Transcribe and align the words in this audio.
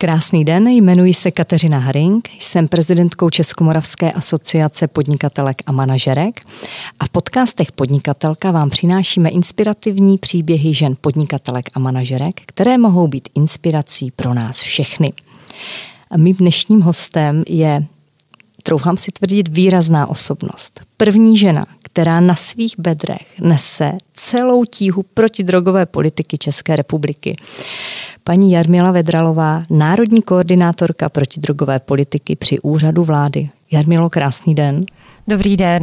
Krásný 0.00 0.44
den, 0.44 0.68
jmenuji 0.68 1.14
se 1.14 1.30
Kateřina 1.30 1.78
Haring, 1.78 2.28
jsem 2.38 2.68
prezidentkou 2.68 3.30
Českomoravské 3.30 4.12
asociace 4.12 4.88
podnikatelek 4.88 5.62
a 5.66 5.72
manažerek 5.72 6.40
a 7.00 7.04
v 7.04 7.08
podcastech 7.08 7.72
Podnikatelka 7.72 8.50
vám 8.50 8.70
přinášíme 8.70 9.28
inspirativní 9.28 10.18
příběhy 10.18 10.74
žen 10.74 10.96
podnikatelek 11.00 11.70
a 11.74 11.78
manažerek, 11.78 12.40
které 12.46 12.78
mohou 12.78 13.08
být 13.08 13.28
inspirací 13.34 14.10
pro 14.10 14.34
nás 14.34 14.60
všechny. 14.60 15.12
A 16.10 16.16
mým 16.16 16.36
dnešním 16.36 16.80
hostem 16.80 17.44
je, 17.48 17.86
troufám 18.62 18.96
si 18.96 19.12
tvrdit, 19.12 19.48
výrazná 19.48 20.06
osobnost. 20.06 20.80
První 20.96 21.38
žena, 21.38 21.66
která 21.92 22.20
na 22.20 22.34
svých 22.34 22.74
bedrech 22.78 23.26
nese 23.40 23.92
celou 24.12 24.64
tíhu 24.64 25.02
protidrogové 25.14 25.86
politiky 25.86 26.38
České 26.38 26.76
republiky 26.76 27.36
paní 28.24 28.52
Jarmila 28.52 28.92
Vedralová, 28.92 29.62
národní 29.70 30.22
koordinátorka 30.22 31.08
protidrogové 31.08 31.78
politiky 31.78 32.36
při 32.36 32.58
úřadu 32.58 33.04
vlády. 33.04 33.50
Jarmilo, 33.72 34.10
krásný 34.10 34.54
den. 34.54 34.86
Dobrý 35.28 35.56
den. 35.56 35.82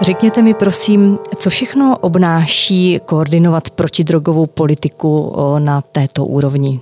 Řekněte 0.00 0.42
mi 0.42 0.54
prosím, 0.54 1.18
co 1.36 1.50
všechno 1.50 1.98
obnáší 1.98 3.00
koordinovat 3.04 3.70
protidrogovou 3.70 4.46
politiku 4.46 5.36
na 5.58 5.80
této 5.80 6.26
úrovni? 6.26 6.80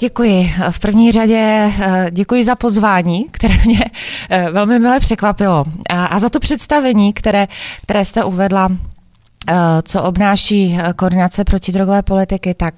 Děkuji. 0.00 0.52
V 0.70 0.78
první 0.78 1.12
řadě 1.12 1.72
eh, 1.80 2.06
děkuji 2.10 2.44
za 2.44 2.54
pozvání, 2.54 3.26
které 3.30 3.54
mě 3.64 3.84
eh, 4.30 4.50
velmi 4.50 4.78
milé 4.78 5.00
překvapilo. 5.00 5.64
A 5.90 6.18
za 6.18 6.28
to 6.28 6.40
představení, 6.40 7.12
které, 7.12 7.48
které 7.82 8.04
jste 8.04 8.24
uvedla 8.24 8.68
eh, 9.48 9.54
co 9.84 10.02
obnáší 10.02 10.78
koordinace 10.96 11.44
protidrogové 11.44 12.02
politiky, 12.02 12.54
tak 12.54 12.74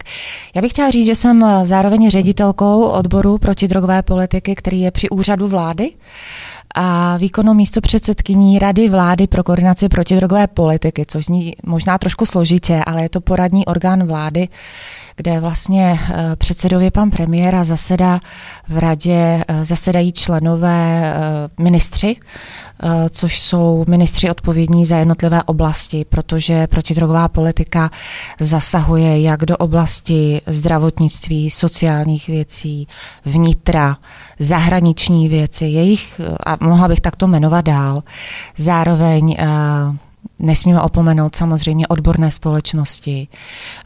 já 0.55 0.63
bych 0.63 0.73
chtěla 0.73 0.91
říct, 0.91 1.07
že 1.07 1.15
jsem 1.15 1.45
zároveň 1.65 2.11
ředitelkou 2.11 2.85
odboru 2.85 3.39
protidrogové 3.39 4.03
politiky, 4.03 4.55
který 4.55 4.81
je 4.81 4.91
při 4.91 5.09
úřadu 5.09 5.49
vlády 5.49 5.91
a 6.75 7.17
výkonnou 7.17 7.55
místo 7.55 7.81
předsedkyní 7.81 8.59
Rady 8.59 8.89
vlády 8.89 9.27
pro 9.27 9.45
koordinaci 9.45 9.89
protidrogové 9.89 10.47
politiky, 10.47 11.05
což 11.09 11.25
zní 11.25 11.55
možná 11.63 11.99
trošku 11.99 12.27
složitě, 12.27 12.83
ale 12.87 13.03
je 13.03 13.09
to 13.09 13.21
poradní 13.21 13.67
orgán 13.67 14.07
vlády, 14.07 14.49
kde 15.17 15.41
vlastně 15.41 15.99
eh, 16.11 16.37
předsedově 16.37 16.91
pan 16.91 17.11
premiéra 17.11 17.65
zasedá 17.65 18.21
v 18.69 18.79
radě, 18.79 19.45
eh, 19.49 19.65
zasedají 19.65 20.13
členové 20.13 21.15
eh, 21.15 21.63
ministři, 21.63 22.17
což 23.11 23.41
jsou 23.41 23.85
ministři 23.89 24.31
odpovědní 24.31 24.87
za 24.87 24.97
jednotlivé 24.97 25.43
oblasti, 25.43 26.05
protože 26.09 26.67
protidrogová 26.67 27.29
politika 27.29 27.91
zasahuje 28.41 29.23
jak 29.23 29.41
do 29.47 29.57
oblasti 29.57 30.41
zdravotnictví, 30.47 31.51
sociálních 31.51 32.27
věcí, 32.27 32.89
vnitra, 33.25 33.97
zahraniční 34.39 35.29
věci, 35.29 35.65
jejich, 35.65 36.21
a 36.47 36.57
mohla 36.61 36.89
bych 36.89 37.01
takto 37.01 37.27
jmenovat 37.27 37.65
dál, 37.65 38.03
zároveň 38.57 39.37
Nesmíme 40.43 40.81
opomenout 40.81 41.37
samozřejmě 41.37 41.89
odborné 41.89 42.31
společnosti. 42.31 43.29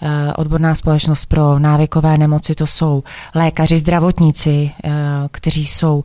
Eh, 0.03 0.33
odborná 0.33 0.75
společnost 0.75 1.27
pro 1.27 1.59
návykové 1.59 2.19
nemoci 2.19 2.55
to 2.55 2.67
jsou 2.67 3.03
lékaři, 3.35 3.79
zdravotníci, 3.79 4.71
eh, 4.85 4.91
kteří 5.31 5.67
jsou 5.67 6.05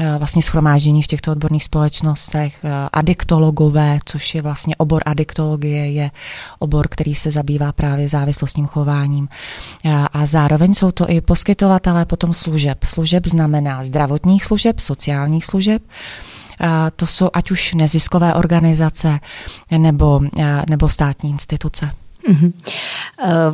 eh, 0.00 0.18
vlastně 0.18 0.42
schromáždění 0.42 1.02
v 1.02 1.06
těchto 1.06 1.32
odborných 1.32 1.64
společnostech, 1.64 2.64
adiktologové, 2.92 3.98
což 4.04 4.34
je 4.34 4.42
vlastně 4.42 4.76
obor 4.76 5.02
adiktologie, 5.06 5.92
je 5.92 6.10
obor, 6.58 6.88
který 6.88 7.14
se 7.14 7.30
zabývá 7.30 7.72
právě 7.72 8.08
závislostním 8.08 8.66
chováním. 8.66 9.28
A 10.12 10.26
zároveň 10.26 10.74
jsou 10.74 10.90
to 10.90 11.10
i 11.10 11.20
poskytovatelé 11.20 12.06
potom 12.06 12.34
služeb. 12.34 12.84
Služeb 12.84 13.26
znamená 13.26 13.84
zdravotních 13.84 14.44
služeb, 14.44 14.80
sociálních 14.80 15.44
služeb, 15.44 15.82
to 16.96 17.06
jsou 17.06 17.30
ať 17.32 17.50
už 17.50 17.74
neziskové 17.74 18.34
organizace 18.34 19.18
nebo, 19.78 20.20
nebo 20.68 20.88
státní 20.88 21.30
instituce. 21.30 21.90
Mm-hmm. 22.28 22.52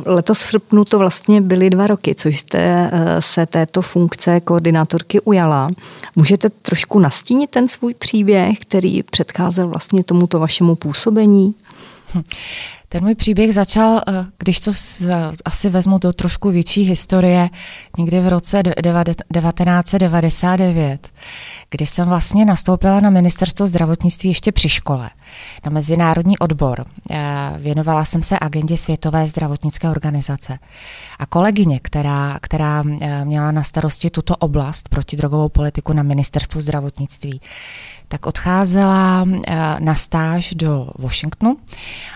Letos 0.05 0.39
v 0.39 0.41
srpnu 0.41 0.85
to 0.85 0.99
vlastně 0.99 1.41
byly 1.41 1.69
dva 1.69 1.87
roky, 1.87 2.15
co 2.15 2.29
jste 2.29 2.59
eh, 2.91 3.21
se 3.21 3.45
této 3.45 3.81
funkce 3.81 4.39
koordinátorky 4.39 5.19
ujala. 5.21 5.69
Můžete 6.15 6.49
trošku 6.49 6.99
nastínit 6.99 7.49
ten 7.49 7.67
svůj 7.67 7.93
příběh, 7.93 8.59
který 8.59 9.03
předcházel 9.03 9.67
vlastně 9.67 10.03
tomuto 10.03 10.39
vašemu 10.39 10.75
působení? 10.75 11.55
Hm. 12.13 12.23
Ten 12.89 13.03
můj 13.03 13.15
příběh 13.15 13.53
začal, 13.53 14.01
eh, 14.07 14.25
když 14.37 14.59
to 14.59 14.71
asi 15.45 15.69
vezmu 15.69 15.97
do 15.97 16.13
trošku 16.13 16.51
větší 16.51 16.83
historie, 16.83 17.49
někdy 17.97 18.19
v 18.19 18.27
roce 18.27 18.63
1999, 18.63 21.09
kdy 21.69 21.85
jsem 21.85 22.07
vlastně 22.07 22.45
nastoupila 22.45 22.99
na 22.99 23.09
ministerstvo 23.09 23.67
zdravotnictví 23.67 24.29
ještě 24.29 24.51
při 24.51 24.69
škole, 24.69 25.09
na 25.65 25.71
mezinárodní 25.71 26.37
odbor. 26.37 26.85
Eh, 27.11 27.53
věnovala 27.57 28.05
jsem 28.05 28.23
se 28.23 28.37
agendě 28.41 28.77
Světové 28.77 29.27
zdravotnické 29.27 29.89
organizace. 29.89 30.59
A 31.19 31.25
kolegyně, 31.25 31.79
která, 31.79 32.39
která 32.41 32.83
eh, 33.01 33.25
měla 33.25 33.51
na 33.51 33.63
starosti 33.63 34.09
tuto 34.09 34.35
oblast 34.35 34.89
protidrogovou 34.89 35.49
politiku 35.49 35.93
na 35.93 36.03
ministerstvu 36.03 36.61
zdravotnictví, 36.61 37.41
tak 38.07 38.25
odcházela 38.25 39.25
eh, 39.47 39.75
na 39.79 39.95
stáž 39.95 40.53
do 40.53 40.89
Washingtonu 40.99 41.57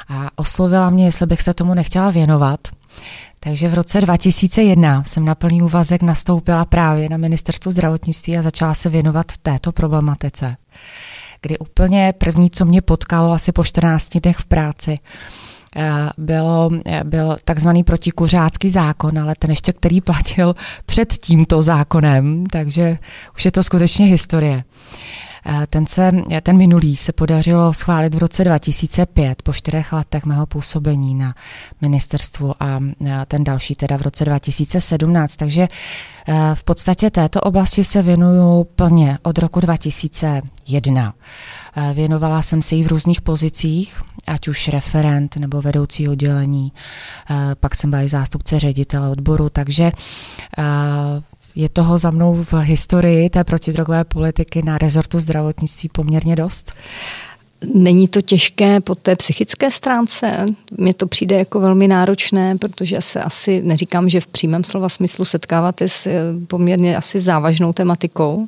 a 0.09 0.29
oslovila 0.35 0.89
mě, 0.89 1.05
jestli 1.05 1.25
bych 1.25 1.41
se 1.41 1.53
tomu 1.53 1.73
nechtěla 1.73 2.09
věnovat. 2.09 2.59
Takže 3.43 3.69
v 3.69 3.73
roce 3.73 4.01
2001 4.01 5.03
jsem 5.03 5.25
na 5.25 5.35
plný 5.35 5.61
úvazek 5.61 6.01
nastoupila 6.01 6.65
právě 6.65 7.09
na 7.09 7.17
ministerstvo 7.17 7.71
zdravotnictví 7.71 8.37
a 8.37 8.41
začala 8.41 8.73
se 8.73 8.89
věnovat 8.89 9.25
této 9.41 9.71
problematice. 9.71 10.57
Kdy 11.41 11.59
úplně 11.59 12.13
první, 12.17 12.49
co 12.49 12.65
mě 12.65 12.81
potkalo 12.81 13.31
asi 13.31 13.51
po 13.51 13.63
14 13.63 14.19
dnech 14.19 14.37
v 14.37 14.45
práci, 14.45 14.99
eh, 15.75 16.09
bylo, 16.17 16.69
eh, 16.85 17.03
byl 17.03 17.37
takzvaný 17.45 17.83
protikuřácký 17.83 18.69
zákon, 18.69 19.19
ale 19.19 19.35
ten 19.39 19.49
ještě, 19.49 19.73
který 19.73 20.01
platil 20.01 20.55
před 20.85 21.13
tímto 21.13 21.61
zákonem, 21.61 22.45
takže 22.45 22.97
už 23.35 23.45
je 23.45 23.51
to 23.51 23.63
skutečně 23.63 24.05
historie. 24.05 24.63
Eh, 25.45 25.67
ten, 25.69 25.85
se, 25.85 26.11
ten 26.43 26.57
minulý 26.57 26.95
se 26.95 27.13
podařilo 27.13 27.73
schválit 27.73 28.15
v 28.15 28.17
roce 28.17 28.43
2005 28.43 29.41
po 29.41 29.53
čtyřech 29.53 29.93
letech 29.93 30.25
mého 30.25 30.45
působení 30.45 31.15
na 31.15 31.35
ministerstvu 31.81 32.53
a 32.59 32.79
ten 33.27 33.43
další 33.43 33.75
teda 33.75 33.97
v 33.97 34.01
roce 34.01 34.25
2017. 34.25 35.35
Takže 35.35 35.67
eh, 36.27 36.51
v 36.53 36.63
podstatě 36.63 37.09
této 37.09 37.41
oblasti 37.41 37.83
se 37.83 38.01
věnuju 38.01 38.63
plně 38.63 39.17
od 39.23 39.37
roku 39.37 39.59
2001. 39.59 41.13
Eh, 41.75 41.93
věnovala 41.93 42.41
jsem 42.41 42.61
se 42.61 42.75
jí 42.75 42.83
v 42.83 42.87
různých 42.87 43.21
pozicích, 43.21 44.01
ať 44.27 44.47
už 44.47 44.67
referent 44.67 45.37
nebo 45.37 45.61
vedoucí 45.61 46.09
oddělení, 46.09 46.71
pak 47.59 47.75
jsem 47.75 47.89
byla 47.89 48.01
i 48.01 48.09
zástupce 48.09 48.59
ředitele 48.59 49.09
odboru, 49.09 49.49
takže 49.49 49.91
je 51.55 51.69
toho 51.69 51.97
za 51.97 52.11
mnou 52.11 52.43
v 52.43 52.53
historii 52.53 53.29
té 53.29 53.43
protidrogové 53.43 54.03
politiky 54.03 54.61
na 54.65 54.77
rezortu 54.77 55.19
zdravotnictví 55.19 55.89
poměrně 55.89 56.35
dost? 56.35 56.73
Není 57.73 58.07
to 58.07 58.21
těžké 58.21 58.79
po 58.79 58.95
té 58.95 59.15
psychické 59.15 59.71
stránce? 59.71 60.45
Mně 60.77 60.93
to 60.93 61.07
přijde 61.07 61.37
jako 61.37 61.59
velmi 61.59 61.87
náročné, 61.87 62.57
protože 62.57 63.01
se 63.01 63.21
asi, 63.21 63.61
neříkám, 63.61 64.09
že 64.09 64.21
v 64.21 64.27
přímém 64.27 64.63
slova 64.63 64.89
smyslu 64.89 65.25
setkáváte 65.25 65.87
s 65.87 66.07
eh, 66.07 66.21
poměrně 66.47 66.97
asi 66.97 67.19
závažnou 67.19 67.73
tematikou. 67.73 68.47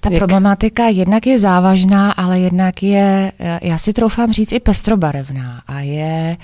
Ta 0.00 0.08
Jak? 0.10 0.18
problematika 0.18 0.88
jednak 0.88 1.26
je 1.26 1.38
závažná, 1.38 2.12
ale 2.12 2.40
jednak 2.40 2.82
je, 2.82 3.32
já 3.62 3.78
si 3.78 3.92
troufám 3.92 4.32
říct, 4.32 4.52
i 4.52 4.60
pestrobarevná 4.60 5.62
a 5.66 5.80
je, 5.80 6.36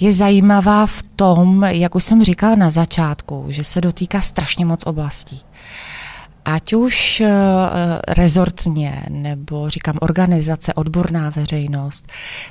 je 0.00 0.12
zajímavá 0.12 0.86
v 0.86 1.02
tom, 1.02 1.64
jak 1.64 1.94
už 1.94 2.04
jsem 2.04 2.24
říkala 2.24 2.54
na 2.54 2.70
začátku, 2.70 3.46
že 3.48 3.64
se 3.64 3.80
dotýká 3.80 4.20
strašně 4.20 4.64
moc 4.64 4.86
oblastí 4.86 5.42
ať 6.48 6.72
už 6.72 7.20
uh, 7.20 7.28
rezortně, 8.08 9.02
nebo 9.08 9.70
říkám 9.70 9.98
organizace, 10.00 10.74
odborná 10.74 11.30
veřejnost, 11.30 12.06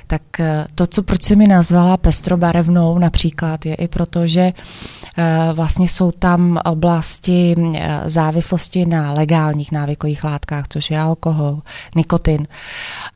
tak 0.06 0.22
uh, 0.40 0.46
to, 0.74 0.86
co 0.86 1.02
proč 1.02 1.22
se 1.22 1.36
mi 1.36 1.46
nazvala 1.46 1.96
pestrobarevnou 1.96 2.98
například, 2.98 3.66
je 3.66 3.74
i 3.74 3.88
proto, 3.88 4.26
že 4.26 4.52
vlastně 5.52 5.88
jsou 5.88 6.12
tam 6.12 6.58
oblasti 6.64 7.54
závislosti 8.04 8.86
na 8.86 9.12
legálních 9.12 9.72
návykových 9.72 10.24
látkách, 10.24 10.64
což 10.68 10.90
je 10.90 11.00
alkohol, 11.00 11.62
nikotin. 11.96 12.46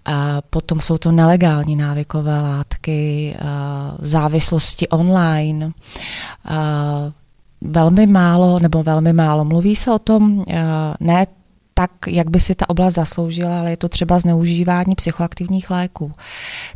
A 0.04 0.40
potom 0.50 0.80
jsou 0.80 0.98
to 0.98 1.12
nelegální 1.12 1.76
návykové 1.76 2.40
látky, 2.40 3.36
závislosti 4.02 4.88
online, 4.88 5.72
velmi 7.62 8.06
málo, 8.06 8.58
nebo 8.58 8.82
velmi 8.82 9.12
málo, 9.12 9.44
mluví 9.44 9.76
se 9.76 9.90
o 9.90 9.98
tom 9.98 10.44
eh, 10.48 10.62
ne 11.00 11.26
tak, 11.74 11.90
jak 12.06 12.30
by 12.30 12.40
si 12.40 12.54
ta 12.54 12.70
oblast 12.70 12.94
zasloužila, 12.94 13.60
ale 13.60 13.70
je 13.70 13.76
to 13.76 13.88
třeba 13.88 14.18
zneužívání 14.18 14.94
psychoaktivních 14.94 15.70
léků. 15.70 16.12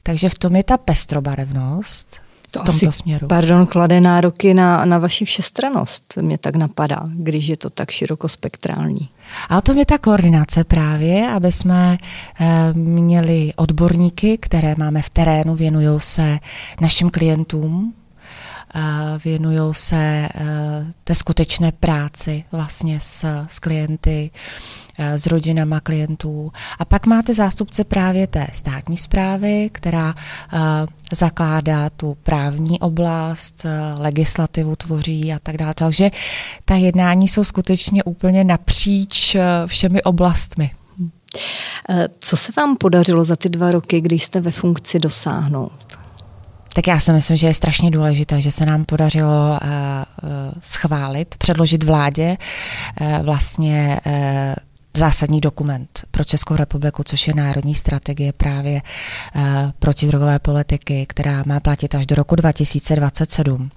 Takže 0.03 0.29
v 0.29 0.39
tom 0.39 0.57
je 0.57 0.65
ta 0.65 0.77
pestrobarevnost, 0.77 2.21
to 2.51 2.61
v 2.61 2.65
tomto 2.65 2.89
asi, 2.89 2.93
směru. 2.93 3.27
Pardon, 3.27 3.67
klade 3.67 4.01
nároky 4.01 4.55
na, 4.55 4.85
na 4.85 4.99
vaši 4.99 5.25
všestranost, 5.25 6.15
mě 6.21 6.39
tak 6.39 6.57
napadá, 6.57 7.03
když 7.07 7.47
je 7.47 7.57
to 7.57 7.71
tak 7.71 7.91
širokospektrální. 7.91 9.09
A 9.49 9.59
o 9.59 9.61
tom 9.61 9.79
je 9.79 9.87
ta 9.87 9.99
koordinace 9.99 10.65
právě, 10.65 11.29
aby 11.29 11.53
jsme 11.53 11.99
e, 12.41 12.73
měli 12.73 13.53
odborníky, 13.57 14.39
které 14.39 14.75
máme 14.79 15.03
v 15.03 15.11
terénu, 15.11 15.55
věnují 15.55 16.01
se 16.01 16.39
našim 16.81 17.11
klientům, 17.11 17.95
věnují 19.25 19.75
se 19.75 19.97
e, 19.97 20.29
té 21.05 21.15
skutečné 21.15 21.73
práci 21.73 22.45
vlastně 22.53 23.01
s, 23.03 23.45
s 23.47 23.59
klienty, 23.59 24.31
s 24.99 25.27
rodinama 25.27 25.81
klientů. 25.81 26.53
A 26.79 26.85
pak 26.85 27.07
máte 27.07 27.35
zástupce 27.35 27.85
právě 27.85 28.27
té 28.27 28.47
státní 28.53 28.97
zprávy, 28.97 29.71
která 29.73 30.15
e, 30.15 30.57
zakládá 31.17 31.91
tu 31.91 32.17
právní 32.23 32.81
oblast, 32.81 33.67
legislativu 33.99 34.77
tvoří 34.77 35.33
a 35.33 35.39
tak 35.39 35.57
dále. 35.57 35.75
Takže 35.75 36.11
ta 36.65 36.75
jednání 36.75 37.29
jsou 37.29 37.45
skutečně 37.45 38.05
úplně 38.05 38.45
napříč 38.45 39.37
všemi 39.67 40.03
oblastmi. 40.03 40.71
Co 42.21 42.37
se 42.37 42.53
vám 42.57 42.77
podařilo 42.77 43.25
za 43.25 43.37
ty 43.37 43.49
dva 43.49 43.73
roky, 43.73 44.01
když 44.01 44.25
jste 44.25 44.41
ve 44.41 44.51
funkci 44.51 44.99
dosáhnout? 44.99 45.99
Tak 46.75 46.87
já 46.87 47.01
si 47.01 47.13
myslím, 47.13 47.37
že 47.37 47.47
je 47.47 47.55
strašně 47.55 47.91
důležité, 47.91 48.41
že 48.41 48.53
se 48.53 48.67
nám 48.67 48.85
podařilo 48.85 49.59
schválit, 50.61 51.35
předložit 51.39 51.85
vládě 51.85 52.37
vlastně 53.23 54.01
zásadní 54.97 55.41
dokument 55.41 56.05
pro 56.11 56.25
Českou 56.25 56.57
republiku, 56.57 57.03
což 57.05 57.29
je 57.29 57.35
národní 57.35 57.75
strategie 57.75 58.33
právě 58.33 58.83
protidrogové 59.79 60.39
politiky, 60.39 61.07
která 61.09 61.43
má 61.47 61.61
platit 61.61 61.95
až 61.95 62.07
do 62.07 62.17
roku 62.17 62.37
2027 62.37 63.71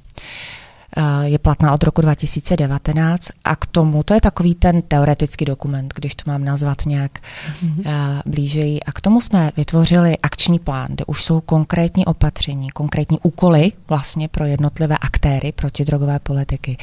je 1.22 1.40
platná 1.40 1.74
od 1.74 1.84
roku 1.84 2.02
2019 2.02 3.28
a 3.44 3.56
k 3.56 3.66
tomu, 3.66 4.04
to 4.04 4.14
je 4.14 4.22
takový 4.22 4.56
ten 4.56 4.82
teoretický 4.82 5.46
dokument, 5.46 5.94
když 5.96 6.16
to 6.16 6.24
mám 6.32 6.44
nazvat 6.44 6.86
nějak 6.86 7.20
mm-hmm. 7.20 8.22
blížeji, 8.26 8.80
a 8.80 8.92
k 8.92 9.02
tomu 9.02 9.22
jsme 9.22 9.52
vytvořili 9.58 10.18
akční 10.18 10.60
plán, 10.60 10.88
kde 10.90 11.06
už 11.06 11.24
jsou 11.24 11.42
konkrétní 11.42 12.06
opatření, 12.06 12.70
konkrétní 12.70 13.20
úkoly 13.24 13.72
vlastně 13.88 14.28
pro 14.28 14.46
jednotlivé 14.46 14.98
aktéry 14.98 15.52
protidrogové 15.52 16.20
politiky, 16.20 16.78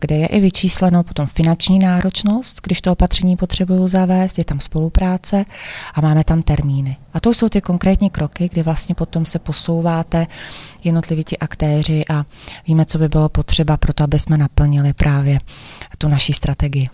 kde 0.00 0.16
je 0.16 0.26
i 0.26 0.40
vyčísleno 0.40 1.02
potom 1.02 1.26
finanční 1.26 1.78
náročnost, 1.78 2.60
když 2.62 2.80
to 2.80 2.92
opatření 2.92 3.36
potřebují 3.36 3.88
zavést, 3.88 4.38
je 4.38 4.44
tam 4.44 4.60
spolupráce 4.60 5.44
a 5.94 6.00
máme 6.00 6.24
tam 6.24 6.42
termíny. 6.42 6.96
A 7.14 7.20
to 7.20 7.34
jsou 7.34 7.48
ty 7.48 7.60
konkrétní 7.60 8.10
kroky, 8.10 8.48
kdy 8.52 8.62
vlastně 8.62 8.94
potom 8.94 9.24
se 9.24 9.38
posouváte 9.38 10.26
jednotliví 10.86 11.24
ti 11.24 11.38
aktéři 11.38 12.04
a 12.10 12.24
víme, 12.66 12.84
co 12.84 12.98
by 12.98 13.08
bylo 13.08 13.28
potřeba 13.28 13.76
pro 13.76 13.92
to, 13.92 14.04
aby 14.04 14.18
jsme 14.18 14.38
naplnili 14.38 14.92
právě 14.92 15.38
tu 15.98 16.08
naší 16.08 16.32
strategii. 16.32 16.88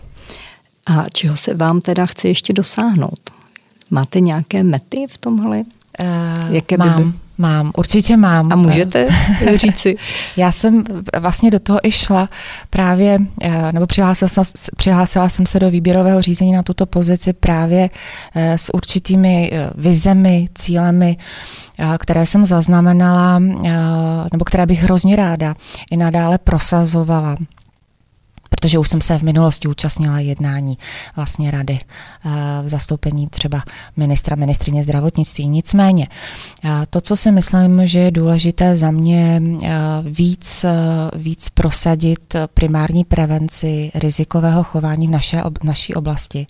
A 0.85 1.05
čeho 1.13 1.35
se 1.35 1.53
vám 1.53 1.81
teda 1.81 2.05
chce 2.05 2.27
ještě 2.27 2.53
dosáhnout? 2.53 3.29
Máte 3.89 4.19
nějaké 4.19 4.63
mety 4.63 5.05
v 5.09 5.17
tomhle? 5.17 5.57
Uh, 5.57 6.55
Jaké 6.55 6.77
mám, 6.77 7.11
by... 7.11 7.17
mám, 7.37 7.71
určitě 7.77 8.17
mám. 8.17 8.51
A 8.51 8.55
můžete 8.55 9.07
říci? 9.55 9.95
Já 10.37 10.51
jsem 10.51 10.83
vlastně 11.19 11.51
do 11.51 11.59
toho 11.59 11.79
i 11.87 11.91
šla 11.91 12.29
právě, 12.69 13.19
eh, 13.41 13.71
nebo 13.71 13.87
přihlásila 13.87 14.29
jsem, 14.29 14.43
přihlásila 14.77 15.29
jsem 15.29 15.45
se 15.45 15.59
do 15.59 15.69
výběrového 15.69 16.21
řízení 16.21 16.51
na 16.51 16.63
tuto 16.63 16.85
pozici 16.85 17.33
právě 17.33 17.89
eh, 18.35 18.57
s 18.57 18.73
určitými 18.73 19.51
vizemi, 19.75 20.49
cílemi, 20.55 21.17
které 21.97 22.25
jsem 22.25 22.45
zaznamenala, 22.45 23.39
nebo 24.31 24.45
které 24.45 24.65
bych 24.65 24.83
hrozně 24.83 25.15
ráda 25.15 25.55
i 25.91 25.97
nadále 25.97 26.37
prosazovala 26.37 27.35
protože 28.49 28.79
už 28.79 28.89
jsem 28.89 29.01
se 29.01 29.19
v 29.19 29.21
minulosti 29.21 29.67
účastnila 29.67 30.19
jednání 30.19 30.77
vlastně 31.15 31.51
rady 31.51 31.79
v 32.63 32.69
zastoupení 32.69 33.27
třeba 33.27 33.63
ministra, 33.97 34.35
ministrině 34.35 34.83
zdravotnictví. 34.83 35.47
Nicméně, 35.47 36.07
to, 36.89 37.01
co 37.01 37.17
si 37.17 37.31
myslím, 37.31 37.87
že 37.87 37.99
je 37.99 38.11
důležité 38.11 38.77
za 38.77 38.91
mě 38.91 39.41
víc, 40.03 40.65
víc 41.15 41.49
prosadit 41.49 42.35
primární 42.53 43.03
prevenci 43.03 43.91
rizikového 43.95 44.63
chování 44.63 45.07
v 45.07 45.11
naše, 45.11 45.41
v 45.61 45.63
naší 45.63 45.93
oblasti. 45.93 46.47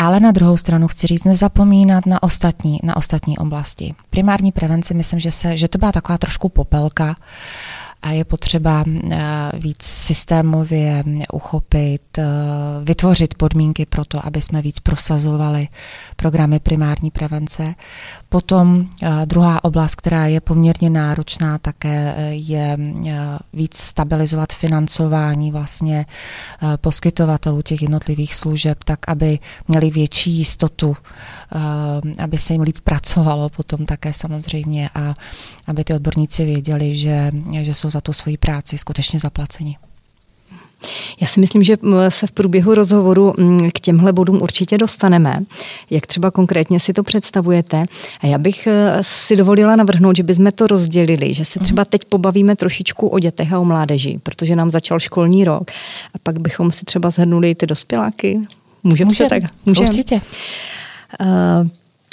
Ale 0.00 0.20
na 0.20 0.30
druhou 0.30 0.56
stranu 0.56 0.88
chci 0.88 1.06
říct, 1.06 1.24
nezapomínat 1.24 2.06
na 2.06 2.22
ostatní, 2.22 2.80
na 2.82 2.96
ostatní 2.96 3.38
oblasti. 3.38 3.94
Primární 4.10 4.52
prevenci, 4.52 4.94
myslím, 4.94 5.20
že, 5.20 5.32
se, 5.32 5.56
že 5.56 5.68
to 5.68 5.78
byla 5.78 5.92
taková 5.92 6.18
trošku 6.18 6.48
popelka, 6.48 7.16
a 8.02 8.10
je 8.10 8.24
potřeba 8.24 8.84
eh, 8.86 9.18
víc 9.54 9.82
systémově 9.82 11.04
uchopit, 11.32 12.18
eh, 12.18 12.24
vytvořit 12.84 13.34
podmínky 13.34 13.86
pro 13.86 14.04
to, 14.04 14.26
aby 14.26 14.42
jsme 14.42 14.62
víc 14.62 14.80
prosazovali 14.80 15.68
programy 16.16 16.60
primární 16.60 17.10
prevence. 17.10 17.74
Potom 18.28 18.86
eh, 19.02 19.26
druhá 19.26 19.64
oblast, 19.64 19.94
která 19.94 20.26
je 20.26 20.40
poměrně 20.40 20.90
náročná, 20.90 21.58
také 21.58 22.14
je 22.30 22.78
víc 23.52 23.76
stabilizovat 23.76 24.52
financování 24.52 25.50
vlastně 25.50 26.06
poskytovatelů 26.76 27.62
těch 27.62 27.82
jednotlivých 27.82 28.34
služeb, 28.34 28.84
tak 28.84 28.98
aby 29.08 29.38
měli 29.68 29.90
větší 29.90 30.30
jistotu, 30.30 30.96
aby 32.18 32.38
se 32.38 32.52
jim 32.52 32.62
líp 32.62 32.76
pracovalo 32.84 33.48
potom 33.48 33.86
také 33.86 34.12
samozřejmě 34.12 34.90
a 34.94 35.14
aby 35.66 35.84
ty 35.84 35.94
odborníci 35.94 36.44
věděli, 36.44 36.96
že, 36.96 37.30
že 37.62 37.74
jsou 37.74 37.87
za 37.90 38.00
tu 38.00 38.12
svoji 38.12 38.36
práci 38.36 38.78
skutečně 38.78 39.20
zaplaceni. 39.20 39.76
Já 41.20 41.26
si 41.26 41.40
myslím, 41.40 41.62
že 41.62 41.76
se 42.08 42.26
v 42.26 42.32
průběhu 42.32 42.74
rozhovoru 42.74 43.34
k 43.74 43.80
těmhle 43.80 44.12
bodům 44.12 44.42
určitě 44.42 44.78
dostaneme. 44.78 45.40
Jak 45.90 46.06
třeba 46.06 46.30
konkrétně 46.30 46.80
si 46.80 46.92
to 46.92 47.02
představujete? 47.02 47.84
A 48.20 48.26
já 48.26 48.38
bych 48.38 48.66
e, 48.66 48.98
si 49.02 49.36
dovolila 49.36 49.76
navrhnout, 49.76 50.16
že 50.16 50.22
bychom 50.22 50.50
to 50.54 50.66
rozdělili, 50.66 51.34
že 51.34 51.44
se 51.44 51.58
třeba 51.58 51.84
teď 51.84 52.04
pobavíme 52.04 52.56
trošičku 52.56 53.08
o 53.08 53.18
dětech 53.18 53.52
a 53.52 53.58
o 53.58 53.64
mládeži, 53.64 54.20
protože 54.22 54.56
nám 54.56 54.70
začal 54.70 55.00
školní 55.00 55.44
rok. 55.44 55.70
A 56.14 56.18
pak 56.22 56.38
bychom 56.40 56.70
si 56.70 56.84
třeba 56.84 57.10
zhrnuli 57.10 57.54
ty 57.54 57.66
dospěláky. 57.66 58.40
Můžeme 58.82 59.08
Můžem, 59.08 59.28
se 59.28 59.40
tak? 59.40 59.42
Můžem. 59.66 59.84
Určitě. 59.84 60.20
Uh, 61.20 61.68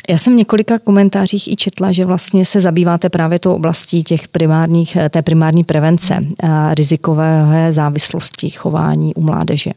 já 0.09 0.17
jsem 0.17 0.33
v 0.33 0.37
několika 0.37 0.79
komentářích 0.79 1.47
i 1.47 1.55
četla, 1.55 1.91
že 1.91 2.05
vlastně 2.05 2.45
se 2.45 2.61
zabýváte 2.61 3.09
právě 3.09 3.39
tou 3.39 3.53
oblastí 3.53 4.03
těch 4.03 4.27
primárních, 4.27 4.97
té 5.09 5.21
primární 5.21 5.63
prevence 5.63 6.25
a 6.43 6.73
rizikové 6.73 7.67
závislosti 7.71 8.49
chování 8.49 9.15
u 9.15 9.21
mládeže. 9.21 9.71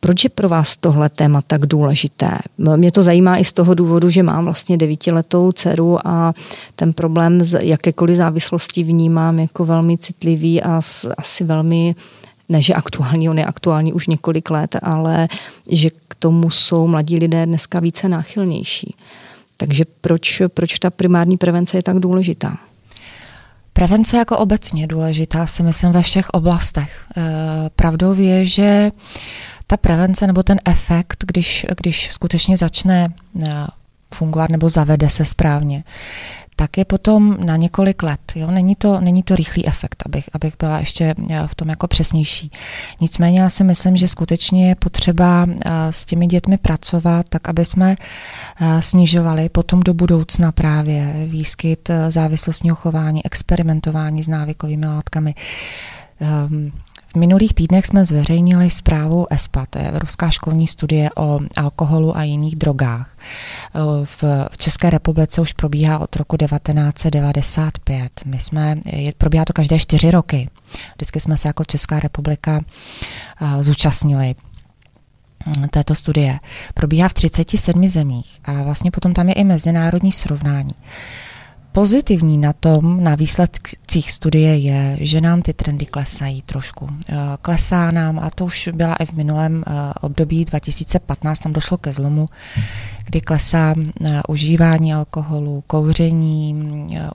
Proč 0.00 0.24
je 0.24 0.30
pro 0.30 0.48
vás 0.48 0.76
tohle 0.76 1.08
téma 1.08 1.42
tak 1.46 1.66
důležité? 1.66 2.30
Mě 2.76 2.92
to 2.92 3.02
zajímá 3.02 3.36
i 3.38 3.44
z 3.44 3.52
toho 3.52 3.74
důvodu, 3.74 4.10
že 4.10 4.22
mám 4.22 4.44
vlastně 4.44 4.76
devítiletou 4.76 5.52
dceru 5.52 5.98
a 6.06 6.34
ten 6.76 6.92
problém 6.92 7.40
z 7.40 7.62
jakékoliv 7.62 8.16
závislosti 8.16 8.82
vnímám 8.82 9.38
jako 9.38 9.64
velmi 9.64 9.98
citlivý 9.98 10.62
a 10.62 10.80
asi 11.18 11.44
velmi 11.44 11.94
ne, 12.48 12.62
že 12.62 12.74
aktuální, 12.74 13.30
on 13.30 13.38
je 13.38 13.44
aktuální 13.44 13.92
už 13.92 14.06
několik 14.06 14.50
let, 14.50 14.76
ale 14.82 15.28
že 15.68 15.90
k 16.08 16.14
tomu 16.18 16.50
jsou 16.50 16.86
mladí 16.86 17.18
lidé 17.18 17.46
dneska 17.46 17.80
více 17.80 18.08
náchylnější. 18.08 18.94
Takže 19.60 19.84
proč, 20.00 20.42
proč 20.48 20.78
ta 20.78 20.90
primární 20.90 21.36
prevence 21.36 21.76
je 21.76 21.82
tak 21.82 21.96
důležitá? 21.96 22.58
Prevence 23.72 24.16
jako 24.16 24.38
obecně 24.38 24.86
důležitá 24.86 25.46
si 25.46 25.62
myslím 25.62 25.92
ve 25.92 26.02
všech 26.02 26.30
oblastech. 26.30 27.04
E, 27.16 27.22
pravdou 27.76 28.14
je, 28.14 28.44
že 28.44 28.90
ta 29.66 29.76
prevence 29.76 30.26
nebo 30.26 30.42
ten 30.42 30.58
efekt, 30.64 31.24
když, 31.26 31.66
když 31.82 32.12
skutečně 32.12 32.56
začne 32.56 33.08
e, 33.42 33.66
fungovat 34.14 34.50
nebo 34.50 34.68
zavede 34.68 35.10
se 35.10 35.24
správně, 35.24 35.84
tak 36.60 36.78
je 36.78 36.84
potom 36.84 37.36
na 37.44 37.56
několik 37.56 38.02
let. 38.02 38.20
Jo? 38.34 38.50
Není, 38.50 38.76
to, 38.76 39.00
není 39.00 39.22
to 39.22 39.36
rychlý 39.36 39.66
efekt, 39.66 40.02
abych, 40.06 40.24
abych 40.32 40.54
byla 40.58 40.78
ještě 40.78 41.14
eh, 41.30 41.42
v 41.46 41.54
tom 41.54 41.68
jako 41.68 41.88
přesnější. 41.88 42.52
Nicméně 43.00 43.40
já 43.40 43.50
si 43.50 43.64
myslím, 43.64 43.96
že 43.96 44.08
skutečně 44.08 44.68
je 44.68 44.74
potřeba 44.74 45.46
eh, 45.48 45.70
s 45.90 46.04
těmi 46.04 46.26
dětmi 46.26 46.58
pracovat, 46.58 47.26
tak 47.28 47.48
aby 47.48 47.64
jsme 47.64 47.96
eh, 48.60 48.82
snižovali 48.82 49.48
potom 49.48 49.80
do 49.80 49.94
budoucna 49.94 50.52
právě 50.52 51.26
výskyt 51.26 51.90
závislostního 52.08 52.76
chování, 52.76 53.26
experimentování 53.26 54.22
s 54.22 54.28
návykovými 54.28 54.86
látkami. 54.86 55.34
V 57.14 57.16
minulých 57.16 57.54
týdnech 57.54 57.86
jsme 57.86 58.04
zveřejnili 58.04 58.70
zprávu 58.70 59.26
ESPA, 59.32 59.66
to 59.70 59.78
je 59.78 59.88
Evropská 59.88 60.30
školní 60.30 60.66
studie 60.66 61.10
o 61.16 61.40
alkoholu 61.56 62.16
a 62.16 62.22
jiných 62.22 62.56
drogách. 62.56 63.16
V 64.04 64.24
České 64.56 64.90
republice 64.90 65.40
už 65.40 65.52
probíhá 65.52 65.98
od 65.98 66.16
roku 66.16 66.36
1995. 66.36 68.12
My 68.24 68.38
jsme, 68.38 68.76
je, 68.86 69.12
probíhá 69.18 69.44
to 69.44 69.52
každé 69.52 69.78
čtyři 69.78 70.10
roky. 70.10 70.50
Vždycky 70.94 71.20
jsme 71.20 71.36
se 71.36 71.48
jako 71.48 71.64
Česká 71.64 72.00
republika 72.00 72.60
zúčastnili 73.60 74.34
mm, 75.46 75.68
této 75.68 75.94
studie 75.94 76.38
probíhá 76.74 77.08
v 77.08 77.14
37 77.14 77.88
zemích 77.88 78.40
a 78.44 78.62
vlastně 78.62 78.90
potom 78.90 79.12
tam 79.12 79.28
je 79.28 79.34
i 79.34 79.44
mezinárodní 79.44 80.12
srovnání. 80.12 80.74
Pozitivní 81.72 82.38
na 82.38 82.52
tom, 82.52 83.04
na 83.04 83.14
výsledcích 83.14 84.12
studie 84.12 84.56
je, 84.56 84.96
že 85.00 85.20
nám 85.20 85.42
ty 85.42 85.52
trendy 85.52 85.86
klesají 85.86 86.42
trošku. 86.42 86.88
Eh, 87.08 87.16
klesá 87.42 87.90
nám, 87.90 88.18
a 88.18 88.30
to 88.30 88.44
už 88.44 88.68
byla 88.72 88.94
i 88.94 89.06
v 89.06 89.12
minulém 89.12 89.64
eh, 89.66 89.72
období 90.00 90.44
2015, 90.44 91.38
tam 91.38 91.52
došlo 91.52 91.76
ke 91.78 91.92
zlomu, 91.92 92.28
kdy 93.04 93.20
klesá 93.20 93.74
eh, 94.04 94.20
užívání 94.28 94.94
alkoholu, 94.94 95.64
kouření 95.66 96.56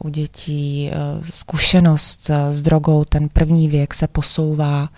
u 0.04 0.10
dětí, 0.10 0.92
zkušenost 1.30 2.30
s 2.52 2.62
drogou, 2.62 3.06
ten 3.06 3.30
první 3.30 3.68
věk 3.68 3.94
se 3.94 4.08
posouvá. 4.08 4.90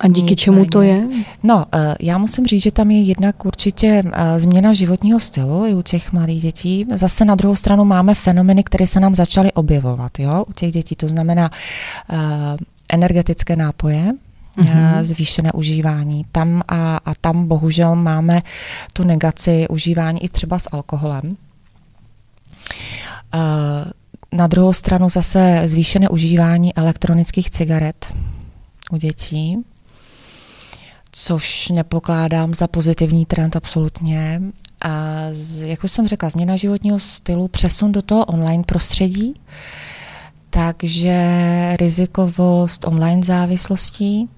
A 0.00 0.08
díky 0.08 0.20
Nicméně, 0.20 0.36
čemu 0.36 0.64
to 0.64 0.82
je? 0.82 1.08
No, 1.42 1.64
já 2.00 2.18
musím 2.18 2.46
říct, 2.46 2.62
že 2.62 2.70
tam 2.70 2.90
je 2.90 3.02
jednak 3.02 3.44
určitě 3.44 4.02
změna 4.36 4.74
životního 4.74 5.20
stylu 5.20 5.66
i 5.66 5.74
u 5.74 5.82
těch 5.82 6.12
mladých 6.12 6.42
dětí. 6.42 6.86
Zase 6.94 7.24
na 7.24 7.34
druhou 7.34 7.56
stranu 7.56 7.84
máme 7.84 8.14
fenomeny, 8.14 8.61
problémy, 8.62 8.64
které 8.64 8.86
se 8.86 9.00
nám 9.00 9.14
začaly 9.14 9.52
objevovat 9.52 10.18
jo, 10.18 10.44
u 10.48 10.52
těch 10.52 10.72
dětí. 10.72 10.96
To 10.96 11.08
znamená 11.08 11.50
uh, 11.50 12.18
energetické 12.92 13.56
nápoje, 13.56 14.12
mm-hmm. 14.56 15.04
zvýšené 15.04 15.52
užívání. 15.52 16.24
Tam 16.32 16.62
a, 16.68 16.96
a 16.96 17.14
tam 17.20 17.48
bohužel 17.48 17.96
máme 17.96 18.42
tu 18.92 19.04
negaci 19.04 19.66
užívání 19.68 20.24
i 20.24 20.28
třeba 20.28 20.58
s 20.58 20.68
alkoholem. 20.72 21.36
Uh, 23.34 23.40
na 24.32 24.46
druhou 24.46 24.72
stranu 24.72 25.08
zase 25.08 25.62
zvýšené 25.66 26.08
užívání 26.08 26.74
elektronických 26.74 27.50
cigaret 27.50 28.14
u 28.92 28.96
dětí 28.96 29.64
což 31.12 31.68
nepokládám 31.68 32.54
za 32.54 32.68
pozitivní 32.68 33.26
trend 33.26 33.56
absolutně. 33.56 34.40
A 34.84 35.26
z, 35.30 35.62
jak 35.62 35.84
už 35.84 35.90
jsem 35.90 36.08
řekla, 36.08 36.28
změna 36.28 36.56
životního 36.56 36.98
stylu, 36.98 37.48
přesun 37.48 37.92
do 37.92 38.02
toho 38.02 38.24
online 38.24 38.62
prostředí, 38.62 39.34
takže 40.50 41.26
rizikovost 41.80 42.86
online 42.86 43.22
závislostí, 43.22 44.28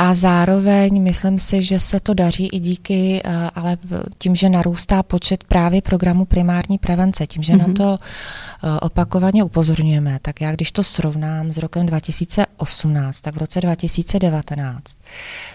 a 0.00 0.14
zároveň 0.14 1.02
myslím 1.02 1.38
si, 1.38 1.62
že 1.62 1.80
se 1.80 2.00
to 2.00 2.14
daří 2.14 2.46
i 2.46 2.60
díky, 2.60 3.22
eh, 3.24 3.50
ale 3.54 3.78
tím, 4.18 4.34
že 4.34 4.48
narůstá 4.48 5.02
počet 5.02 5.44
právě 5.44 5.82
programů 5.82 6.24
primární 6.24 6.78
prevence, 6.78 7.26
tím, 7.26 7.42
že 7.42 7.52
mm-hmm. 7.52 7.58
na 7.58 7.64
mhm. 7.64 7.74
to 7.74 7.98
eh, 7.98 8.80
opakovaně 8.80 9.44
upozorňujeme, 9.44 10.18
tak 10.22 10.40
já 10.40 10.52
když 10.52 10.72
to 10.72 10.82
srovnám 10.82 11.52
s 11.52 11.56
rokem 11.56 11.86
2018, 11.86 13.20
tak 13.20 13.34
v 13.34 13.38
roce 13.38 13.60
2019 13.60 14.98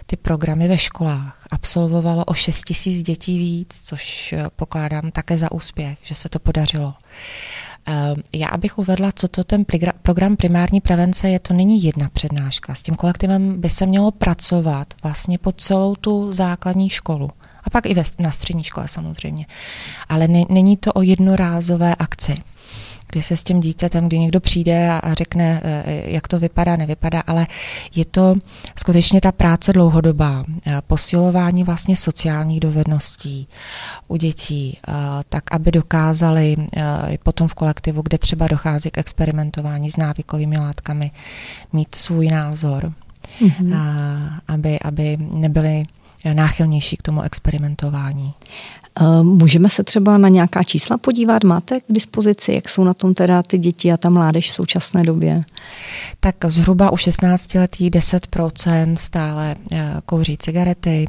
ty 0.06 0.16
programy 0.18 0.68
ve 0.68 0.78
školách 0.78 1.48
absolvovalo 1.52 2.26
o 2.26 2.34
6 2.34 2.64
tisíc 2.64 3.04
dětí 3.04 3.40
víc, 3.40 3.82
což 3.84 4.34
eh, 4.34 4.46
pokládám 4.56 5.12
také 5.12 5.38
za 5.38 5.52
úspěch, 5.52 5.98
že 6.02 6.16
se 6.16 6.30
to 6.30 6.40
podařilo. 6.40 6.94
Ehm, 7.86 8.22
já 8.34 8.48
abych 8.48 8.78
uvedla, 8.78 9.12
co 9.16 9.28
to 9.28 9.44
ten 9.44 9.66
program 10.02 10.36
primární 10.36 10.82
prevence 10.82 11.30
je, 11.30 11.40
to 11.40 11.54
není 11.54 11.84
jedna 11.84 12.10
přednáška. 12.10 12.76
S 12.76 12.84
tím 12.84 12.96
kolektivem 12.96 13.62
by 13.62 13.70
se 13.70 13.86
mělo 13.86 14.12
pracovat 14.12 14.94
vlastně 15.04 15.38
po 15.38 15.52
celou 15.52 15.96
tu 15.96 16.32
základní 16.32 16.90
školu. 16.90 17.30
A 17.64 17.70
pak 17.70 17.86
i 17.86 17.94
ve, 17.94 18.04
na 18.20 18.32
střední 18.32 18.64
škole 18.64 18.88
samozřejmě. 18.88 19.46
Ale 20.10 20.28
ne, 20.28 20.44
není 20.50 20.78
to 20.78 20.94
o 20.94 21.02
jednorázové 21.02 21.96
akci 21.96 22.38
kdy 23.14 23.22
se 23.22 23.38
s 23.38 23.44
tím 23.44 23.60
dítětem, 23.60 24.08
kdy 24.08 24.20
někdo 24.20 24.40
přijde 24.40 25.00
a 25.04 25.14
řekne, 25.14 25.62
eh, 25.64 26.04
jak 26.06 26.28
to 26.28 26.40
vypadá, 26.40 26.76
nevypadá, 26.76 27.24
ale 27.28 27.48
je 27.96 28.06
to 28.06 28.36
skutečně 28.78 29.22
ta 29.22 29.32
práce 29.32 29.74
dlouhodobá, 29.74 30.44
eh, 30.66 30.82
posilování 30.88 31.64
vlastně 31.64 31.96
sociálních 31.98 32.60
dovedností 32.60 33.48
u 34.08 34.16
dětí, 34.16 34.78
tak 35.30 35.44
aby 35.52 35.72
dokázali 35.72 36.56
potom 37.24 37.48
v 37.48 37.54
kolektivu, 37.54 38.02
kde 38.02 38.18
třeba 38.18 38.48
dochází 38.48 38.92
k 38.92 38.98
experimentování 38.98 39.92
s 39.92 39.98
návykovými 39.98 40.58
látkami, 40.58 41.12
mít 41.74 41.96
svůj 41.96 42.28
názor, 42.28 42.94
mm-hmm. 43.42 43.76
aby, 44.48 44.80
aby 44.80 45.18
nebyli 45.20 45.84
náchylnější 46.34 46.98
k 46.98 47.02
tomu 47.02 47.22
experimentování. 47.22 48.34
Eh, 49.02 49.24
můžeme 49.24 49.70
se 49.70 49.84
třeba 49.84 50.18
na 50.18 50.30
nějaká 50.30 50.64
čísla 50.64 50.98
podívat? 50.98 51.44
Máte 51.44 51.80
k 51.80 51.84
dispozici, 51.90 52.56
jak 52.56 52.70
jsou 52.70 52.84
na 52.84 52.94
tom 52.94 53.14
teda 53.14 53.44
ty 53.44 53.58
děti 53.58 53.92
a 53.92 53.98
ta 53.98 54.10
mládež 54.10 54.50
v 54.50 54.54
současné 54.54 55.04
době? 55.04 55.44
Tak 56.20 56.36
zhruba 56.46 56.92
u 56.92 56.98
16 56.98 57.56
letí 57.56 57.90
10% 57.90 58.96
stále 58.96 59.56
eh, 59.72 59.94
kouří 60.06 60.38
cigarety, 60.38 61.08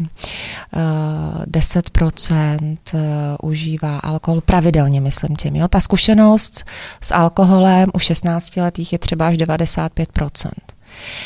10% 1.47 2.77
eh, 2.95 2.99
užívá 3.43 3.99
alkohol 3.99 4.41
pravidelně, 4.41 5.01
myslím 5.01 5.37
tím. 5.37 5.57
Jo? 5.57 5.69
Ta 5.69 5.81
zkušenost 5.81 6.65
s 7.01 7.15
alkoholem 7.15 7.91
u 7.95 7.99
16 7.99 8.57
letých 8.57 8.93
je 8.93 8.99
třeba 8.99 9.29
až 9.29 9.37
95%. 9.37 10.51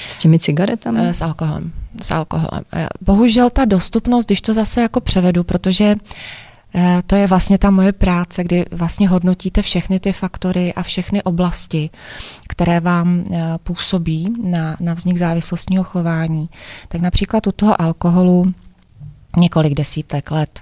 S 0.09 0.17
těmi 0.17 0.39
cigaretami? 0.39 1.09
S 1.09 1.23
alkoholem. 1.23 1.73
S 2.03 2.11
alkoholem. 2.11 2.65
Bohužel 3.01 3.51
ta 3.51 3.65
dostupnost, 3.65 4.27
když 4.27 4.41
to 4.41 4.55
zase 4.55 4.83
jako 4.83 5.01
převedu, 5.01 5.45
protože 5.45 5.95
to 7.07 7.17
je 7.17 7.27
vlastně 7.27 7.59
ta 7.59 7.71
moje 7.71 7.93
práce, 7.93 8.45
kdy 8.45 8.65
vlastně 8.71 9.09
hodnotíte 9.09 9.63
všechny 9.63 10.01
ty 10.01 10.13
faktory 10.13 10.75
a 10.75 10.83
všechny 10.83 11.23
oblasti, 11.23 11.91
které 12.49 12.81
vám 12.81 13.25
eh, 13.33 13.43
působí 13.63 14.35
na, 14.45 14.77
na 14.81 14.95
vznik 14.95 15.17
závislostního 15.17 15.85
chování. 15.85 16.51
Tak 16.89 17.01
například 17.01 17.47
u 17.47 17.53
toho 17.53 17.81
alkoholu 17.81 18.53
několik 19.37 19.75
desítek 19.75 20.31
let 20.31 20.61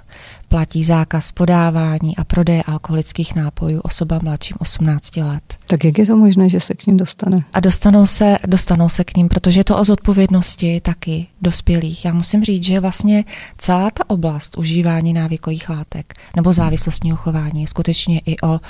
platí 0.49 0.85
zákaz 0.85 1.33
podávání 1.33 2.17
a 2.17 2.25
prodeje 2.25 2.63
alkoholických 2.63 3.35
nápojů 3.35 3.81
osobám 3.81 4.21
mladším 4.23 4.57
18 4.61 5.17
let. 5.17 5.57
Tak 5.67 5.85
jak 5.85 5.99
je 5.99 6.07
to 6.07 6.17
možné, 6.17 6.49
že 6.49 6.61
se 6.61 6.75
k 6.75 6.87
ním 6.87 6.97
dostane? 6.97 7.45
A 7.53 7.61
dostanou 7.61 8.07
se, 8.07 8.39
dostanou 8.47 8.89
se 8.89 9.05
k 9.05 9.17
ním, 9.17 9.29
protože 9.29 9.61
je 9.61 9.65
to 9.65 9.79
o 9.79 9.85
zodpovědnosti 9.85 10.81
taky 10.81 11.27
dospělých. 11.43 12.05
Já 12.05 12.13
musím 12.13 12.45
říct, 12.45 12.65
že 12.65 12.81
vlastně 12.81 13.25
celá 13.59 13.91
ta 13.91 14.11
oblast 14.11 14.59
užívání 14.59 15.13
návykových 15.13 15.69
látek 15.69 16.15
nebo 16.37 16.53
závislostního 16.53 17.17
chování 17.17 17.61
je 17.61 17.69
skutečně 17.69 18.19
i 18.19 18.37
o 18.41 18.61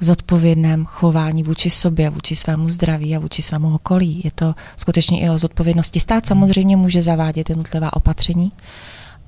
zodpovědném 0.00 0.84
chování 0.84 1.42
vůči 1.42 1.70
sobě, 1.70 2.10
vůči 2.10 2.36
svému 2.36 2.68
zdraví 2.68 3.16
a 3.16 3.18
vůči 3.18 3.42
svému 3.42 3.74
okolí. 3.74 4.20
Je 4.24 4.30
to 4.34 4.54
skutečně 4.76 5.20
i 5.20 5.28
o 5.28 5.38
zodpovědnosti. 5.38 6.00
Stát 6.00 6.26
samozřejmě 6.26 6.76
může 6.76 7.02
zavádět 7.02 7.48
jednotlivá 7.48 7.96
opatření, 7.96 8.52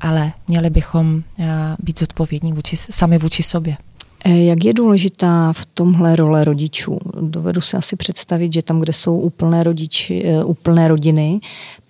ale 0.01 0.33
měli 0.49 0.71
bychom 0.71 1.23
eh, 1.39 1.47
být 1.79 1.99
zodpovědní 1.99 2.53
vůči, 2.53 2.77
sami 2.77 3.19
vůči 3.19 3.43
sobě. 3.43 3.77
Eh, 4.25 4.45
jak 4.45 4.65
je 4.65 4.75
důležitá 4.75 5.53
v 5.53 5.67
tomhle 5.67 6.17
role 6.17 6.45
rodičů? 6.45 6.99
Dovedu 7.21 7.61
si 7.61 7.77
asi 7.77 7.97
představit, 7.97 8.53
že 8.53 8.63
tam, 8.63 8.81
kde 8.81 8.93
jsou 8.93 9.19
úplné, 9.19 9.65
rodiči, 9.65 10.23
eh, 10.27 10.45
úplné 10.45 10.89
rodiny, 10.89 11.41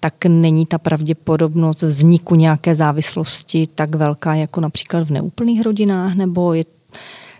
tak 0.00 0.14
není 0.26 0.66
ta 0.66 0.78
pravděpodobnost 0.78 1.82
vzniku 1.82 2.34
nějaké 2.34 2.74
závislosti 2.74 3.66
tak 3.74 3.94
velká 3.94 4.34
jako 4.34 4.60
například 4.60 5.06
v 5.06 5.10
neúplných 5.10 5.62
rodinách, 5.62 6.14
nebo 6.14 6.54
je 6.54 6.64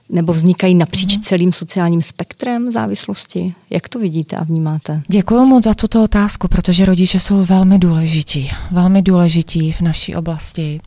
nebo 0.08 0.32
vznikají 0.32 0.75
napříč 0.75 1.14
mhm. 1.14 1.23
celým 1.23 1.52
sociálním 1.52 2.02
spektrem 2.02 2.73
závislosti? 2.73 3.54
Jak 3.70 3.88
to 3.88 3.99
vidíte 3.99 4.37
a 4.37 4.44
vnímáte? 4.44 5.02
Děkuji 5.08 5.44
moc 5.46 5.64
za 5.64 5.75
tuto 5.75 6.04
otázku, 6.04 6.49
protože 6.49 6.84
rodiče 6.84 7.20
jsou 7.20 7.44
velmi 7.44 7.78
důležití. 7.78 8.50
Velmi 8.70 9.02
důležití 9.02 9.73
v 9.73 9.80
naší 9.80 10.16
oblasti. 10.16 10.80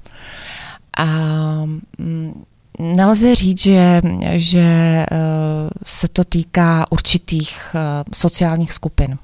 A 0.98 1.06
mm, 1.98 2.44
nelze 2.80 3.36
říct, 3.36 3.62
že, 3.62 4.02
že 4.34 4.60
eh, 4.60 5.08
se 5.86 6.08
to 6.08 6.24
týká 6.24 6.86
určitých 6.92 7.76
eh, 7.76 8.04
sociálních 8.14 8.74
skupin. 8.74 9.18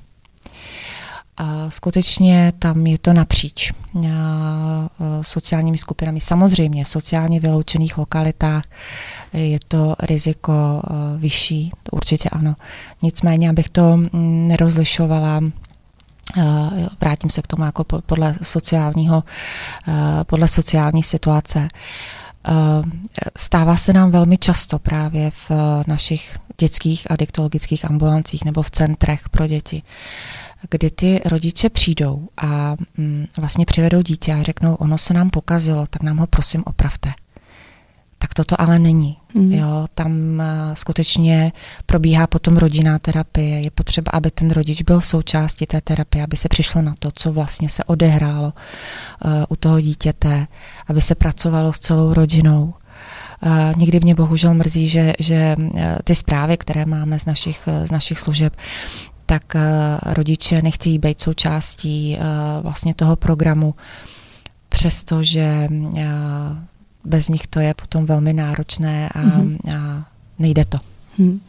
A 1.38 1.70
skutečně 1.70 2.54
tam 2.60 2.88
je 2.88 2.98
to 2.98 3.14
napříč 3.14 3.74
sociálními 5.22 5.78
skupinami. 5.78 6.22
Samozřejmě 6.22 6.86
v 6.86 6.90
sociálně 6.90 7.40
vyloučených 7.40 7.98
lokalitách 7.98 8.64
je 9.34 9.60
to 9.68 9.96
riziko 10.00 10.82
vyšší, 11.18 11.72
určitě 11.92 12.30
ano. 12.30 12.56
Nicméně, 13.02 13.50
abych 13.50 13.70
to 13.70 14.00
nerozlišovala, 14.48 15.40
vrátím 17.02 17.30
se 17.30 17.42
k 17.42 17.48
tomu 17.48 17.64
jako 17.64 17.84
podle 17.84 18.36
sociálního, 18.42 19.24
podle 20.24 20.48
sociální 20.48 21.04
situace. 21.04 21.68
Stává 23.38 23.78
se 23.78 23.94
nám 23.94 24.12
velmi 24.12 24.38
často 24.38 24.80
právě 24.80 25.32
v 25.32 25.52
našich 25.88 26.38
dětských 26.58 27.12
adiktologických 27.12 27.86
ambulancích 27.86 28.46
nebo 28.46 28.62
v 28.62 28.72
centrech 28.72 29.30
pro 29.30 29.48
děti, 29.48 29.84
kdy 30.70 30.90
ty 30.90 31.22
rodiče 31.26 31.70
přijdou 31.70 32.28
a 32.38 32.76
mm, 32.98 33.26
vlastně 33.38 33.66
přivedou 33.66 34.02
dítě 34.02 34.34
a 34.34 34.44
řeknou, 34.44 34.76
ono 34.76 34.98
se 34.98 35.14
nám 35.14 35.30
pokazilo, 35.30 35.88
tak 35.90 36.04
nám 36.04 36.18
ho 36.18 36.28
prosím 36.28 36.64
opravte. 36.66 37.14
Tak 38.18 38.34
toto 38.34 38.62
ale 38.62 38.80
není. 38.80 39.18
Mm. 39.34 39.52
Jo, 39.52 39.88
tam 39.96 40.44
skutečně 40.74 41.52
probíhá 41.86 42.28
potom 42.28 42.58
rodinná 42.58 43.00
terapie. 43.00 43.62
Je 43.62 43.72
potřeba, 43.72 44.10
aby 44.14 44.32
ten 44.32 44.52
rodič 44.52 44.82
byl 44.82 45.02
součástí 45.02 45.66
té 45.66 45.82
terapie, 45.82 46.24
aby 46.24 46.38
se 46.38 46.50
přišlo 46.50 46.82
na 46.82 46.96
to, 47.00 47.10
co 47.14 47.32
vlastně 47.32 47.70
se 47.70 47.84
odehrálo 47.84 48.54
uh, 49.26 49.32
u 49.50 49.56
toho 49.56 49.82
dítěte, 49.82 50.48
aby 50.88 51.02
se 51.02 51.16
pracovalo 51.16 51.74
s 51.74 51.80
celou 51.80 52.14
rodinou. 52.14 52.74
Uh, 53.46 53.74
někdy 53.78 54.00
mě 54.00 54.16
bohužel 54.16 54.54
mrzí, 54.54 54.90
že, 54.90 55.14
že 55.20 55.56
ty 56.04 56.16
zprávy, 56.16 56.58
které 56.58 56.86
máme 56.86 57.20
z 57.20 57.26
našich, 57.26 57.70
z 57.86 57.92
našich 57.92 58.20
služeb, 58.20 58.56
tak 59.26 59.44
uh, 59.56 60.14
rodiče 60.14 60.62
nechtějí 60.62 61.00
být 61.00 61.22
součástí 61.22 62.18
uh, 62.20 62.64
vlastně 62.64 62.94
toho 62.94 63.16
programu, 63.16 63.76
přestože 64.70 65.68
uh, 65.70 65.98
bez 67.04 67.30
nich 67.30 67.48
to 67.48 67.60
je 67.60 67.74
potom 67.74 68.06
velmi 68.06 68.34
náročné 68.34 69.10
a, 69.10 69.22
mm-hmm. 69.22 69.58
a 69.78 70.06
nejde 70.40 70.66
to. 70.66 70.78
Hmm. 71.18 71.40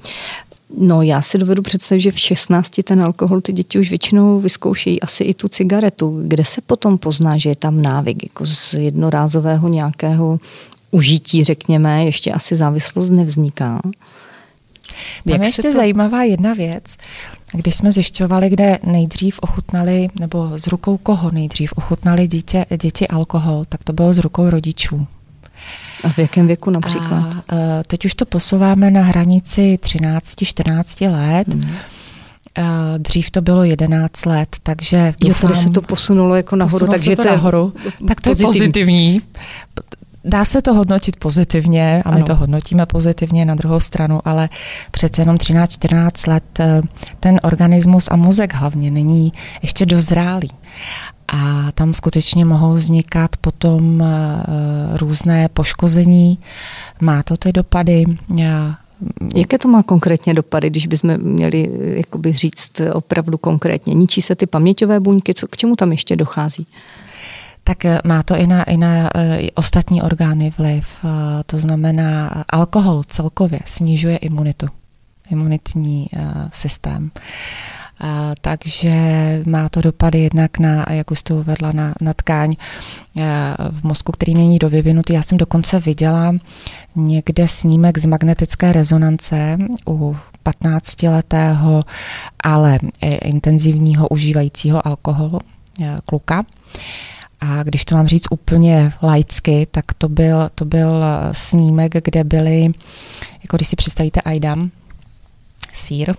No 0.78 1.02
já 1.02 1.22
si 1.22 1.38
dovedu 1.38 1.62
představit, 1.62 2.00
že 2.00 2.12
v 2.12 2.18
16 2.18 2.70
ten 2.84 3.02
alkohol 3.02 3.40
ty 3.40 3.52
děti 3.52 3.78
už 3.78 3.90
většinou 3.90 4.40
vyzkoušejí 4.40 5.00
asi 5.00 5.24
i 5.24 5.34
tu 5.34 5.48
cigaretu. 5.48 6.22
Kde 6.26 6.44
se 6.44 6.60
potom 6.60 6.98
pozná, 6.98 7.36
že 7.36 7.48
je 7.48 7.56
tam 7.56 7.82
návyk? 7.82 8.22
Jako 8.22 8.46
z 8.46 8.74
jednorázového 8.74 9.68
nějakého 9.68 10.40
užití, 10.90 11.44
řekněme, 11.44 12.04
ještě 12.04 12.32
asi 12.32 12.56
závislost 12.56 13.10
nevzniká. 13.10 13.80
Tam 15.28 15.42
je 15.42 15.48
ještě 15.48 15.62
to... 15.62 15.72
zajímavá 15.72 16.22
jedna 16.22 16.54
věc. 16.54 16.96
Když 17.54 17.76
jsme 17.76 17.92
zjišťovali, 17.92 18.50
kde 18.50 18.78
nejdřív 18.82 19.38
ochutnali, 19.38 20.08
nebo 20.20 20.58
z 20.58 20.66
rukou 20.66 20.96
koho 20.96 21.30
nejdřív 21.30 21.72
ochutnali 21.76 22.28
dítě, 22.28 22.66
děti 22.82 23.08
alkohol, 23.08 23.64
tak 23.68 23.84
to 23.84 23.92
bylo 23.92 24.14
z 24.14 24.18
rukou 24.18 24.50
rodičů. 24.50 25.06
A 26.04 26.08
v 26.08 26.18
jakém 26.18 26.46
věku 26.46 26.70
například? 26.70 27.34
A, 27.48 27.54
e, 27.54 27.82
teď 27.86 28.04
už 28.04 28.14
to 28.14 28.26
posouváme 28.26 28.90
na 28.90 29.02
hranici 29.02 29.78
13-14 29.82 31.12
let. 31.12 31.54
Hmm. 31.54 31.70
Dřív 32.98 33.30
to 33.30 33.42
bylo 33.42 33.64
11 33.64 34.26
let, 34.26 34.56
takže... 34.62 35.14
Jo, 35.24 35.34
tady 35.40 35.54
se 35.54 35.70
to 35.70 35.82
posunulo 35.82 36.34
jako 36.34 36.56
nahoru, 36.56 36.86
takže 36.86 37.16
to, 37.16 37.22
to 37.22 37.28
je 37.28 37.34
nahoru. 37.34 37.72
Tak 38.08 38.20
to 38.20 38.30
pozitivní. 38.30 38.54
je 38.54 38.62
pozitivní. 38.62 39.22
Dá 40.24 40.44
se 40.44 40.62
to 40.62 40.74
hodnotit 40.74 41.16
pozitivně 41.16 42.02
a 42.04 42.10
my 42.10 42.16
ano. 42.16 42.26
to 42.26 42.36
hodnotíme 42.36 42.86
pozitivně 42.86 43.44
na 43.44 43.54
druhou 43.54 43.80
stranu, 43.80 44.20
ale 44.24 44.48
přece 44.90 45.22
jenom 45.22 45.36
13-14 45.36 46.30
let 46.30 46.60
e, 46.60 46.82
ten 47.20 47.40
organismus 47.42 48.08
a 48.10 48.16
mozek 48.16 48.54
hlavně 48.54 48.90
není 48.90 49.32
ještě 49.62 49.86
dozrálý. 49.86 50.50
A 51.28 51.72
tam 51.72 51.94
skutečně 51.94 52.44
mohou 52.44 52.72
vznikat 52.72 53.36
potom 53.36 54.00
uh, 54.00 54.06
různé 54.96 55.48
poškození. 55.48 56.38
Má 57.00 57.22
to 57.22 57.36
ty 57.36 57.52
dopady. 57.52 58.04
Já 58.36 58.76
Jaké 59.34 59.58
to 59.58 59.68
má 59.68 59.82
konkrétně 59.82 60.34
dopady, 60.34 60.70
když 60.70 60.86
bychom 60.86 61.18
měli 61.18 61.70
jakoby 61.80 62.32
říct 62.32 62.80
opravdu 62.92 63.38
konkrétně? 63.38 63.94
Ničí 63.94 64.22
se 64.22 64.34
ty 64.34 64.46
paměťové 64.46 65.00
buňky, 65.00 65.34
co, 65.34 65.46
k 65.48 65.56
čemu 65.56 65.76
tam 65.76 65.92
ještě 65.92 66.16
dochází? 66.16 66.66
Tak 67.64 67.84
eh, 67.84 67.98
má 68.04 68.22
to 68.22 68.36
i 68.36 68.46
na, 68.46 68.62
i 68.62 68.76
na 68.76 69.10
uh, 69.14 69.22
ostatní 69.54 70.02
orgány 70.02 70.52
vliv. 70.58 70.86
Uh, 71.04 71.10
to 71.46 71.58
znamená, 71.58 72.44
alkohol 72.48 73.02
celkově 73.04 73.60
snižuje 73.64 74.16
imunitu, 74.16 74.66
imunitní 75.30 76.06
systém. 76.52 77.10
A, 78.00 78.32
takže 78.40 78.92
má 79.46 79.68
to 79.68 79.80
dopady 79.80 80.18
jednak 80.18 80.58
na, 80.58 80.86
jak 80.90 81.10
už 81.10 81.22
to 81.22 81.36
uvedla, 81.36 81.72
na, 81.72 81.94
na 82.00 82.12
tkáň 82.12 82.54
v 83.70 83.84
mozku, 83.84 84.12
který 84.12 84.34
není 84.34 84.58
dovyvinutý. 84.58 85.12
Já 85.12 85.22
jsem 85.22 85.38
dokonce 85.38 85.80
viděla 85.80 86.34
někde 86.96 87.48
snímek 87.48 87.98
z 87.98 88.06
magnetické 88.06 88.72
rezonance 88.72 89.58
u 89.88 90.16
15-letého, 90.44 91.84
ale 92.40 92.78
intenzivního 93.22 94.08
užívajícího 94.08 94.86
alkoholu 94.86 95.40
kluka. 96.06 96.44
A 97.44 97.62
když 97.62 97.84
to 97.84 97.96
mám 97.96 98.06
říct 98.06 98.26
úplně 98.30 98.92
laicky, 99.02 99.66
tak 99.70 99.84
to 99.98 100.08
byl, 100.08 100.50
to 100.54 100.64
byl 100.64 101.04
snímek, 101.32 101.92
kde 102.04 102.24
byly, 102.24 102.72
jako 103.42 103.56
když 103.56 103.68
si 103.68 103.76
představíte 103.76 104.20
Aidam, 104.20 104.70
sír, 105.74 106.14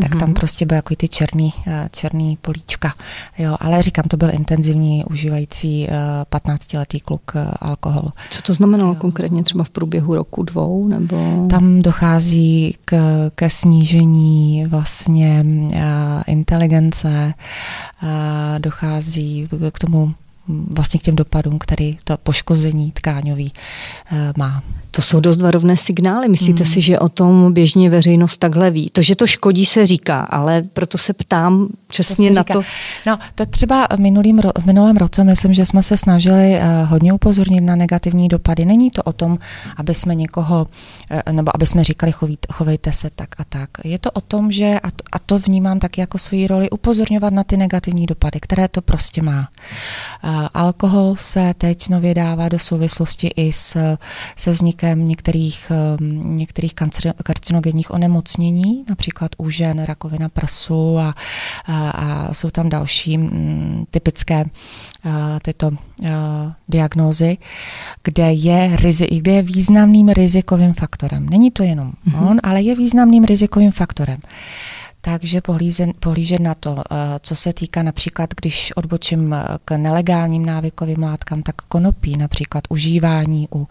tak 0.00 0.10
mm-hmm. 0.10 0.18
tam 0.18 0.28
mhm. 0.28 0.34
prostě 0.34 0.66
byl 0.66 0.74
jako 0.74 0.94
ty 0.96 1.08
černý, 1.08 1.52
eh, 1.66 1.88
černý 1.92 2.38
políčka. 2.40 2.94
Jo, 3.38 3.56
ale 3.60 3.82
říkám, 3.82 4.04
to 4.08 4.16
byl 4.16 4.30
intenzivní 4.32 5.04
užívající 5.04 5.88
15-letý 6.30 6.96
eh, 6.96 7.00
kluk 7.04 7.32
eh, 7.34 7.50
alkoholu. 7.60 8.12
Co 8.30 8.42
to 8.42 8.54
znamenalo 8.54 8.90
jo. 8.90 8.94
konkrétně 9.00 9.42
třeba 9.42 9.64
v 9.64 9.70
průběhu 9.70 10.14
roku, 10.14 10.42
dvou? 10.42 10.88
Nebo... 10.88 11.46
Tam 11.50 11.82
dochází 11.82 12.74
k, 12.84 12.96
ke 13.34 13.50
snížení 13.50 14.66
vlastně 14.66 15.44
inteligence, 16.26 17.34
dochází 18.58 19.48
k 19.72 19.78
tomu 19.78 20.14
vlastně 20.48 21.00
k 21.00 21.02
těm 21.02 21.16
dopadům, 21.16 21.58
který 21.58 21.98
to 22.04 22.16
poškození 22.16 22.92
tkáňový 22.92 23.52
má. 24.36 24.62
To 24.96 25.02
jsou 25.02 25.20
dost 25.20 25.40
varovné 25.40 25.76
signály. 25.76 26.28
Myslíte 26.28 26.64
hmm. 26.64 26.72
si, 26.72 26.80
že 26.80 26.98
o 26.98 27.08
tom 27.08 27.52
běžně 27.52 27.90
veřejnost 27.90 28.36
takhle 28.36 28.70
ví? 28.70 28.90
To, 28.92 29.02
že 29.02 29.16
to 29.16 29.26
škodí, 29.26 29.66
se 29.66 29.86
říká, 29.86 30.20
ale 30.20 30.62
proto 30.72 30.98
se 30.98 31.12
ptám 31.12 31.68
přesně 31.86 32.30
to 32.30 32.36
na 32.36 32.44
to. 32.44 32.62
No, 33.06 33.18
to 33.34 33.46
třeba 33.46 33.86
minulým, 33.96 34.40
v 34.58 34.66
minulém 34.66 34.96
roce, 34.96 35.24
myslím, 35.24 35.54
že 35.54 35.66
jsme 35.66 35.82
se 35.82 35.96
snažili 35.96 36.54
eh, 36.54 36.84
hodně 36.84 37.12
upozornit 37.12 37.60
na 37.60 37.76
negativní 37.76 38.28
dopady. 38.28 38.64
Není 38.64 38.90
to 38.90 39.02
o 39.02 39.12
tom, 39.12 39.38
aby 39.76 39.94
jsme 39.94 40.14
někoho, 40.14 40.66
eh, 41.10 41.32
nebo 41.32 41.50
aby 41.54 41.66
jsme 41.66 41.84
říkali, 41.84 42.12
chovejte 42.52 42.92
se 42.92 43.10
tak 43.14 43.28
a 43.40 43.44
tak. 43.44 43.70
Je 43.84 43.98
to 43.98 44.10
o 44.10 44.20
tom, 44.20 44.52
že, 44.52 44.80
a 44.82 44.90
to, 44.90 45.04
a 45.12 45.18
to 45.18 45.38
vnímám 45.38 45.78
taky 45.78 46.00
jako 46.00 46.18
svoji 46.18 46.46
roli, 46.46 46.70
upozorňovat 46.70 47.32
na 47.32 47.44
ty 47.44 47.56
negativní 47.56 48.06
dopady, 48.06 48.40
které 48.40 48.68
to 48.68 48.82
prostě 48.82 49.22
má. 49.22 49.48
Eh, 50.24 50.28
alkohol 50.54 51.16
se 51.16 51.54
teď 51.58 51.88
nově 51.88 52.14
dává 52.14 52.48
do 52.48 52.58
souvislosti 52.58 53.30
i 53.36 53.52
s, 53.52 53.96
se 54.36 54.50
vznikem 54.50 54.85
rizikem 54.86 55.08
některých, 55.08 55.70
ehm, 55.70 56.36
některých 56.36 56.74
karcinogenních 57.22 57.90
onemocnění, 57.90 58.84
například 58.88 59.30
u 59.38 59.50
žen 59.50 59.84
rakovina 59.84 60.28
prsu 60.28 60.98
a, 60.98 61.14
a, 61.66 61.90
a 61.90 62.34
jsou 62.34 62.50
tam 62.50 62.68
další 62.68 63.18
mm, 63.18 63.86
typické 63.90 64.44
tyto 65.42 65.70
diagnózy, 66.68 67.38
kde 68.02 68.32
je, 68.32 68.76
rizi, 68.76 69.06
kde 69.06 69.32
je 69.32 69.42
významným 69.42 70.08
rizikovým 70.08 70.74
faktorem. 70.74 71.28
Není 71.28 71.50
to 71.50 71.62
jenom 71.62 71.92
mm-hmm. 71.92 72.30
on, 72.30 72.36
ale 72.42 72.62
je 72.62 72.74
významným 72.74 73.24
rizikovým 73.24 73.70
faktorem. 73.70 74.18
Takže 75.06 75.40
pohlížet, 75.40 75.96
pohlížet 76.00 76.40
na 76.40 76.54
to, 76.54 76.82
eh, 76.90 76.94
co 77.22 77.36
se 77.36 77.52
týká 77.52 77.82
například, 77.82 78.30
když 78.36 78.72
odbočím 78.76 79.32
eh, 79.32 79.44
k 79.64 79.76
nelegálním 79.76 80.46
návykovým 80.46 81.02
látkám, 81.02 81.42
tak 81.42 81.54
konopí, 81.56 82.16
například 82.16 82.64
užívání 82.68 83.48
u, 83.54 83.68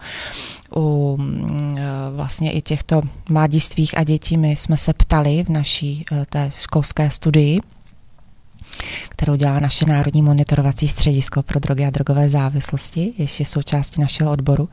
u 0.76 1.16
mm, 1.16 1.76
eh, 1.78 1.84
vlastně 2.16 2.52
i 2.52 2.60
těchto 2.60 3.02
mladistvých 3.28 3.98
a 3.98 4.04
dětí. 4.04 4.36
My 4.36 4.50
jsme 4.50 4.76
se 4.76 4.92
ptali 4.92 5.44
v 5.44 5.48
naší 5.48 6.04
té 6.30 6.52
školské 6.58 7.10
studii, 7.10 7.60
kterou 9.08 9.34
dělá 9.34 9.60
naše 9.60 9.86
Národní 9.86 10.22
monitorovací 10.22 10.88
středisko 10.88 11.42
pro 11.42 11.60
drogy 11.60 11.84
a 11.84 11.90
drogové 11.90 12.28
závislosti, 12.28 13.12
ještě 13.18 13.44
součástí 13.44 14.00
našeho 14.00 14.30
odboru 14.30 14.68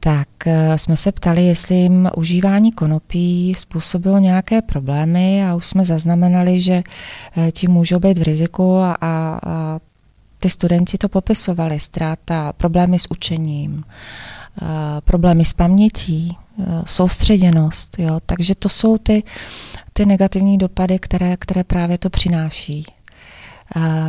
tak 0.00 0.28
eh, 0.46 0.78
jsme 0.78 0.96
se 0.96 1.12
ptali, 1.12 1.44
jestli 1.44 1.74
jim 1.76 2.10
užívání 2.16 2.72
konopí 2.72 3.54
způsobilo 3.58 4.18
nějaké 4.18 4.62
problémy 4.62 5.46
a 5.46 5.54
už 5.54 5.66
jsme 5.66 5.84
zaznamenali, 5.84 6.60
že 6.60 6.82
eh, 7.36 7.52
ti 7.52 7.68
můžou 7.68 7.98
být 7.98 8.18
v 8.18 8.22
riziku 8.22 8.76
a, 8.76 8.92
a, 8.92 9.40
a 9.46 9.80
ty 10.38 10.50
studenti 10.50 10.98
to 10.98 11.08
popisovali, 11.08 11.80
ztráta, 11.80 12.52
problémy 12.52 12.98
s 12.98 13.10
učením, 13.10 13.84
eh, 14.62 14.66
problémy 15.04 15.44
s 15.44 15.52
pamětí, 15.52 16.36
soustředěnost. 16.86 17.98
Jo? 17.98 18.20
Takže 18.26 18.54
to 18.54 18.68
jsou 18.68 18.98
ty, 18.98 19.22
ty 19.92 20.06
negativní 20.06 20.58
dopady, 20.58 20.98
které, 20.98 21.36
které 21.36 21.64
právě 21.64 21.98
to 21.98 22.10
přináší. 22.10 22.86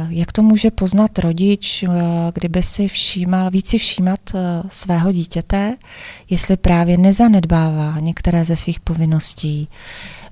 Jak 0.09 0.31
to 0.31 0.41
může 0.41 0.71
poznat 0.71 1.19
rodič, 1.19 1.83
eh, 1.83 1.89
kdyby 2.33 2.63
si 2.63 2.87
všímal, 2.87 3.51
víc 3.51 3.67
si 3.67 3.77
všímat 3.77 4.19
eh, 4.35 4.39
svého 4.69 5.11
dítěte, 5.11 5.77
jestli 6.29 6.57
právě 6.57 6.97
nezanedbává 6.97 7.99
některé 7.99 8.45
ze 8.45 8.55
svých 8.55 8.79
povinností, 8.79 9.69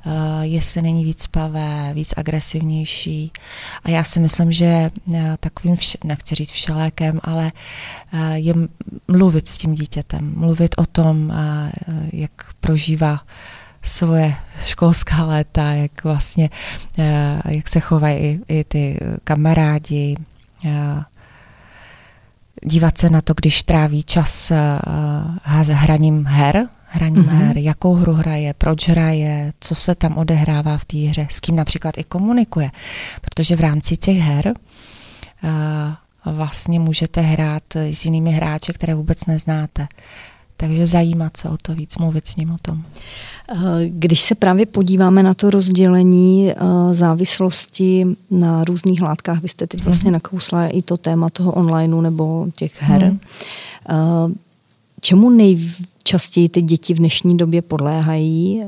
eh, 0.05 0.09
jestli 0.41 0.81
není 0.81 1.05
víc 1.05 1.23
spavé, 1.23 1.91
víc 1.93 2.13
agresivnější. 2.17 3.31
A 3.83 3.89
já 3.89 4.03
si 4.03 4.19
myslím, 4.19 4.51
že 4.51 4.91
takovým, 5.39 5.75
vše, 5.75 5.97
nechci 6.03 6.35
říct 6.35 6.51
všelékem, 6.51 7.19
ale 7.23 7.51
je 8.33 8.53
mluvit 9.07 9.47
s 9.47 9.57
tím 9.57 9.75
dítětem, 9.75 10.33
mluvit 10.35 10.75
o 10.77 10.85
tom, 10.85 11.33
jak 12.13 12.31
prožívá 12.59 13.19
svoje 13.87 14.35
školská 14.65 15.25
léta, 15.25 15.71
jak 15.71 16.03
vlastně, 16.03 16.49
eh, 16.99 17.41
jak 17.45 17.69
se 17.69 17.79
chovají 17.79 18.17
i, 18.17 18.39
i 18.47 18.63
ty 18.63 18.99
kamarádi, 19.23 20.15
eh, 20.65 21.03
dívat 22.63 22.97
se 22.97 23.09
na 23.09 23.21
to, 23.21 23.33
když 23.33 23.63
tráví 23.63 24.03
čas 24.03 24.51
uh, 24.51 24.57
hraním 25.71 26.25
her, 26.25 26.67
hraním 26.85 27.23
mm-hmm. 27.23 27.47
her, 27.47 27.57
jakou 27.57 27.93
hru 27.93 28.13
hraje, 28.13 28.53
proč 28.53 28.89
hraje, 28.89 29.53
co 29.59 29.75
se 29.75 29.95
tam 29.95 30.17
odehrává 30.17 30.77
v 30.77 30.85
té 30.85 30.97
hře, 30.97 31.27
s 31.29 31.39
kým 31.39 31.55
například 31.55 31.97
i 31.97 32.03
komunikuje. 32.03 32.71
Protože 33.21 33.55
v 33.55 33.59
rámci 33.59 33.97
těch 33.97 34.17
her 34.17 34.53
vlastně 36.25 36.79
můžete 36.79 37.21
hrát 37.21 37.63
s 37.75 38.05
jinými 38.05 38.31
hráči, 38.31 38.73
které 38.73 38.95
vůbec 38.95 39.25
neznáte. 39.25 39.87
Takže 40.57 40.87
zajímat 40.87 41.37
se 41.37 41.49
o 41.49 41.57
to 41.61 41.75
víc, 41.75 41.97
mluvit 41.97 42.27
s 42.27 42.35
ním 42.35 42.51
o 42.51 42.57
tom. 42.61 42.83
Když 43.87 44.21
se 44.21 44.35
právě 44.35 44.65
podíváme 44.65 45.23
na 45.23 45.33
to 45.33 45.49
rozdělení 45.49 46.53
závislosti 46.91 48.05
na 48.31 48.63
různých 48.63 49.01
látkách, 49.01 49.41
vy 49.41 49.49
jste 49.49 49.67
teď 49.67 49.83
vlastně 49.83 50.09
mm-hmm. 50.09 50.13
nakousla 50.13 50.67
i 50.67 50.81
to 50.81 50.97
téma 50.97 51.29
toho 51.29 51.51
onlineu 51.51 52.01
nebo 52.01 52.47
těch 52.55 52.81
her. 52.81 53.11
Mm. 53.11 53.19
Čemu 55.01 55.29
nejčastěji 55.29 56.49
ty 56.49 56.61
děti 56.61 56.93
v 56.93 56.97
dnešní 56.97 57.37
době 57.37 57.61
podléhají, 57.61 58.63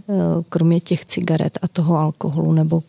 kromě 0.49 0.79
těch 0.79 1.05
cigaret 1.05 1.59
a 1.61 1.67
toho 1.67 1.97
alkoholu 1.97 2.53
nebo 2.53 2.83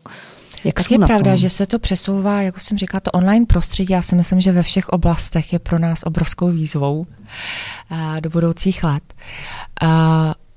jak 0.65 0.91
je 0.91 0.99
pravda, 0.99 1.31
tom? 1.31 1.39
že 1.39 1.51
se 1.51 1.67
to 1.67 1.79
přesouvá, 1.79 2.43
jak 2.43 2.57
už 2.57 2.63
jsem 2.63 2.79
říkala, 2.79 3.01
to 3.01 3.11
online 3.11 3.47
prostředí, 3.47 3.93
já 3.93 4.03
si 4.03 4.17
myslím, 4.17 4.41
že 4.41 4.53
ve 4.53 4.63
všech 4.63 4.89
oblastech 4.89 5.53
je 5.53 5.59
pro 5.59 5.79
nás 5.79 6.03
obrovskou 6.03 6.51
výzvou 6.51 7.07
uh, 7.91 8.21
do 8.23 8.31
budoucích 8.31 8.85
let. 8.85 9.15
Uh, 9.83 9.89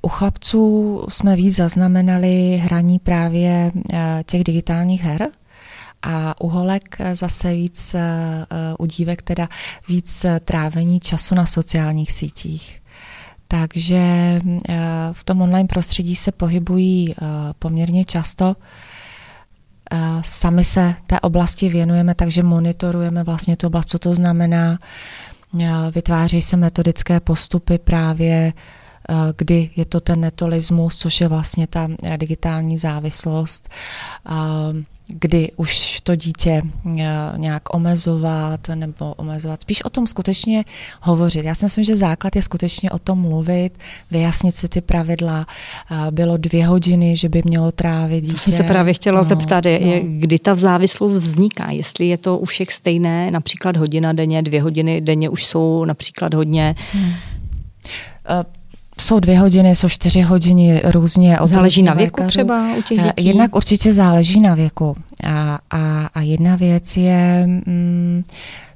u 0.02 0.10
chlapců 0.10 1.02
jsme 1.10 1.36
víc 1.36 1.56
zaznamenali 1.56 2.62
hraní 2.64 3.00
právě 3.00 3.72
uh, 3.76 4.00
těch 4.26 4.44
digitálních 4.44 5.04
her, 5.04 5.30
a 6.06 6.42
u 6.42 6.50
holek 6.50 6.98
zase 7.14 7.54
víc, 7.54 7.96
u 8.80 8.86
dívek 8.86 9.22
teda 9.22 9.50
víc 9.88 10.26
trávení 10.46 11.00
času 11.00 11.36
na 11.36 11.46
sociálních 11.46 12.12
sítích. 12.12 12.82
Takže 13.48 14.02
v 15.12 15.24
tom 15.24 15.42
online 15.42 15.68
prostředí 15.68 16.16
se 16.16 16.32
pohybují 16.32 17.16
poměrně 17.60 18.06
často. 18.06 18.56
Sami 20.22 20.64
se 20.64 20.96
té 21.08 21.20
oblasti 21.20 21.70
věnujeme, 21.70 22.16
takže 22.16 22.44
monitorujeme 22.44 23.24
vlastně 23.24 23.58
tu 23.58 23.68
oblast, 23.68 23.90
co 23.90 24.00
to 24.00 24.14
znamená. 24.14 24.78
Vytváří 25.92 26.42
se 26.42 26.58
metodické 26.58 27.20
postupy 27.20 27.78
právě 27.78 28.54
kdy 29.38 29.70
je 29.76 29.86
to 29.86 30.00
ten 30.00 30.20
netolismus, 30.20 30.96
což 30.96 31.22
je 31.22 31.28
vlastně 31.28 31.68
ta 31.68 31.88
digitální 32.18 32.78
závislost 32.78 33.70
kdy 35.08 35.52
už 35.56 36.02
to 36.04 36.16
dítě 36.16 36.62
eh, 37.00 37.34
nějak 37.38 37.76
omezovat 37.76 38.60
nebo 38.76 39.14
omezovat. 39.14 39.62
Spíš 39.62 39.86
o 39.86 39.90
tom 39.90 40.08
skutečně 40.08 40.64
hovořit. 41.02 41.46
Já 41.46 41.56
si 41.56 41.66
myslím, 41.66 41.84
že 41.84 41.98
základ 41.98 42.36
je 42.36 42.42
skutečně 42.42 42.92
o 42.92 43.00
tom 43.00 43.20
mluvit, 43.20 43.78
vyjasnit 44.12 44.56
si 44.56 44.68
ty 44.68 44.82
pravidla. 44.82 45.46
Eh, 45.92 46.12
bylo 46.12 46.38
dvě 46.38 46.68
hodiny, 46.68 47.18
že 47.18 47.30
by 47.30 47.42
mělo 47.46 47.72
trávit 47.72 48.24
dítě. 48.24 48.34
To 48.34 48.40
jsem 48.40 48.54
se 48.54 48.64
právě 48.64 48.94
chtěla 48.94 49.18
no, 49.18 49.24
zeptat, 49.24 49.66
je, 49.66 49.80
no. 50.04 50.10
kdy 50.20 50.40
ta 50.40 50.56
závislost 50.56 51.18
vzniká. 51.18 51.72
Jestli 51.72 52.08
je 52.08 52.18
to 52.18 52.38
u 52.38 52.46
všech 52.46 52.72
stejné, 52.72 53.32
například 53.32 53.78
hodina 53.78 54.14
denně, 54.14 54.42
dvě 54.42 54.62
hodiny 54.62 55.02
denně 55.02 55.30
už 55.30 55.46
jsou 55.46 55.86
například 55.86 56.34
hodně... 56.34 56.76
Hmm. 56.94 57.06
Uh, 57.06 58.63
jsou 59.00 59.20
dvě 59.20 59.40
hodiny, 59.40 59.76
jsou 59.76 59.90
čtyři 59.90 60.22
hodiny 60.22 60.82
různě. 60.86 61.38
Záleží 61.46 61.84
na 61.84 61.94
věku 61.94 62.22
lékařů. 62.22 62.30
třeba 62.30 62.76
u 62.78 62.82
těch 62.82 63.00
dětí? 63.00 63.28
Jednak 63.28 63.56
určitě 63.56 63.94
záleží 63.94 64.42
na 64.42 64.56
věku. 64.56 64.96
A, 65.24 65.60
a, 65.72 66.10
a 66.14 66.22
jedna 66.22 66.56
věc 66.56 66.98
je, 66.98 67.44
mm, 67.48 68.24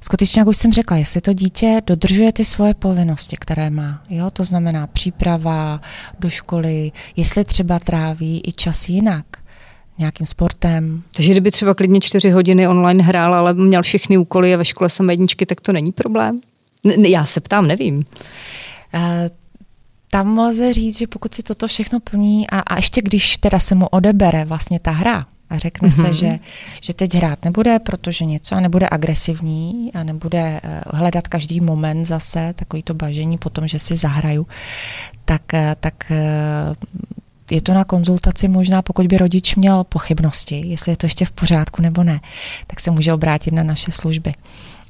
skutečně, 0.00 0.40
jak 0.40 0.48
už 0.48 0.56
jsem 0.56 0.72
řekla, 0.72 0.96
jestli 0.96 1.20
to 1.20 1.32
dítě 1.32 1.80
dodržuje 1.86 2.32
ty 2.32 2.44
svoje 2.44 2.74
povinnosti, 2.74 3.36
které 3.40 3.70
má. 3.70 4.02
Jo? 4.08 4.30
To 4.30 4.44
znamená 4.44 4.86
příprava 4.86 5.80
do 6.18 6.30
školy, 6.30 6.92
jestli 7.16 7.44
třeba 7.44 7.78
tráví 7.78 8.42
i 8.46 8.52
čas 8.52 8.88
jinak 8.88 9.24
nějakým 9.98 10.26
sportem. 10.26 11.02
Takže 11.12 11.30
kdyby 11.30 11.50
třeba 11.50 11.74
klidně 11.74 12.00
čtyři 12.00 12.30
hodiny 12.30 12.68
online 12.68 13.02
hrál, 13.04 13.34
ale 13.34 13.54
měl 13.54 13.82
všechny 13.82 14.18
úkoly 14.18 14.54
a 14.54 14.56
ve 14.56 14.64
škole 14.64 14.90
jsem 14.90 15.10
jedničky, 15.10 15.46
tak 15.46 15.60
to 15.60 15.72
není 15.72 15.92
problém? 15.92 16.40
N- 16.84 17.04
já 17.04 17.24
se 17.24 17.40
ptám, 17.40 17.66
nevím. 17.66 17.96
Uh, 17.96 19.00
tam 20.10 20.38
lze 20.38 20.72
říct, 20.72 20.98
že 20.98 21.06
pokud 21.06 21.34
si 21.34 21.42
toto 21.42 21.66
všechno 21.66 22.00
plní 22.00 22.50
a, 22.50 22.60
a 22.60 22.76
ještě 22.76 23.02
když 23.02 23.36
teda 23.36 23.58
se 23.58 23.74
mu 23.74 23.86
odebere 23.86 24.44
vlastně 24.44 24.80
ta 24.80 24.90
hra 24.90 25.26
a 25.50 25.58
řekne 25.58 25.88
mm-hmm. 25.88 26.00
se, 26.00 26.02
mhm. 26.02 26.14
že, 26.14 26.38
že 26.80 26.94
teď 26.94 27.14
hrát 27.14 27.44
nebude, 27.44 27.78
protože 27.78 28.24
něco 28.24 28.54
a 28.54 28.60
nebude 28.60 28.88
agresivní 28.90 29.90
a 29.94 30.04
nebude 30.04 30.60
uh, 30.64 30.98
hledat 30.98 31.28
každý 31.28 31.60
moment 31.60 32.04
zase 32.04 32.52
takový 32.56 32.82
to 32.82 32.94
bažení 32.94 33.38
potom, 33.38 33.68
že 33.68 33.78
si 33.78 33.96
zahraju, 33.96 34.46
tak, 35.24 35.42
uh, 35.54 35.60
tak 35.80 35.94
uh, 36.10 36.74
je 37.50 37.60
to 37.60 37.74
na 37.74 37.84
konzultaci 37.84 38.48
možná, 38.48 38.82
pokud 38.82 39.06
by 39.06 39.18
rodič 39.18 39.56
měl 39.56 39.84
pochybnosti, 39.84 40.66
jestli 40.66 40.92
je 40.92 40.96
to 40.96 41.06
ještě 41.06 41.24
v 41.24 41.30
pořádku 41.30 41.82
nebo 41.82 42.04
ne, 42.04 42.20
tak 42.66 42.80
se 42.80 42.90
může 42.90 43.12
obrátit 43.12 43.54
na 43.54 43.62
naše 43.62 43.92
služby 43.92 44.34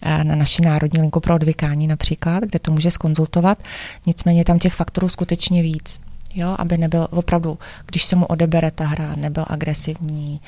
na 0.03 0.37
naši 0.37 0.63
národní 0.63 1.01
linku 1.01 1.21
pro 1.21 1.35
odvykání 1.35 1.87
například, 1.87 2.45
kde 2.45 2.59
to 2.59 2.73
může 2.73 2.91
skonzultovat. 2.91 3.63
Nicméně 4.07 4.45
tam 4.45 4.59
těch 4.59 4.75
faktorů 4.75 5.09
skutečně 5.09 5.63
víc. 5.63 6.01
Jo, 6.35 6.57
aby 6.59 6.79
nebyl 6.79 7.09
opravdu, 7.11 7.59
když 7.87 8.05
se 8.05 8.17
mu 8.17 8.27
odebere 8.27 8.71
ta 8.71 8.87
hra, 8.87 9.15
nebyl 9.17 9.45
agresivní, 9.49 10.41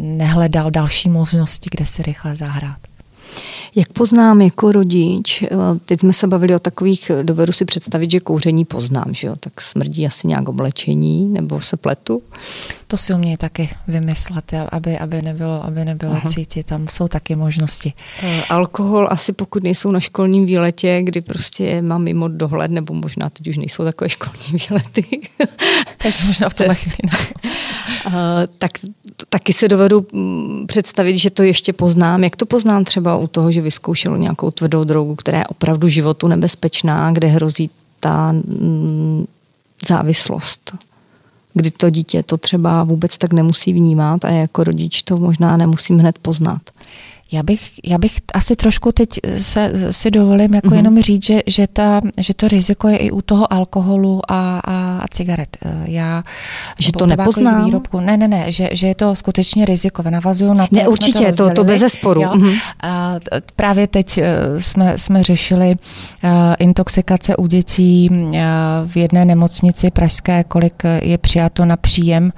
nehledal 0.00 0.70
další 0.70 1.08
možnosti, 1.08 1.70
kde 1.72 1.86
si 1.86 2.02
rychle 2.02 2.36
zahrát. 2.36 2.78
Jak 3.74 3.92
poznám 3.92 4.40
jako 4.40 4.72
rodič, 4.72 5.42
eh, 5.42 5.48
teď 5.84 6.00
jsme 6.00 6.12
se 6.12 6.26
bavili 6.26 6.54
o 6.54 6.58
takových, 6.58 7.10
dovedu 7.22 7.52
si 7.52 7.64
představit, 7.64 8.10
že 8.10 8.20
kouření 8.20 8.64
poznám, 8.64 9.04
že 9.10 9.26
jo, 9.26 9.36
tak 9.36 9.60
smrdí 9.60 10.06
asi 10.06 10.26
nějak 10.26 10.48
oblečení, 10.48 11.28
nebo 11.28 11.60
se 11.60 11.76
pletu? 11.76 12.22
To 12.86 12.96
si 12.96 13.14
umějí 13.14 13.36
taky 13.36 13.68
vymyslet, 13.88 14.54
aby, 14.72 14.98
aby 14.98 15.22
nebylo, 15.22 15.64
aby 15.64 15.84
nebylo 15.84 16.12
Aha. 16.12 16.30
cítit, 16.30 16.66
tam 16.66 16.88
jsou 16.88 17.08
taky 17.08 17.36
možnosti. 17.36 17.92
E, 18.22 18.42
alkohol 18.44 19.08
asi 19.10 19.32
pokud 19.32 19.62
nejsou 19.62 19.90
na 19.90 20.00
školním 20.00 20.46
výletě, 20.46 21.00
kdy 21.04 21.20
prostě 21.20 21.82
mám 21.82 22.02
mimo 22.02 22.28
dohled, 22.28 22.70
nebo 22.70 22.94
možná 22.94 23.30
teď 23.30 23.48
už 23.48 23.56
nejsou 23.56 23.84
takové 23.84 24.08
školní 24.08 24.58
výlety. 24.70 25.04
teď 25.98 26.24
možná 26.26 26.48
v 26.48 26.54
tomhle 26.54 26.74
chvíli. 26.74 26.96
tak 28.58 28.70
taky 29.28 29.52
se 29.52 29.68
dovedu 29.68 30.06
mm, 30.12 30.66
představit, 30.66 31.18
že 31.18 31.30
to 31.30 31.42
ještě 31.42 31.72
poznám. 31.72 32.24
Jak 32.24 32.36
to 32.36 32.46
poznám 32.46 32.84
třeba 32.84 33.16
u 33.22 33.26
toho, 33.26 33.52
že 33.52 33.60
vyzkoušelo 33.60 34.16
nějakou 34.16 34.50
tvrdou 34.50 34.84
drogu, 34.84 35.14
která 35.14 35.38
je 35.38 35.46
opravdu 35.46 35.88
životu 35.88 36.28
nebezpečná, 36.28 37.12
kde 37.12 37.26
hrozí 37.28 37.70
ta 38.00 38.32
mm, 38.32 39.26
závislost? 39.88 40.74
Kdy 41.54 41.70
to 41.70 41.90
dítě 41.90 42.22
to 42.22 42.36
třeba 42.36 42.84
vůbec 42.84 43.18
tak 43.18 43.32
nemusí 43.32 43.72
vnímat 43.72 44.24
a 44.24 44.30
jako 44.30 44.64
rodič 44.64 45.02
to 45.02 45.16
možná 45.16 45.56
nemusím 45.56 45.98
hned 45.98 46.18
poznat. 46.18 46.62
Já 47.32 47.42
bych, 47.42 47.70
já 47.84 47.98
bych 47.98 48.18
asi 48.34 48.56
trošku 48.56 48.92
teď 48.92 49.08
se, 49.38 49.72
si 49.90 50.10
dovolím 50.10 50.54
jako 50.54 50.68
mm-hmm. 50.68 50.76
jenom 50.76 51.02
říct, 51.02 51.24
že, 51.24 51.40
že, 51.46 51.66
ta, 51.66 52.00
že 52.18 52.34
to 52.34 52.48
riziko 52.48 52.88
je 52.88 52.96
i 52.96 53.10
u 53.10 53.22
toho 53.22 53.52
alkoholu 53.52 54.20
a, 54.28 54.58
a, 54.58 54.98
a 55.02 55.08
cigaret. 55.10 55.56
Já, 55.84 56.22
že 56.78 56.92
to 56.92 57.06
nepoznám? 57.06 57.64
Výrobku, 57.64 58.00
ne, 58.00 58.16
ne, 58.16 58.28
ne, 58.28 58.52
že, 58.52 58.68
že 58.72 58.86
je 58.86 58.94
to 58.94 59.14
skutečně 59.14 59.64
rizikové. 59.64 60.10
Navazuju 60.10 60.54
na 60.54 60.66
to, 60.66 60.76
Ne, 60.76 60.88
určitě, 60.88 61.32
to, 61.32 61.48
to, 61.48 61.54
to 61.54 61.64
bez 61.64 61.80
zesporu. 61.80 62.20
Mm-hmm. 62.20 62.58
A 62.82 63.14
právě 63.56 63.86
teď 63.86 64.18
eh, 64.18 64.24
jsme, 64.58 64.98
jsme 64.98 65.22
řešili 65.22 65.74
intoxikace 66.58 67.36
u 67.36 67.46
dětí 67.46 68.10
v 68.86 68.96
jedné 68.96 69.24
nemocnici 69.24 69.90
pražské, 69.90 70.44
kolik 70.44 70.82
je 71.02 71.18
přijato 71.18 71.64
na 71.64 71.76
příjem 71.76 72.32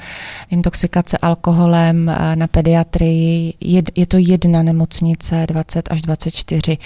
intoxikace 0.51 1.19
alkoholem 1.19 2.13
na 2.35 2.47
pediatrii. 2.47 3.55
Je, 3.61 3.83
je 3.95 4.07
to 4.07 4.17
jedna 4.19 4.63
nemocnice 4.63 4.84
nemocnice 4.85 5.47
20 5.47 5.89
až 5.93 6.03
24 6.03 6.79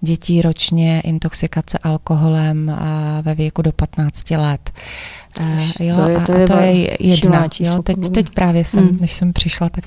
dětí 0.00 0.42
ročně 0.42 1.00
intoxikace 1.00 1.78
alkoholem 1.78 2.76
ve 3.22 3.34
věku 3.34 3.62
do 3.62 3.72
15 3.72 4.30
let. 4.30 4.70
Eh, 5.40 5.84
jo, 5.84 5.96
to 5.96 6.08
je, 6.08 6.20
to 6.26 6.32
je, 6.32 6.44
a 6.44 6.46
to 6.46 6.58
je 6.58 6.96
jedna. 7.00 7.48
Jo, 7.60 7.82
teď, 7.82 7.96
teď 8.14 8.30
právě 8.30 8.64
jsem, 8.64 8.88
hmm. 8.88 8.98
než 9.00 9.12
jsem 9.12 9.32
přišla, 9.32 9.68
tak, 9.68 9.84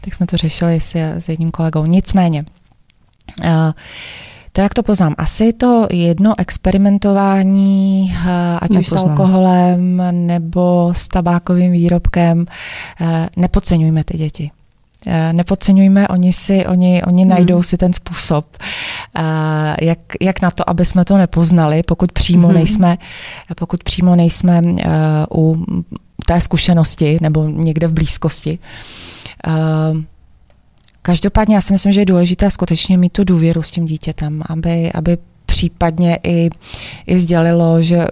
tak 0.00 0.14
jsme 0.14 0.26
to 0.26 0.36
řešili 0.36 0.80
s, 0.80 0.94
s 0.94 1.28
jedním 1.28 1.50
kolegou. 1.50 1.86
Nicméně, 1.86 2.44
uh, 3.44 3.72
to, 4.52 4.60
jak 4.60 4.74
to 4.74 4.82
poznám, 4.82 5.14
asi 5.18 5.52
to 5.52 5.86
jedno 5.92 6.34
experimentování, 6.38 8.14
eh, 8.14 8.58
ať 8.60 8.70
Nepoznám. 8.70 8.80
už 8.80 8.88
s 8.88 8.92
alkoholem 8.92 10.02
nebo 10.12 10.92
s 10.96 11.08
tabákovým 11.08 11.72
výrobkem, 11.72 12.46
nepodceňujme 13.36 14.04
ty 14.04 14.18
děti. 14.18 14.50
Eh, 15.06 15.32
nepodceňujme, 15.32 16.08
oni 16.08 16.32
si, 16.32 16.66
oni, 16.66 17.02
oni 17.02 17.22
hmm. 17.22 17.30
najdou 17.30 17.62
si 17.62 17.76
ten 17.76 17.92
způsob, 17.92 18.56
eh, 19.16 19.76
jak, 19.82 19.98
jak 20.20 20.42
na 20.42 20.50
to, 20.50 20.70
aby 20.70 20.84
jsme 20.84 21.04
to 21.04 21.16
nepoznali, 21.16 21.82
pokud 21.82 22.12
přímo 22.12 22.48
hmm. 22.48 22.56
nejsme, 22.56 22.98
pokud 23.56 23.84
přímo 23.84 24.16
nejsme 24.16 24.62
eh, 24.64 24.88
u 25.34 25.64
té 26.26 26.40
zkušenosti 26.40 27.18
nebo 27.20 27.44
někde 27.44 27.86
v 27.86 27.92
blízkosti. 27.92 28.58
každopádně 31.02 31.54
já 31.54 31.60
si 31.60 31.72
myslím, 31.72 31.92
že 31.92 32.00
je 32.00 32.06
důležité 32.06 32.50
skutečně 32.50 32.98
mít 32.98 33.12
tu 33.12 33.24
důvěru 33.24 33.62
s 33.62 33.70
tím 33.70 33.84
dítětem, 33.84 34.42
aby, 34.48 34.92
aby 34.92 35.18
případně 35.46 36.18
i, 36.22 36.50
i 37.06 37.20
sdělilo, 37.20 37.82
že 37.82 38.06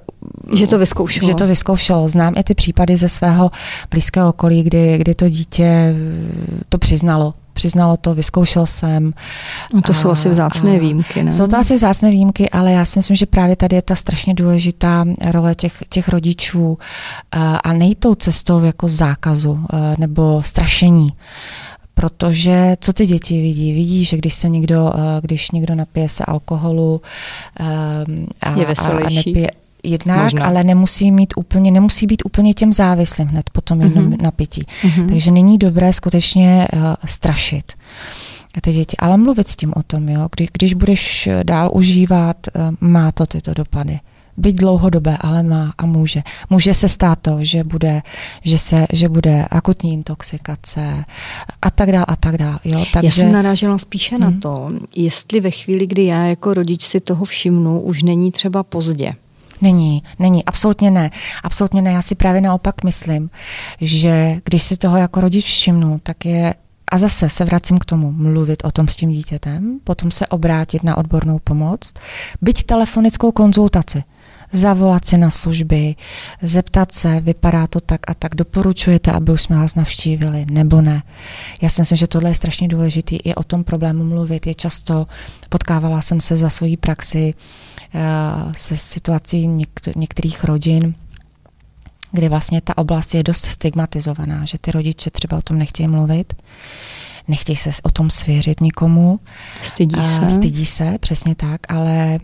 že 0.52 0.66
to 0.66 0.78
vyzkoušelo. 0.78 1.26
Že 1.26 1.34
to 1.34 1.46
vyzkoušelo. 1.46 2.08
Znám 2.08 2.34
i 2.36 2.44
ty 2.44 2.54
případy 2.54 2.96
ze 2.96 3.08
svého 3.08 3.50
blízkého 3.90 4.28
okolí, 4.28 4.62
kdy, 4.62 4.98
kdy 4.98 5.14
to 5.14 5.28
dítě 5.28 5.94
to 6.68 6.78
přiznalo. 6.78 7.34
Přiznalo 7.52 7.96
to, 7.96 8.14
vyzkoušel 8.14 8.66
jsem. 8.66 9.14
No 9.74 9.80
to 9.80 9.90
a, 9.90 9.94
jsou 9.94 10.10
asi 10.10 10.28
vzácné 10.28 10.78
výjimky, 10.78 11.24
ne? 11.24 11.32
Jsou 11.32 11.46
to 11.46 11.56
asi 11.56 11.74
vzácné 11.74 12.10
výjimky, 12.10 12.50
ale 12.50 12.72
já 12.72 12.84
si 12.84 12.98
myslím, 12.98 13.16
že 13.16 13.26
právě 13.26 13.56
tady 13.56 13.76
je 13.76 13.82
ta 13.82 13.94
strašně 13.94 14.34
důležitá 14.34 15.04
role 15.30 15.54
těch, 15.54 15.84
těch 15.88 16.08
rodičů 16.08 16.78
a, 17.32 17.56
a 17.56 17.72
nejít 17.72 17.98
tou 17.98 18.14
cestou 18.14 18.64
jako 18.64 18.88
zákazu 18.88 19.66
nebo 19.98 20.42
strašení 20.42 21.12
protože 21.94 22.76
co 22.80 22.92
ty 22.92 23.06
děti 23.06 23.42
vidí? 23.42 23.72
Vidí, 23.72 24.04
že 24.04 24.16
když 24.16 24.34
se 24.34 24.48
někdo, 24.48 24.92
když 25.20 25.50
někdo 25.50 25.74
napije 25.74 26.08
se 26.08 26.24
alkoholu 26.24 27.00
a, 28.42 28.58
je 28.58 28.66
a, 28.66 28.88
a 28.88 29.10
nepije, 29.10 29.50
jednak, 29.84 30.22
Možná. 30.22 30.46
ale 30.46 30.64
nemusí 30.64 31.10
mít 31.12 31.34
úplně, 31.36 31.70
nemusí 31.70 32.06
být 32.06 32.22
úplně 32.24 32.54
těm 32.54 32.72
závislým 32.72 33.28
hned 33.28 33.50
po 33.50 33.60
tom 33.60 33.80
jednom 33.80 34.10
mm-hmm. 34.10 34.22
napití. 34.22 34.62
Mm-hmm. 34.62 35.08
Takže 35.08 35.30
není 35.30 35.58
dobré 35.58 35.92
skutečně 35.92 36.68
uh, 36.72 36.80
strašit 37.04 37.72
ty 38.60 38.72
děti, 38.72 38.96
ale 38.96 39.16
mluvit 39.16 39.48
s 39.48 39.56
tím 39.56 39.72
o 39.76 39.82
tom, 39.82 40.08
jo. 40.08 40.28
Kdy, 40.36 40.48
když 40.52 40.74
budeš 40.74 41.28
dál 41.42 41.70
užívat, 41.72 42.36
uh, 42.54 42.62
má 42.80 43.12
to 43.12 43.26
tyto 43.26 43.54
dopady. 43.54 44.00
Byť 44.36 44.56
dlouhodobé, 44.56 45.16
ale 45.20 45.42
má 45.42 45.72
a 45.78 45.86
může. 45.86 46.22
Může 46.50 46.74
se 46.74 46.88
stát 46.88 47.18
to, 47.22 47.38
že 47.40 47.64
bude, 47.64 48.02
že 48.44 48.58
se, 48.58 48.86
že 48.92 49.08
bude 49.08 49.44
akutní 49.50 49.92
intoxikace 49.92 51.04
a 51.62 51.70
tak 51.70 51.92
dále 51.92 52.04
a 52.08 52.16
tak 52.16 52.38
dále. 52.38 52.58
Jo? 52.64 52.84
Takže... 52.92 53.06
Já 53.06 53.26
jsem 53.26 53.32
narážela 53.32 53.78
spíše 53.78 54.14
hmm. 54.14 54.24
na 54.24 54.30
mhm. 54.30 54.40
to, 54.40 54.70
jestli 54.96 55.40
ve 55.40 55.50
chvíli, 55.50 55.86
kdy 55.86 56.04
já 56.04 56.26
jako 56.26 56.54
rodič 56.54 56.82
si 56.82 57.00
toho 57.00 57.24
všimnu, 57.24 57.80
už 57.80 58.02
není 58.02 58.32
třeba 58.32 58.62
pozdě. 58.62 59.14
Není, 59.60 60.02
není, 60.18 60.44
absolutně 60.44 60.90
ne. 60.90 61.10
Absolutně 61.42 61.82
ne. 61.82 61.92
Já 61.92 62.02
si 62.02 62.14
právě 62.14 62.40
naopak 62.40 62.84
myslím, 62.84 63.30
že 63.80 64.40
když 64.44 64.62
si 64.62 64.76
toho 64.76 64.96
jako 64.96 65.20
rodič 65.20 65.44
všimnu, 65.44 66.00
tak 66.02 66.24
je 66.24 66.54
a 66.92 66.98
zase 66.98 67.28
se 67.28 67.44
vracím 67.44 67.78
k 67.78 67.84
tomu, 67.84 68.12
mluvit 68.12 68.64
o 68.64 68.70
tom 68.70 68.88
s 68.88 68.96
tím 68.96 69.10
dítětem, 69.10 69.78
potom 69.84 70.10
se 70.10 70.26
obrátit 70.26 70.82
na 70.82 70.98
odbornou 70.98 71.38
pomoc, 71.38 71.92
byť 72.42 72.64
telefonickou 72.64 73.32
konzultaci, 73.32 74.04
zavolat 74.54 75.04
si 75.04 75.18
na 75.18 75.30
služby, 75.30 75.94
zeptat 76.42 76.92
se, 76.92 77.20
vypadá 77.20 77.66
to 77.66 77.80
tak 77.80 78.00
a 78.10 78.14
tak, 78.14 78.34
doporučujete, 78.34 79.12
aby 79.12 79.32
už 79.32 79.42
jsme 79.42 79.56
vás 79.56 79.74
navštívili, 79.74 80.46
nebo 80.50 80.80
ne. 80.80 81.02
Já 81.62 81.68
si 81.68 81.80
myslím, 81.80 81.98
že 81.98 82.06
tohle 82.06 82.30
je 82.30 82.34
strašně 82.34 82.68
důležité 82.68 83.16
i 83.16 83.34
o 83.34 83.42
tom 83.42 83.64
problému 83.64 84.04
mluvit. 84.04 84.46
Je 84.46 84.54
často, 84.54 85.06
potkávala 85.48 86.02
jsem 86.02 86.20
se 86.20 86.36
za 86.36 86.50
svojí 86.50 86.76
praxi 86.76 87.34
Eh, 87.96 88.52
se 88.56 88.76
situací 88.76 89.48
některých 89.96 90.44
rodin, 90.44 90.94
kdy 92.12 92.28
vlastně 92.28 92.60
ta 92.60 92.78
oblast 92.78 93.14
je 93.14 93.22
dost 93.22 93.44
stigmatizovaná, 93.44 94.44
že 94.44 94.58
ty 94.58 94.70
rodiče 94.70 95.10
třeba 95.10 95.36
o 95.38 95.42
tom 95.42 95.58
nechtějí 95.58 95.88
mluvit, 95.88 96.32
nechtějí 97.28 97.56
se 97.56 97.70
o 97.82 97.90
tom 97.90 98.10
svěřit 98.10 98.60
nikomu. 98.60 99.20
Stydí 99.62 100.02
se. 100.02 100.30
Stydí 100.30 100.66
se, 100.66 100.98
přesně 100.98 101.34
tak, 101.34 101.60
ale 101.68 102.18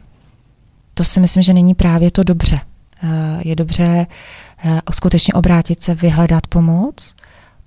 to 1.00 1.04
si 1.04 1.20
myslím, 1.20 1.42
že 1.42 1.54
není 1.54 1.74
právě 1.74 2.10
to 2.10 2.22
dobře. 2.22 2.60
Eh, 3.02 3.08
je 3.44 3.56
dobře 3.56 4.06
eh, 4.64 4.80
skutečně 4.92 5.34
obrátit 5.34 5.82
se, 5.82 5.94
vyhledat 5.94 6.46
pomoc, 6.46 7.14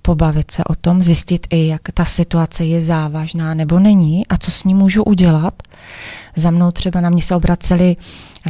pobavit 0.01 0.51
se 0.51 0.63
o 0.63 0.75
tom, 0.75 1.03
zjistit 1.03 1.47
i, 1.49 1.67
jak 1.67 1.81
ta 1.93 2.05
situace 2.05 2.65
je 2.65 2.81
závažná 2.81 3.53
nebo 3.53 3.79
není 3.79 4.27
a 4.27 4.37
co 4.37 4.51
s 4.51 4.63
ní 4.63 4.73
můžu 4.73 5.03
udělat. 5.03 5.53
Za 6.35 6.51
mnou 6.51 6.71
třeba 6.71 7.01
na 7.01 7.09
mě 7.09 7.21
se 7.21 7.35
obraceli 7.35 7.95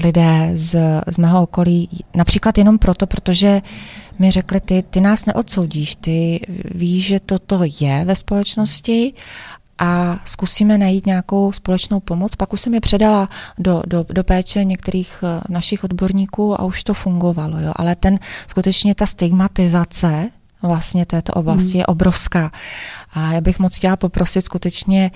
lidé 0.04 0.52
z, 0.54 0.76
z 1.08 1.18
mého 1.18 1.44
okolí, 1.44 1.90
například 2.16 2.58
jenom 2.58 2.78
proto, 2.78 3.08
protože 3.08 3.62
mi 4.20 4.32
řekli, 4.32 4.60
ty, 4.60 4.84
ty 4.90 5.02
nás 5.02 5.26
neodsoudíš, 5.26 5.96
ty 5.96 6.40
víš, 6.76 7.06
že 7.06 7.20
toto 7.20 7.60
je 7.80 8.06
ve 8.06 8.16
společnosti 8.16 9.14
a 9.84 10.20
zkusíme 10.26 10.78
najít 10.78 11.06
nějakou 11.06 11.52
společnou 11.52 12.00
pomoc. 12.00 12.36
Pak 12.36 12.54
už 12.54 12.62
jsem 12.62 12.74
je 12.74 12.82
předala 12.82 13.30
do, 13.60 13.82
do, 13.88 14.06
do 14.10 14.24
péče 14.24 14.64
některých 14.64 15.24
eh, 15.24 15.42
našich 15.50 15.84
odborníků 15.84 16.62
a 16.62 16.64
už 16.64 16.84
to 16.84 16.94
fungovalo. 16.94 17.60
Jo. 17.60 17.74
Ale 17.76 17.96
ten 17.96 18.20
skutečně 18.48 18.96
ta 18.96 19.06
stigmatizace 19.06 20.30
vlastně 20.62 21.06
této 21.06 21.34
oblasti 21.34 21.72
hmm. 21.72 21.80
je 21.80 21.86
obrovská. 21.86 22.52
A 23.14 23.34
já 23.34 23.42
bych 23.42 23.60
moc 23.60 23.78
chtěla 23.78 23.96
poprosit 23.96 24.42
skutečně 24.42 25.12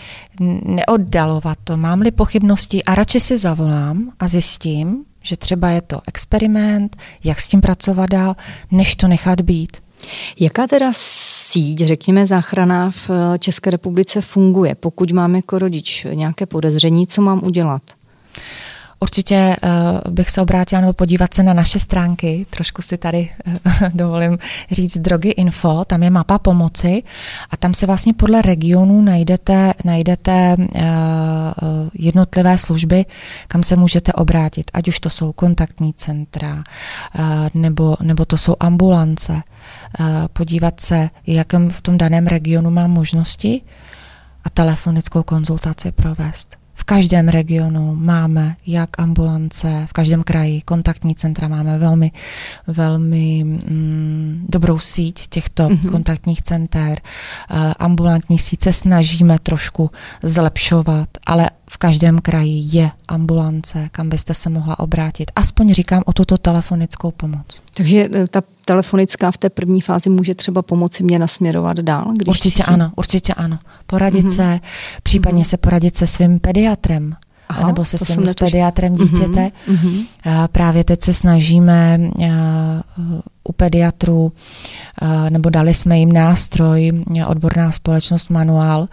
neoddalovat 0.65 1.57
to. 1.63 1.77
Mám-li 1.77 2.11
pochybnosti 2.11 2.83
a 2.83 2.95
radši 2.95 3.19
si 3.19 3.37
zavolám 3.37 4.11
a 4.19 4.27
zjistím, 4.27 5.03
že 5.23 5.37
třeba 5.37 5.69
je 5.69 5.81
to 5.81 6.01
experiment, 6.07 6.97
jak 7.23 7.41
s 7.41 7.47
tím 7.47 7.61
pracovat 7.61 8.09
dál, 8.09 8.35
než 8.71 8.95
to 8.95 9.07
nechat 9.07 9.41
být. 9.41 9.77
Jaká 10.39 10.67
teda 10.67 10.93
síť, 11.47 11.85
řekněme, 11.85 12.25
záchrana 12.25 12.91
v 12.91 13.09
České 13.39 13.71
republice 13.71 14.21
funguje? 14.21 14.75
Pokud 14.75 15.11
mám 15.11 15.35
jako 15.35 15.59
rodič 15.59 16.07
nějaké 16.13 16.45
podezření, 16.45 17.07
co 17.07 17.21
mám 17.21 17.43
udělat? 17.43 17.81
Určitě 18.99 19.55
uh, 19.63 20.13
bych 20.13 20.29
se 20.29 20.41
obrátila 20.41 20.81
nebo 20.81 20.93
podívat 20.93 21.33
se 21.33 21.43
na 21.43 21.53
naše 21.53 21.79
stránky, 21.79 22.45
trošku 22.49 22.81
si 22.81 22.97
tady 22.97 23.29
uh, 23.47 23.89
dovolím 23.93 24.37
říct 24.71 24.97
drogy 24.97 25.29
info, 25.29 25.85
tam 25.85 26.03
je 26.03 26.09
mapa 26.09 26.39
pomoci 26.39 27.03
a 27.49 27.57
tam 27.57 27.73
se 27.73 27.85
vlastně 27.85 28.13
podle 28.13 28.41
regionů 28.41 29.01
najdete, 29.01 29.73
najdete 29.83 30.55
uh, 30.59 30.65
jednotlivé 31.93 32.57
služby, 32.57 33.05
kam 33.47 33.63
se 33.63 33.75
můžete 33.75 34.13
obrátit, 34.13 34.71
ať 34.73 34.87
už 34.87 34.99
to 34.99 35.09
jsou 35.09 35.31
kontaktní 35.31 35.93
centra, 35.93 36.63
nebo, 37.53 37.97
nebo 38.01 38.25
to 38.25 38.37
jsou 38.37 38.55
ambulance, 38.59 39.41
podívat 40.33 40.79
se, 40.79 41.09
jakém 41.27 41.69
v 41.69 41.81
tom 41.81 41.97
daném 41.97 42.27
regionu 42.27 42.71
mám 42.71 42.91
možnosti 42.91 43.61
a 44.43 44.49
telefonickou 44.49 45.23
konzultaci 45.23 45.91
provést. 45.91 46.66
V 46.87 46.95
každém 46.95 47.27
regionu 47.27 47.95
máme 47.95 48.55
jak 48.67 48.99
ambulance, 48.99 49.85
v 49.89 49.93
každém 49.93 50.23
kraji 50.23 50.61
kontaktní 50.61 51.15
centra 51.15 51.47
máme 51.47 51.77
velmi, 51.77 52.11
velmi 52.67 53.43
mm, 53.43 54.45
dobrou 54.49 54.79
síť 54.79 55.27
těchto 55.27 55.69
mm-hmm. 55.69 55.89
kontaktních 55.91 56.41
center. 56.41 57.01
Uh, 57.51 57.57
ambulantní 57.79 58.39
síť 58.39 58.63
se 58.63 58.73
snažíme 58.73 59.39
trošku 59.39 59.91
zlepšovat, 60.23 61.09
ale 61.25 61.49
v 61.69 61.77
každém 61.77 62.19
kraji 62.19 62.77
je 62.77 62.91
ambulance, 63.07 63.89
kam 63.91 64.09
byste 64.09 64.33
se 64.33 64.49
mohla 64.49 64.79
obrátit. 64.79 65.31
Aspoň 65.35 65.73
říkám 65.73 66.03
o 66.05 66.13
tuto 66.13 66.37
telefonickou 66.37 67.11
pomoc. 67.11 67.61
Takže 67.73 68.09
eh, 68.13 68.27
ta 68.27 68.41
telefonická 68.67 69.31
v 69.31 69.37
té 69.37 69.49
první 69.49 69.81
fázi 69.81 70.09
může 70.09 70.35
třeba 70.35 70.61
pomoci 70.61 71.03
mě 71.03 71.19
nasměrovat 71.19 71.77
dál? 71.77 72.13
Když 72.17 72.27
určitě 72.27 72.63
cítím? 72.63 72.73
ano, 72.73 72.91
určitě 72.95 73.33
ano. 73.33 73.59
Poradit 73.85 74.25
mm-hmm. 74.25 74.35
se, 74.35 74.59
případně 75.03 75.43
mm-hmm. 75.43 75.49
se 75.49 75.57
poradit 75.57 75.97
se 75.97 76.07
svým 76.07 76.39
pediatrem. 76.39 77.15
Aha, 77.49 77.67
nebo 77.67 77.85
se 77.85 77.97
svým 77.97 78.33
pediatrem 78.39 78.95
dítěte. 78.95 79.51
Mm-hmm. 79.69 80.05
Právě 80.51 80.83
teď 80.83 81.03
se 81.03 81.13
snažíme 81.13 81.99
u 83.43 83.51
pediatrů, 83.51 84.31
nebo 85.29 85.49
dali 85.49 85.73
jsme 85.73 85.99
jim 85.99 86.11
nástroj, 86.11 87.03
odborná 87.27 87.71
společnost 87.71 88.29
manuál, 88.29 88.87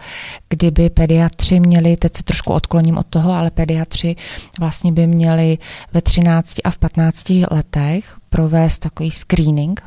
kdyby 0.49 0.89
pediatři 0.89 1.59
měli, 1.59 1.97
teď 1.97 2.15
se 2.15 2.23
trošku 2.23 2.53
odkloním 2.53 2.97
od 2.97 3.05
toho, 3.05 3.33
ale 3.33 3.51
pediatři 3.51 4.15
vlastně 4.59 4.91
by 4.91 5.07
měli 5.07 5.57
ve 5.93 6.01
13 6.01 6.55
a 6.63 6.71
v 6.71 6.77
15 6.77 7.29
letech 7.51 8.17
provést 8.29 8.79
takový 8.79 9.11
screening 9.11 9.83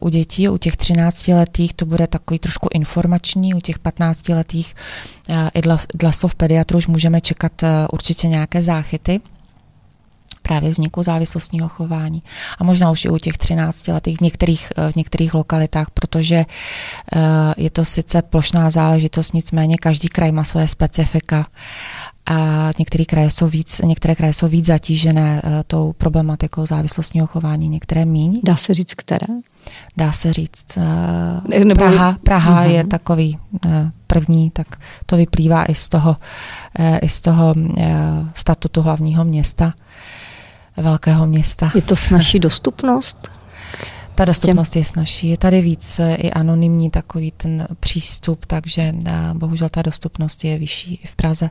u 0.00 0.08
dětí, 0.08 0.48
u 0.48 0.58
těch 0.58 0.76
13 0.76 1.28
letých 1.28 1.74
to 1.74 1.86
bude 1.86 2.06
takový 2.06 2.38
trošku 2.38 2.68
informační, 2.74 3.54
u 3.54 3.60
těch 3.60 3.78
15 3.78 4.28
letých 4.28 4.74
i 5.54 5.60
dle 5.94 6.12
slov 6.12 6.34
pediatru 6.34 6.78
už 6.78 6.86
můžeme 6.86 7.20
čekat 7.20 7.52
určitě 7.92 8.28
nějaké 8.28 8.62
záchyty 8.62 9.20
právě 10.42 10.70
vzniku 10.70 11.02
závislostního 11.02 11.68
chování. 11.68 12.22
A 12.58 12.64
možná 12.64 12.90
už 12.90 13.04
i 13.04 13.08
u 13.08 13.18
těch 13.18 13.38
13 13.38 13.88
letých 13.88 14.18
v 14.18 14.20
některých, 14.20 14.72
v 14.92 14.96
některých 14.96 15.34
lokalitách, 15.34 15.90
protože 15.90 16.44
je 17.56 17.70
to 17.70 17.84
sice 17.84 18.22
plošná 18.22 18.70
záležitost, 18.70 19.34
nicméně 19.34 19.76
každý 19.76 20.08
kraj 20.08 20.32
má 20.32 20.44
svoje 20.44 20.68
specifika 20.68 21.46
a 22.30 22.70
některé 22.78 23.04
kraje 23.04 23.30
jsou 23.30 23.48
víc, 23.48 23.80
některé 23.84 24.14
kraje 24.14 24.32
jsou 24.32 24.48
víc 24.48 24.66
zatížené 24.66 25.42
uh, 25.44 25.50
tou 25.66 25.92
problematikou 25.92 26.66
závislostního 26.66 27.26
chování, 27.26 27.68
některé 27.68 28.04
míň. 28.04 28.40
Dá 28.44 28.56
se 28.56 28.74
říct, 28.74 28.94
které? 28.94 29.26
Dá 29.96 30.12
se 30.12 30.32
říct. 30.32 30.66
Uh, 30.76 30.84
Nebo... 31.64 31.80
Praha, 31.80 32.16
Praha 32.22 32.62
uh-huh. 32.62 32.70
je 32.70 32.84
takový 32.84 33.38
uh, 33.66 33.72
první, 34.06 34.50
tak 34.50 34.66
to 35.06 35.16
vyplývá 35.16 35.64
i 35.64 35.74
z 35.74 35.88
toho, 35.88 36.16
i 37.02 37.08
z 37.08 37.20
toho 37.20 37.54
statutu 38.34 38.82
hlavního 38.82 39.24
města, 39.24 39.74
velkého 40.76 41.26
města. 41.26 41.70
Je 41.74 41.82
to 41.82 41.96
snažší 41.96 42.38
dostupnost? 42.38 43.28
Ta 44.18 44.24
dostupnost 44.24 44.70
těm... 44.70 44.80
je 44.80 44.84
snažší. 44.84 45.28
Je 45.28 45.36
tady 45.36 45.60
víc 45.60 46.00
i 46.16 46.30
anonymní 46.30 46.90
takový 46.90 47.30
ten 47.30 47.68
přístup, 47.80 48.46
takže 48.46 48.94
bohužel 49.32 49.68
ta 49.68 49.82
dostupnost 49.82 50.44
je 50.44 50.58
vyšší 50.58 51.00
i 51.04 51.06
v 51.06 51.16
Praze. 51.16 51.50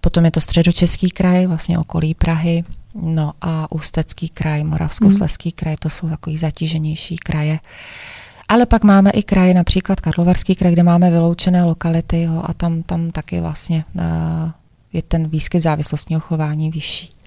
Potom 0.00 0.24
je 0.24 0.30
to 0.30 0.40
středočeský 0.40 1.10
kraj, 1.10 1.46
vlastně 1.46 1.78
okolí 1.78 2.14
Prahy, 2.14 2.64
no 2.94 3.32
a 3.40 3.72
Ústecký 3.72 4.28
kraj, 4.28 4.64
Moravskosleský 4.64 5.48
hmm. 5.48 5.56
kraj, 5.56 5.76
to 5.78 5.90
jsou 5.90 6.08
takový 6.08 6.38
zatíženější 6.38 7.16
kraje. 7.16 7.58
Ale 8.48 8.66
pak 8.66 8.84
máme 8.84 9.10
i 9.10 9.22
kraje, 9.22 9.54
například 9.54 10.00
Karlovarský 10.00 10.54
kraj, 10.54 10.72
kde 10.72 10.82
máme 10.82 11.10
vyloučené 11.10 11.64
lokality 11.64 12.22
jo, 12.22 12.42
a 12.44 12.54
tam, 12.54 12.82
tam 12.82 13.10
taky 13.10 13.40
vlastně 13.40 13.84
uh, 13.94 14.02
je 14.92 15.02
ten 15.02 15.28
výskyt 15.28 15.62
závislostního 15.62 16.20
chování 16.20 16.70
vyšší. 16.70 17.21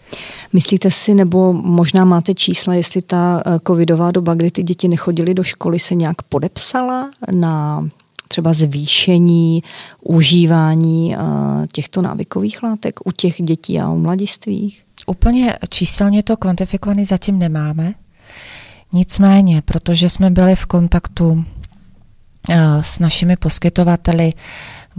Myslíte 0.53 0.91
si, 0.91 1.13
nebo 1.13 1.53
možná 1.53 2.05
máte 2.05 2.33
čísla, 2.33 2.73
jestli 2.73 3.01
ta 3.01 3.43
eh, 3.45 3.59
covidová 3.67 4.11
doba, 4.11 4.33
kdy 4.33 4.51
ty 4.51 4.63
děti 4.63 4.87
nechodily 4.87 5.33
do 5.33 5.43
školy, 5.43 5.79
se 5.79 5.95
nějak 5.95 6.21
podepsala 6.21 7.11
na 7.31 7.87
třeba 8.27 8.53
zvýšení 8.53 9.63
užívání 10.01 11.15
eh, 11.15 11.19
těchto 11.71 12.01
návykových 12.01 12.63
látek 12.63 12.99
u 13.05 13.11
těch 13.11 13.41
dětí 13.41 13.79
a 13.79 13.89
u 13.89 13.97
mladistvých? 13.97 14.83
Úplně 15.07 15.53
číselně 15.69 16.23
to 16.23 16.37
kvantifikovaný 16.37 17.05
zatím 17.05 17.39
nemáme. 17.39 17.93
Nicméně, 18.93 19.61
protože 19.61 20.09
jsme 20.09 20.29
byli 20.29 20.55
v 20.55 20.65
kontaktu 20.65 21.45
eh, 22.49 22.57
s 22.81 22.99
našimi 22.99 23.35
poskytovateli, 23.35 24.33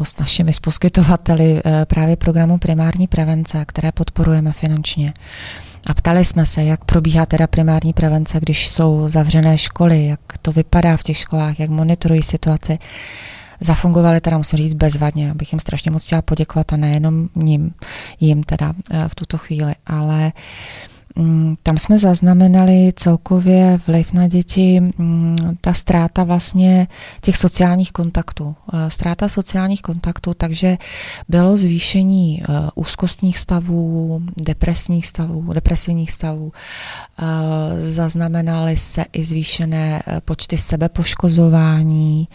s 0.04 0.18
našimi 0.18 0.52
poskytovateli 0.62 1.62
eh, 1.64 1.87
právě 1.87 2.16
programu 2.16 2.59
primární 2.59 3.06
prevence, 3.06 3.64
které 3.64 3.92
podporujeme 3.92 4.52
finančně. 4.52 5.12
A 5.87 5.94
ptali 5.94 6.24
jsme 6.24 6.46
se, 6.46 6.64
jak 6.64 6.85
probíhá 6.85 7.26
teda 7.26 7.46
primární 7.46 7.92
prevence, 7.92 8.40
když 8.40 8.68
jsou 8.68 9.09
zavřené 9.09 9.59
školy, 9.59 10.06
jak 10.06 10.20
to 10.42 10.52
vypadá 10.52 10.96
v 10.96 11.02
těch 11.02 11.16
školách, 11.16 11.61
jak 11.61 11.70
monitorují 11.70 12.22
situaci. 12.22 12.78
Zafungovaly 13.61 14.20
teda, 14.20 14.38
musím 14.38 14.56
říct, 14.56 14.74
bezvadně, 14.74 15.30
abych 15.30 15.52
jim 15.52 15.61
strašně 15.61 15.90
moc 15.90 16.04
chtěla 16.04 16.22
poděkovat 16.22 16.72
a 16.72 16.76
nejenom 16.76 17.28
ním, 17.35 17.74
jim 18.20 18.42
teda 18.42 18.72
eh, 18.90 19.09
v 19.09 19.14
tuto 19.14 19.38
chvíli, 19.38 19.74
ale 19.87 20.24
uh, 20.24 20.95
tam 21.62 21.79
jsme 21.79 21.98
zaznamenali 21.98 22.92
celkově 22.96 23.81
vliv 23.87 24.12
na 24.12 24.29
děti, 24.29 24.81
mm, 24.81 25.37
ta 25.61 25.74
ztráta 25.74 26.24
vlastně 26.24 26.88
těch 27.20 27.37
sociálních 27.37 27.92
kontaktů. 27.92 28.57
Eh, 28.72 28.90
ztráta 28.90 29.29
sociálních 29.29 29.83
kontaktů, 29.83 30.35
takže 30.35 30.76
bylo 31.29 31.57
zvýšení 31.57 32.42
eh, 32.42 32.52
úzkostních 32.74 33.38
stavů, 33.38 34.20
depresních 34.46 35.07
stavů, 35.07 35.52
depresivních 35.52 36.12
stavů. 36.12 36.52
Eh, 37.18 37.22
zaznamenaly 37.83 38.76
se 38.76 39.05
i 39.12 39.24
zvýšené 39.24 40.02
počty 40.24 40.59
sebepoškozování. 40.59 42.29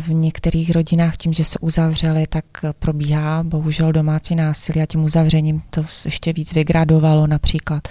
V 0.00 0.12
některých 0.12 0.70
rodinách 0.70 1.16
tím, 1.16 1.32
že 1.32 1.44
se 1.44 1.58
uzavřeli, 1.58 2.26
tak 2.26 2.44
probíhá 2.78 3.42
bohužel 3.42 3.92
domácí 3.92 4.34
násilí 4.34 4.82
a 4.82 4.86
tím 4.86 5.04
uzavřením 5.04 5.62
to 5.70 5.84
ještě 6.04 6.32
víc 6.32 6.52
vygradovalo 6.52 7.26
například. 7.26 7.88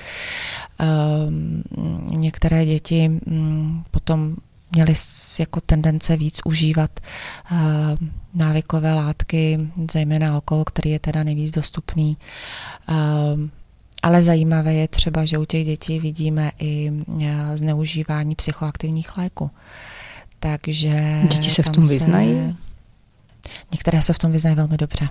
Ehm, 0.80 1.64
některé 2.10 2.66
děti 2.66 3.10
mm, 3.10 3.84
potom 3.92 4.36
měly 4.72 4.94
jako 5.40 5.62
tendence 5.62 6.18
víc 6.18 6.40
užívat 6.46 7.00
ehm, 7.52 8.12
návykové 8.34 8.94
látky, 8.94 9.60
zejména 9.92 10.32
alkohol, 10.32 10.64
který 10.64 10.90
je 10.90 11.00
teda 11.00 11.24
nejvíc 11.24 11.52
dostupný. 11.52 12.18
Ehm, 12.88 13.52
ale 14.06 14.24
zajímavé 14.24 14.74
je 14.74 14.88
třeba, 14.88 15.26
že 15.26 15.38
u 15.38 15.46
těch 15.46 15.66
dětí 15.66 16.00
vidíme 16.00 16.52
i 16.60 16.92
e, 17.24 17.58
zneužívání 17.58 18.36
psychoaktivních 18.36 19.18
léků. 19.18 19.52
Takže 20.40 21.22
děti 21.32 21.50
se 21.52 21.64
v 21.64 21.70
tom 21.70 21.88
vyznají? 21.88 22.58
Některé 23.72 24.02
se 24.02 24.14
v 24.14 24.20
tom 24.20 24.32
vyznají 24.32 24.56
velmi 24.56 24.78
dobře. 24.78 25.10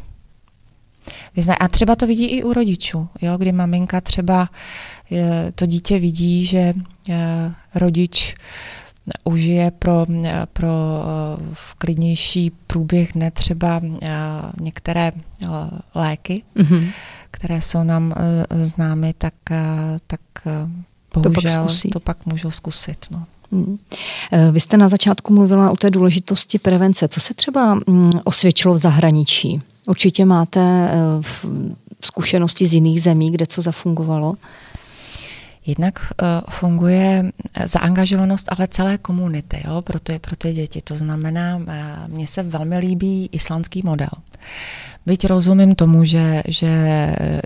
Vyznají. 1.36 1.58
A 1.58 1.68
třeba 1.68 1.96
to 1.96 2.06
vidí 2.06 2.24
i 2.24 2.44
u 2.44 2.52
rodičů, 2.52 3.08
jo, 3.22 3.38
kdy 3.38 3.52
maminka 3.52 4.00
třeba 4.00 4.48
to 5.54 5.66
dítě 5.66 5.98
vidí, 5.98 6.46
že 6.46 6.74
rodič 7.74 8.34
užije 9.24 9.70
pro, 9.70 10.06
pro 10.52 10.70
klidnější 11.78 12.52
průběh 12.66 13.12
dne 13.12 13.30
třeba 13.30 13.80
některé 14.60 15.12
léky, 15.94 16.42
mm-hmm. 16.56 16.90
které 17.30 17.62
jsou 17.62 17.82
nám 17.82 18.14
známy, 18.64 19.14
tak, 19.18 19.34
tak 20.06 20.20
bohužel 21.14 21.66
to 21.66 21.68
pak, 21.68 21.92
to 21.92 22.00
pak 22.00 22.26
můžou 22.26 22.50
zkusit. 22.50 23.06
No. 23.10 23.26
E, 24.32 24.50
vy 24.52 24.60
jste 24.60 24.76
na 24.76 24.88
začátku 24.88 25.32
mluvila 25.32 25.70
o 25.70 25.76
té 25.76 25.90
důležitosti 25.90 26.58
prevence. 26.58 27.08
Co 27.08 27.20
se 27.20 27.34
třeba 27.34 27.74
mm, 27.74 28.10
osvědčilo 28.24 28.74
v 28.74 28.78
zahraničí? 28.78 29.62
Určitě 29.86 30.24
máte 30.24 30.60
e, 30.60 30.90
zkušenosti 32.04 32.66
z 32.66 32.74
jiných 32.74 33.02
zemí, 33.02 33.30
kde 33.30 33.46
co 33.46 33.62
zafungovalo? 33.62 34.34
Jednak 35.66 36.12
uh, 36.22 36.28
funguje 36.50 37.32
zaangažovanost 37.64 38.52
ale 38.52 38.68
celé 38.68 38.98
komunity 38.98 39.62
jo, 39.66 39.82
pro, 39.82 40.00
ty, 40.00 40.18
pro 40.18 40.36
ty 40.36 40.52
děti. 40.52 40.80
To 40.82 40.96
znamená, 40.96 41.60
mně 42.06 42.26
se 42.26 42.42
velmi 42.42 42.78
líbí 42.78 43.28
islandský 43.32 43.82
model. 43.84 44.08
Byť 45.06 45.24
rozumím 45.28 45.74
tomu, 45.74 46.04
že, 46.04 46.42
že 46.48 46.72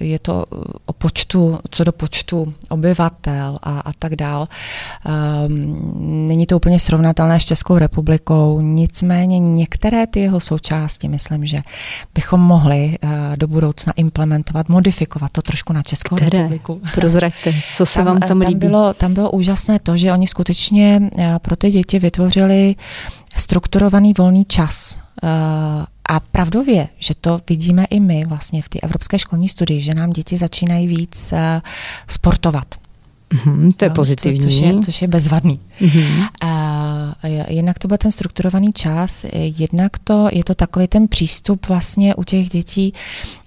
je 0.01 0.18
to 0.18 0.47
o 0.87 0.92
počtu, 0.92 1.59
co 1.71 1.85
do 1.85 1.92
počtu 1.92 2.55
obyvatel 2.68 3.59
a, 3.62 3.81
a 3.81 3.90
tak 3.99 4.16
dál. 4.16 4.47
Um, 4.47 6.27
není 6.27 6.47
to 6.47 6.57
úplně 6.57 6.79
srovnatelné 6.79 7.40
s 7.40 7.47
Českou 7.47 7.79
republikou, 7.79 8.61
nicméně 8.61 9.38
některé 9.38 10.07
ty 10.07 10.21
jeho 10.21 10.40
součásti, 10.40 11.09
myslím, 11.09 11.47
že 11.47 11.61
bychom 12.14 12.40
mohli 12.40 12.99
uh, 13.03 13.11
do 13.37 13.47
budoucna 13.47 13.92
implementovat, 13.97 14.68
modifikovat 14.68 15.33
to 15.33 15.42
trošku 15.42 15.73
na 15.73 15.83
Českou 15.83 16.16
Které? 16.16 16.38
republiku. 16.38 16.81
Prozraďte, 16.94 17.55
co 17.75 17.87
se 17.87 17.94
tam, 17.94 18.07
vám 18.07 18.21
tam 18.21 18.40
líbí? 18.40 18.53
Tam 18.53 18.71
bylo, 18.71 18.94
tam 18.94 19.14
bylo 19.14 19.31
úžasné 19.31 19.79
to, 19.79 19.97
že 19.97 20.12
oni 20.12 20.27
skutečně 20.27 21.01
uh, 21.03 21.25
pro 21.38 21.57
ty 21.57 21.71
děti 21.71 21.99
vytvořili 21.99 22.75
strukturovaný 23.37 24.12
volný 24.18 24.44
čas. 24.44 24.99
A 26.09 26.21
pravdově, 26.21 26.88
že 26.99 27.14
to 27.21 27.40
vidíme 27.49 27.85
i 27.85 28.01
my 28.01 28.25
vlastně 28.25 28.62
v 28.62 28.68
té 28.68 28.81
evropské 28.81 29.18
školní 29.18 29.49
studii, 29.49 29.81
že 29.81 29.94
nám 29.94 30.11
děti 30.11 30.38
začínají 30.38 30.87
víc 30.87 31.33
uh, 31.33 31.38
sportovat. 32.09 32.75
Mm-hmm, 33.31 33.73
to 33.77 33.85
je 33.85 33.88
no, 33.88 33.94
pozitivní. 33.94 34.40
Co, 34.40 34.47
což, 34.47 34.57
je, 34.57 34.81
což 34.81 35.03
je 35.03 35.09
bezvadný. 35.09 35.61
Mm-hmm. 35.81 36.29
Uh, 36.44 37.31
jednak 37.49 37.79
to 37.79 37.88
byl 37.88 37.97
ten 37.97 38.11
strukturovaný 38.11 38.73
čas, 38.73 39.27
jednak 39.33 39.99
to 40.05 40.29
je 40.33 40.44
to 40.44 40.55
takový 40.55 40.88
ten 40.88 41.09
přístup 41.09 41.68
vlastně 41.68 42.14
u 42.14 42.25
těch 42.25 42.49
dětí, 42.49 42.94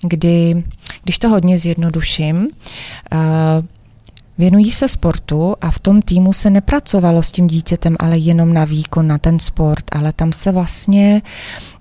kdy, 0.02 0.63
když 1.04 1.19
to 1.19 1.30
hodně 1.30 1.58
zjednoduším, 1.58 2.38
uh, 2.38 2.50
Věnují 4.41 4.71
se 4.71 4.89
sportu 4.89 5.56
a 5.62 5.71
v 5.71 5.80
tom 5.80 6.01
týmu 6.01 6.34
se 6.34 6.49
nepracovalo 6.49 7.23
s 7.23 7.32
tím 7.32 7.47
dítětem, 7.47 7.95
ale 7.99 8.17
jenom 8.17 8.54
na 8.54 8.65
výkon, 8.65 9.08
na 9.08 9.17
ten 9.17 9.39
sport, 9.39 9.86
ale 9.91 10.13
tam 10.13 10.32
se 10.32 10.51
vlastně 10.51 11.21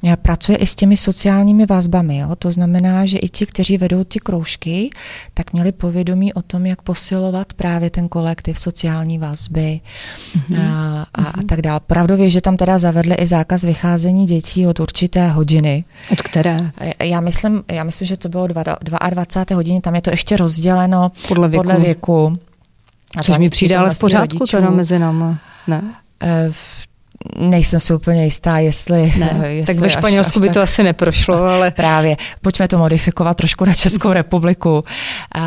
eh, 0.05 0.17
pracuje 0.17 0.59
i 0.59 0.67
s 0.67 0.75
těmi 0.75 0.97
sociálními 0.97 1.67
vazbami. 1.67 2.19
Jo? 2.19 2.37
To 2.37 2.53
znamená, 2.53 3.07
že 3.07 3.19
i 3.19 3.29
ti, 3.29 3.47
kteří 3.47 3.79
vedou 3.79 4.05
ty 4.05 4.19
kroužky, 4.19 4.91
tak 5.35 5.53
měli 5.53 5.73
povědomí 5.73 6.35
o 6.35 6.43
tom, 6.43 6.67
jak 6.67 6.83
posilovat 6.83 7.53
právě 7.53 7.91
ten 7.91 8.09
kolektiv, 8.09 8.59
sociální 8.59 9.19
vazby 9.19 9.81
mm-hmm. 9.81 10.61
a, 10.61 11.07
a, 11.15 11.25
a 11.25 11.43
tak 11.49 11.63
dále. 11.63 11.81
Pravdově, 11.87 12.31
že 12.31 12.41
tam 12.41 12.57
teda 12.57 12.79
zavedli 12.79 13.15
i 13.15 13.27
zákaz 13.27 13.63
vycházení 13.63 14.27
dětí 14.27 14.67
od 14.67 14.81
určité 14.81 15.29
hodiny. 15.29 15.85
Od 16.13 16.23
které? 16.23 16.57
Já 17.03 17.21
myslím, 17.21 17.63
já 17.73 17.85
myslím 17.85 18.09
že 18.09 18.17
to 18.17 18.29
bylo 18.29 18.47
22 18.47 19.57
hodiny, 19.57 19.81
tam 19.81 19.95
je 19.95 20.01
to 20.03 20.11
ještě 20.11 20.37
rozděleno 20.37 21.13
podle 21.29 21.49
věku. 21.49 21.65
Podle 21.65 21.81
věku. 21.81 22.39
A 23.17 23.23
Což 23.23 23.39
mi 23.39 23.51
přijde 23.51 23.77
ale 23.77 23.95
v 23.95 23.99
pořádku 23.99 24.39
rodičů. 24.39 24.57
teda 24.57 24.71
mezi 24.71 24.99
námi, 24.99 25.37
ne? 25.67 25.83
Uh, 26.23 26.55
Nejsem 27.37 27.81
si 27.81 27.95
úplně 27.95 28.25
jistá, 28.25 28.59
jestli... 28.59 29.13
Ne, 29.19 29.39
jestli 29.49 29.75
tak 29.75 29.83
ve 29.83 29.91
Španělsku 29.91 30.39
až, 30.39 30.41
až 30.41 30.43
by 30.43 30.49
tak... 30.49 30.55
to 30.55 30.61
asi 30.61 30.83
neprošlo, 30.83 31.37
ale... 31.45 31.71
Právě. 31.71 32.17
Pojďme 32.41 32.69
to 32.69 32.79
modifikovat 32.79 33.37
trošku 33.37 33.65
na 33.65 33.75
Českou 33.75 34.13
republiku. 34.13 34.85
Uh, 35.37 35.43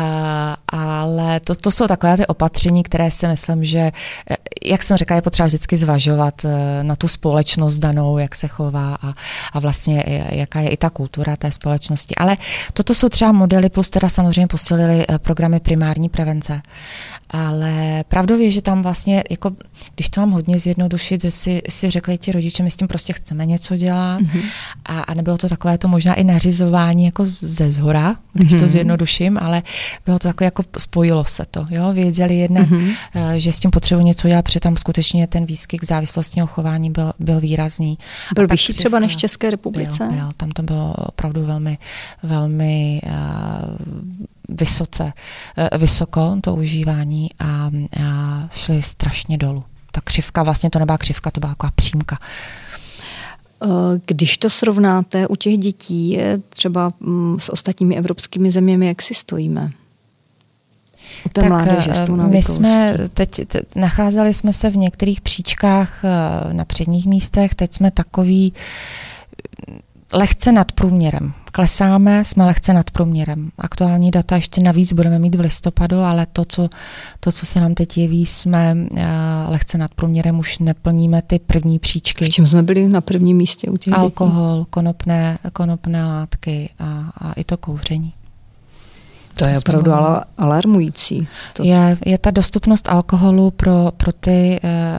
ale 0.72 1.40
to, 1.40 1.54
to 1.54 1.70
jsou 1.70 1.86
takové 1.86 2.16
ty 2.16 2.26
opatření, 2.26 2.82
které 2.82 3.10
si 3.10 3.26
myslím, 3.26 3.64
že, 3.64 3.78
eh, 4.30 4.36
jak 4.64 4.82
jsem 4.82 4.96
řekla, 4.96 5.16
je 5.16 5.22
potřeba 5.22 5.46
vždycky 5.46 5.76
zvažovat 5.76 6.46
na 6.82 6.96
tu 6.96 7.08
společnost 7.08 7.78
danou, 7.78 8.18
jak 8.18 8.34
se 8.34 8.48
chová 8.48 8.98
a, 9.02 9.14
a 9.52 9.58
vlastně 9.58 10.04
jaká 10.30 10.60
je 10.60 10.68
i 10.68 10.76
ta 10.76 10.90
kultura 10.90 11.36
té 11.36 11.52
společnosti. 11.52 12.14
Ale 12.14 12.36
toto 12.72 12.94
jsou 12.94 13.08
třeba 13.08 13.32
modely, 13.32 13.70
plus 13.70 13.90
teda 13.90 14.08
samozřejmě 14.08 14.46
posilili 14.46 15.04
programy 15.18 15.60
primární 15.60 16.08
prevence. 16.08 16.62
Ale 17.34 18.04
pravdově, 18.08 18.50
že 18.50 18.62
tam 18.62 18.82
vlastně, 18.82 19.24
jako, 19.30 19.50
když 19.94 20.08
to 20.08 20.20
mám 20.20 20.30
hodně 20.30 20.58
zjednodušit, 20.58 21.22
že 21.22 21.30
si, 21.30 21.62
si 21.68 21.90
řekli 21.90 22.18
ti 22.18 22.32
rodiče, 22.32 22.62
my 22.62 22.70
s 22.70 22.76
tím 22.76 22.88
prostě 22.88 23.12
chceme 23.12 23.46
něco 23.46 23.76
dělat 23.76 24.20
mm-hmm. 24.20 24.42
a, 24.84 25.00
a 25.00 25.14
nebylo 25.14 25.38
to 25.38 25.48
takové 25.48 25.78
to 25.78 25.88
možná 25.88 26.14
i 26.14 26.24
nařizování 26.24 27.04
jako 27.04 27.24
ze 27.24 27.72
zhora, 27.72 28.16
když 28.32 28.48
mm-hmm. 28.50 28.58
to 28.58 28.64
mhm. 28.64 28.68
zjednoduším, 28.68 29.38
ale 29.40 29.62
bylo 30.06 30.18
to 30.18 30.28
takové 30.28 30.44
jako 30.44 30.62
spojilo 30.78 31.24
se 31.24 31.44
to, 31.50 31.66
jo, 31.70 31.92
věděli 31.92 32.38
jednak, 32.38 32.68
mm-hmm. 32.68 32.94
že 33.36 33.52
s 33.52 33.58
tím 33.58 33.70
potřebuji 33.70 34.04
něco 34.04 34.28
dělat, 34.28 34.42
protože 34.42 34.60
tam 34.60 34.76
skutečně 34.76 35.26
ten 35.26 35.46
výskyt 35.46 35.84
závislostního 35.84 36.46
chování 36.46 36.90
byl, 36.90 37.12
byl 37.18 37.40
výrazný. 37.40 37.98
Byl 38.34 38.46
vyšší 38.46 38.72
třeba 38.72 38.98
než 38.98 39.12
v 39.12 39.18
České 39.18 39.50
republice? 39.50 40.06
Byl, 40.06 40.16
byl, 40.16 40.32
tam 40.36 40.50
to 40.50 40.62
bylo 40.62 40.94
opravdu 40.94 41.46
velmi, 41.46 41.78
velmi 42.22 43.00
uh, 43.04 44.26
vysoce, 44.48 45.12
eh, 45.56 45.78
vysoko 45.78 46.36
to 46.40 46.54
užívání 46.54 47.28
a, 47.38 47.44
a 47.46 47.70
šli 48.52 48.82
strašně 48.82 49.38
dolů. 49.38 49.64
Ta 49.92 50.00
křivka, 50.00 50.42
vlastně 50.42 50.70
to 50.70 50.78
nebyla 50.78 50.98
křivka, 50.98 51.30
to 51.30 51.40
byla 51.40 51.52
taková 51.52 51.72
přímka. 51.74 52.18
Eh, 53.62 53.66
když 54.06 54.38
to 54.38 54.50
srovnáte 54.50 55.28
u 55.28 55.36
těch 55.36 55.58
dětí 55.58 56.18
třeba 56.48 56.92
mm, 57.00 57.40
s 57.40 57.52
ostatními 57.52 57.96
evropskými 57.96 58.50
zeměmi, 58.50 58.86
jak 58.86 59.02
si 59.02 59.14
stojíme? 59.14 59.70
U 61.26 61.28
té 61.28 61.40
tak 61.40 61.50
mládeže, 61.50 61.94
s 61.94 62.00
tou 62.00 62.20
eh, 62.20 62.28
my 62.28 62.42
jsme 62.42 62.98
teď, 63.14 63.40
teď 63.46 63.76
nacházeli 63.76 64.34
jsme 64.34 64.52
se 64.52 64.70
v 64.70 64.76
některých 64.76 65.20
příčkách 65.20 66.02
na 66.52 66.64
předních 66.64 67.06
místech, 67.06 67.54
teď 67.54 67.74
jsme 67.74 67.90
takový 67.90 68.52
lehce 70.12 70.52
nad 70.52 70.72
průměrem. 70.72 71.34
Klesáme, 71.56 72.24
jsme 72.24 72.44
lehce 72.44 72.72
nad 72.72 72.90
průměrem. 72.90 73.50
Aktuální 73.58 74.10
data 74.10 74.36
ještě 74.36 74.62
navíc 74.62 74.92
budeme 74.92 75.18
mít 75.18 75.34
v 75.34 75.40
listopadu, 75.40 76.00
ale 76.00 76.26
to, 76.32 76.44
co, 76.44 76.68
to, 77.20 77.32
co 77.32 77.46
se 77.46 77.60
nám 77.60 77.74
teď 77.74 77.98
jeví, 77.98 78.26
jsme 78.26 78.76
uh, 78.90 78.98
lehce 79.48 79.78
nad 79.78 79.94
průměrem, 79.94 80.38
už 80.38 80.58
neplníme 80.58 81.22
ty 81.22 81.38
první 81.38 81.78
příčky. 81.78 82.24
V 82.24 82.28
čem 82.28 82.46
jsme 82.46 82.62
byli 82.62 82.88
na 82.88 83.00
prvním 83.00 83.36
místě 83.36 83.70
u 83.70 83.76
těch 83.76 83.94
Alkohol, 83.94 84.58
dětí? 84.58 84.66
konopné, 84.70 85.38
konopné 85.52 86.04
látky 86.04 86.70
a, 86.78 87.10
a 87.18 87.32
i 87.32 87.44
to 87.44 87.56
kouření. 87.56 88.12
To 89.34 89.44
je 89.44 89.58
opravdu 89.58 89.92
ale 89.92 90.24
alarmující. 90.38 91.28
To... 91.52 91.64
Je, 91.64 91.96
je 92.06 92.18
ta 92.18 92.30
dostupnost 92.30 92.88
alkoholu 92.88 93.50
pro, 93.50 93.92
pro 93.96 94.12
ty 94.12 94.60
e, 94.64 94.98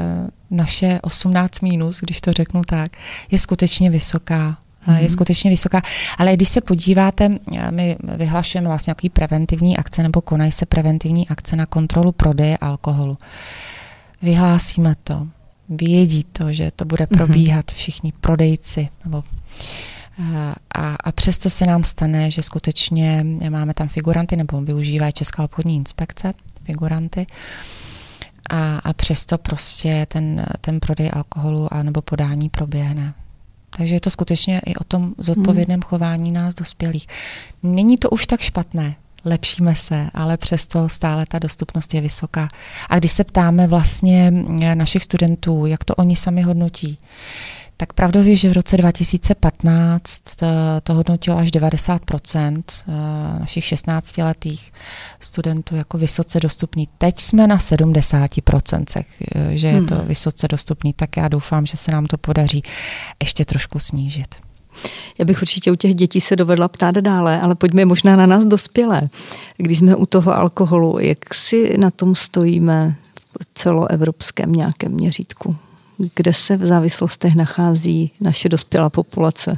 naše 0.52 1.00
18 1.02 1.62
minus, 1.62 2.00
když 2.00 2.22
to 2.22 2.34
řeknu 2.34 2.62
tak, 2.68 2.92
je 3.32 3.40
skutečně 3.40 3.90
vysoká 3.90 4.58
mm-hmm. 4.88 5.02
je 5.02 5.10
skutečně 5.10 5.50
vysoká. 5.50 5.82
Ale 6.18 6.34
když 6.34 6.50
se 6.50 6.62
podíváte, 6.62 7.30
my 7.72 7.98
vyhlašujeme 8.18 8.68
vlastně 8.68 8.92
nějaký 8.92 9.10
preventivní 9.10 9.78
akce 9.78 10.04
nebo 10.04 10.22
konají 10.22 10.52
se 10.52 10.66
preventivní 10.66 11.28
akce 11.28 11.56
na 11.56 11.66
kontrolu 11.66 12.12
prodeje 12.12 12.58
alkoholu. 12.58 13.18
Vyhlásíme 14.22 14.96
to, 15.04 15.28
vědí 15.70 16.24
to, 16.24 16.54
že 16.54 16.72
to 16.76 16.86
bude 16.86 17.08
mhm. 17.10 17.18
probíhat 17.18 17.72
všichni 17.72 18.14
prodejci 18.22 18.90
nebo 19.04 19.24
a, 20.76 20.96
a 21.04 21.12
přesto 21.12 21.50
se 21.50 21.66
nám 21.66 21.84
stane, 21.84 22.32
že 22.32 22.44
skutečně 22.44 23.26
máme 23.50 23.74
tam 23.74 23.88
figuranty, 23.88 24.36
nebo 24.36 24.62
využívají 24.62 25.14
Česká 25.14 25.44
obchodní 25.44 25.76
inspekce 25.76 26.34
figuranty, 26.64 27.28
a, 28.50 28.78
a 28.78 28.94
přesto 28.94 29.38
prostě 29.38 30.06
ten, 30.10 30.46
ten 30.62 30.80
prodej 30.80 31.12
alkoholu 31.14 31.74
a 31.74 31.84
nebo 31.84 32.02
podání 32.02 32.50
proběhne. 32.50 33.14
Takže 33.78 33.96
je 33.96 34.00
to 34.00 34.10
skutečně 34.10 34.62
i 34.66 34.76
o 34.76 34.84
tom 34.84 35.14
zodpovědném 35.18 35.80
hmm. 35.80 35.90
chování 35.90 36.32
nás 36.32 36.54
dospělých. 36.54 37.08
Není 37.64 37.98
to 37.98 38.10
už 38.10 38.28
tak 38.28 38.42
špatné, 38.42 38.96
lepšíme 39.26 39.76
se, 39.76 40.10
ale 40.14 40.38
přesto 40.38 40.90
stále 40.90 41.26
ta 41.30 41.40
dostupnost 41.40 41.94
je 41.94 42.02
vysoká. 42.02 42.48
A 42.90 43.00
když 43.00 43.12
se 43.12 43.24
ptáme 43.24 43.68
vlastně 43.68 44.32
našich 44.74 45.04
studentů, 45.04 45.66
jak 45.66 45.84
to 45.84 45.96
oni 45.96 46.16
sami 46.16 46.42
hodnotí, 46.42 46.98
tak 47.78 47.94
pravdově, 47.94 48.36
že 48.36 48.50
v 48.50 48.54
roce 48.54 48.78
2015 48.78 50.22
to 50.84 50.94
hodnotilo 50.94 51.38
až 51.38 51.52
90 51.52 52.02
eh, 52.12 52.52
našich 53.40 53.64
16-letých 53.64 54.72
studentů 55.20 55.76
jako 55.76 55.98
vysoce 55.98 56.40
dostupný. 56.40 56.88
Teď 56.98 57.20
jsme 57.20 57.48
na 57.48 57.60
70 57.60 58.30
eh, 58.38 59.58
že 59.58 59.68
je 59.68 59.82
to 59.82 59.96
hmm. 59.96 60.08
vysoce 60.08 60.48
dostupný, 60.48 60.94
tak 60.94 61.18
já 61.18 61.28
doufám, 61.28 61.66
že 61.66 61.78
se 61.78 61.92
nám 61.92 62.06
to 62.06 62.18
podaří 62.18 62.64
ještě 63.22 63.46
trošku 63.46 63.80
snížit. 63.80 64.36
Já 65.18 65.26
bych 65.26 65.42
určitě 65.42 65.72
u 65.72 65.76
těch 65.76 65.96
dětí 65.96 66.22
se 66.22 66.36
dovedla 66.36 66.68
ptát 66.68 66.96
dále, 66.96 67.42
ale 67.42 67.56
pojďme 67.56 67.86
možná 67.86 68.16
na 68.16 68.26
nás 68.26 68.46
dospělé. 68.46 69.02
Když 69.58 69.78
jsme 69.78 69.96
u 69.96 70.06
toho 70.06 70.38
alkoholu, 70.38 71.00
jak 71.00 71.34
si 71.34 71.78
na 71.78 71.92
tom 71.92 72.16
stojíme 72.16 72.96
v 73.42 73.48
celoevropském 73.54 74.52
nějakém 74.52 74.92
měřítku? 74.92 75.56
Kde 76.16 76.34
se 76.34 76.58
v 76.58 76.66
závislostech 76.66 77.36
nachází 77.36 78.12
naše 78.22 78.50
dospělá 78.50 78.90
populace? 78.90 79.58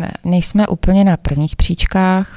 Ne, 0.00 0.10
nejsme 0.24 0.66
úplně 0.66 1.04
na 1.04 1.16
prvních 1.16 1.56
příčkách, 1.56 2.36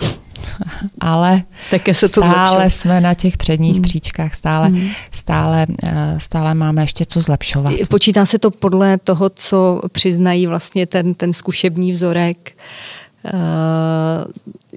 ale 1.00 1.44
Také 1.72 1.94
se 1.94 2.10
to 2.10 2.22
stále 2.22 2.50
zlepšil. 2.50 2.80
jsme 2.80 3.02
na 3.02 3.14
těch 3.14 3.38
předních 3.38 3.74
hmm. 3.74 3.82
příčkách, 3.82 4.36
stále, 4.36 4.68
hmm. 4.68 4.90
stále, 5.14 5.68
eh, 5.84 6.16
stále 6.18 6.54
máme 6.54 6.84
ještě 6.84 7.06
co 7.06 7.22
zlepšovat. 7.22 7.74
Počítá 7.90 8.26
se 8.26 8.40
to 8.40 8.52
podle 8.52 8.98
toho, 8.98 9.30
co 9.30 9.82
přiznají 9.92 10.48
vlastně 10.48 10.86
ten, 10.86 11.14
ten 11.14 11.34
zkušební 11.34 11.92
vzorek, 11.92 12.52
eh, 13.26 13.32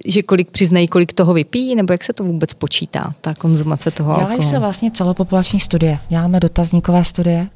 že 0.05 0.21
kolik 0.21 0.51
přiznají, 0.51 0.87
kolik 0.87 1.13
toho 1.13 1.33
vypíjí, 1.33 1.75
nebo 1.75 1.93
jak 1.93 2.03
se 2.03 2.13
to 2.13 2.23
vůbec 2.23 2.53
počítá, 2.53 3.13
ta 3.21 3.33
konzumace 3.33 3.91
toho 3.91 4.13
Dělají 4.13 4.29
alkoholu? 4.29 4.49
se 4.49 4.59
vlastně 4.59 4.91
celopopulační 4.91 5.59
studie. 5.59 5.99
Děláme 6.09 6.39
dotazníkové 6.39 7.03
studie, 7.03 7.47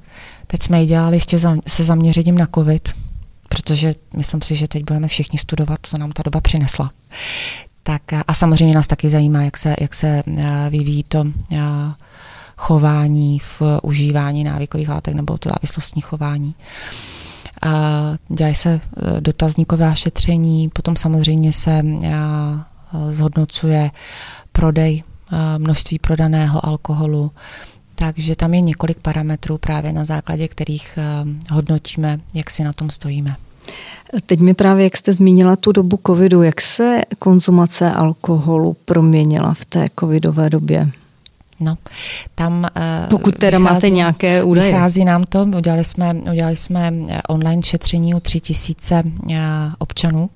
Teď 0.47 0.61
jsme 0.61 0.81
ji 0.81 0.87
dělali 0.87 1.17
ještě 1.17 1.37
za, 1.37 1.55
se 1.67 1.83
zaměřením 1.83 2.37
na 2.37 2.47
COVID, 2.55 2.89
protože 3.49 3.95
myslím 4.17 4.41
si, 4.41 4.55
že 4.55 4.67
teď 4.67 4.83
budeme 4.83 5.07
všichni 5.07 5.39
studovat, 5.39 5.79
co 5.83 5.97
nám 5.97 6.11
ta 6.11 6.23
doba 6.23 6.41
přinesla. 6.41 6.91
Tak 7.83 8.01
a 8.27 8.33
samozřejmě 8.33 8.75
nás 8.75 8.87
taky 8.87 9.09
zajímá, 9.09 9.43
jak 9.43 9.57
se, 9.57 9.75
jak 9.81 9.95
se 9.95 10.23
eh, 10.37 10.67
vyvíjí 10.69 11.03
to 11.03 11.25
eh, 11.53 11.59
chování 12.57 13.39
v 13.39 13.61
užívání 13.83 14.43
návykových 14.43 14.89
látek 14.89 15.13
nebo 15.13 15.37
to 15.37 15.49
závislostní 15.49 16.01
chování. 16.01 16.55
A 17.61 17.69
dělají 18.29 18.55
se 18.55 18.69
eh, 18.79 19.21
dotazníkové 19.21 19.95
šetření, 19.95 20.69
potom 20.69 20.95
samozřejmě 20.95 21.53
se 21.53 21.83
zhodnocuje 23.09 23.91
prodej, 24.51 25.03
množství 25.57 25.99
prodaného 25.99 26.65
alkoholu, 26.65 27.31
takže 27.95 28.35
tam 28.35 28.53
je 28.53 28.61
několik 28.61 28.97
parametrů 28.97 29.57
právě 29.57 29.93
na 29.93 30.05
základě 30.05 30.47
kterých 30.47 30.97
eh, 30.97 31.53
hodnotíme, 31.53 32.19
jak 32.33 32.51
si 32.51 32.63
na 32.63 32.73
tom 32.73 32.89
stojíme. 32.89 33.35
Teď 34.25 34.39
mi 34.39 34.53
právě, 34.53 34.83
jak 34.83 34.97
jste 34.97 35.13
zmínila 35.13 35.55
tu 35.55 35.71
dobu 35.71 35.99
covidu, 36.07 36.43
jak 36.43 36.61
se 36.61 37.01
konzumace 37.19 37.91
alkoholu 37.91 38.75
proměnila 38.85 39.53
v 39.53 39.65
té 39.65 39.87
covidové 39.99 40.49
době? 40.49 40.91
No, 41.59 41.77
tam 42.35 42.53
uh, 42.75 43.09
Pokud 43.09 43.35
teda 43.37 43.57
vychází, 43.57 43.73
máte 43.73 43.89
nějaké 43.89 44.43
údaje. 44.43 44.71
Vychází 44.71 45.05
nám 45.05 45.23
to, 45.23 45.47
udělali 45.57 45.83
jsme, 45.83 46.13
udělali 46.31 46.55
jsme 46.55 46.93
eh, 47.09 47.21
online 47.29 47.63
šetření 47.63 48.15
u 48.15 48.19
tři 48.19 48.39
tisíce 48.39 49.03
občanů 49.77 50.29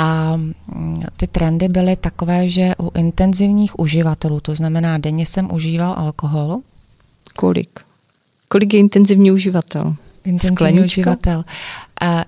a 0.00 0.36
mm, 0.36 1.02
ty 1.16 1.26
trendy 1.26 1.68
byly 1.68 1.96
takové, 1.96 2.48
že 2.48 2.72
u 2.78 2.90
intenzivních 2.98 3.78
uživatelů, 3.78 4.40
to 4.40 4.54
znamená 4.54 4.98
denně 4.98 5.26
jsem 5.26 5.52
užíval 5.52 5.94
alkohol. 5.98 6.60
Kolik? 7.36 7.80
Kolik 8.48 8.74
je 8.74 8.80
intenzivní 8.80 9.32
uživatel? 9.32 9.94
Intenzivní 10.24 10.84
uživatel. 10.84 11.44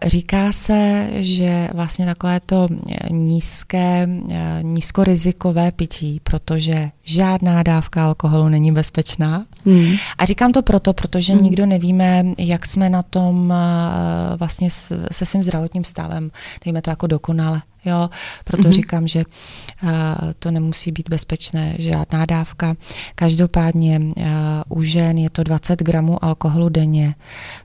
Říká 0.07 0.53
se, 0.53 1.09
že 1.13 1.69
vlastně 1.75 2.07
takové 2.07 2.41
to 2.41 2.69
nízké, 3.11 4.09
nízkorizikové 4.63 5.73
pití, 5.73 6.21
protože 6.25 6.91
žádná 7.03 7.63
dávka 7.63 8.05
alkoholu 8.05 8.49
není 8.49 8.73
bezpečná. 8.73 9.47
Hmm. 9.67 9.97
A 10.19 10.25
říkám 10.25 10.53
to 10.53 10.63
proto, 10.63 10.93
protože 10.93 11.33
hmm. 11.33 11.43
nikdo 11.43 11.67
nevíme, 11.67 12.25
jak 12.39 12.67
jsme 12.67 12.91
na 12.91 13.03
tom 13.03 13.55
vlastně 14.37 14.71
se 15.13 15.27
svým 15.27 15.43
zdravotním 15.43 15.85
stavem, 15.85 16.31
dejme 16.65 16.83
to 16.83 16.91
jako 16.91 17.07
dokonale. 17.07 17.63
Jo, 17.85 18.11
proto 18.45 18.63
mm-hmm. 18.63 18.73
říkám, 18.73 19.09
že 19.09 19.25
uh, 19.83 19.91
to 20.39 20.51
nemusí 20.51 20.93
být 20.93 21.09
bezpečné, 21.09 21.75
žádná 21.79 22.27
dávka. 22.27 22.75
Každopádně 23.15 24.01
uh, 24.01 24.79
u 24.79 24.83
žen 24.83 25.19
je 25.19 25.31
to 25.31 25.43
20 25.43 25.83
gramů 25.83 26.25
alkoholu 26.25 26.69
denně, 26.69 27.15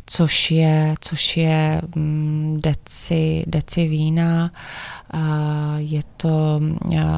což 0.10 0.52
je, 0.52 0.96
což 1.00 1.38
je 1.38 1.82
um, 1.96 2.60
deci, 2.64 3.44
deci 3.48 3.88
vína, 3.88 4.52
je 5.78 6.02
to 6.18 6.62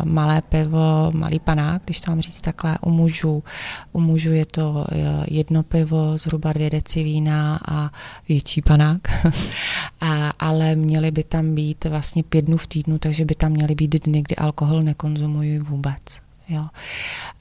malé 0.03 0.41
pivo, 0.41 1.11
malý 1.13 1.39
panák, 1.39 1.81
když 1.85 2.01
to 2.01 2.11
mám 2.11 2.21
říct 2.21 2.41
takhle, 2.41 2.77
u 2.81 2.89
mužů. 2.89 3.43
U 3.91 3.99
mužů 3.99 4.31
je 4.31 4.45
to 4.45 4.85
e, 4.91 5.25
jedno 5.27 5.63
pivo, 5.63 6.17
zhruba 6.17 6.53
dvě 6.53 6.69
deci 6.69 7.03
vína 7.03 7.59
a 7.67 7.91
větší 8.29 8.61
panák. 8.61 9.01
a, 10.01 10.29
ale 10.39 10.75
měly 10.75 11.11
by 11.11 11.23
tam 11.23 11.55
být 11.55 11.85
vlastně 11.85 12.23
pět 12.23 12.45
dnů 12.45 12.57
v 12.57 12.67
týdnu, 12.67 12.99
takže 12.99 13.25
by 13.25 13.35
tam 13.35 13.51
měly 13.51 13.75
být 13.75 14.05
dny, 14.05 14.21
kdy 14.21 14.35
alkohol 14.35 14.81
nekonzumují 14.81 15.59
vůbec. 15.59 16.28
Jo. 16.50 16.66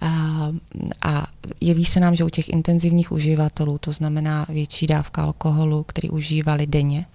A, 0.00 0.08
a 1.06 1.26
jeví 1.60 1.84
se 1.84 2.00
nám, 2.00 2.14
že 2.14 2.24
u 2.24 2.28
těch 2.28 2.48
intenzivních 2.48 3.12
uživatelů, 3.12 3.78
to 3.78 3.92
znamená 3.92 4.46
větší 4.48 4.86
dávka 4.86 5.22
alkoholu, 5.22 5.82
který 5.82 6.10
užívali 6.10 6.66
denně, 6.66 7.06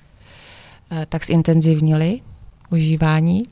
tak 1.09 1.25
zintenzivnili 1.25 2.21
užívání. 2.69 3.43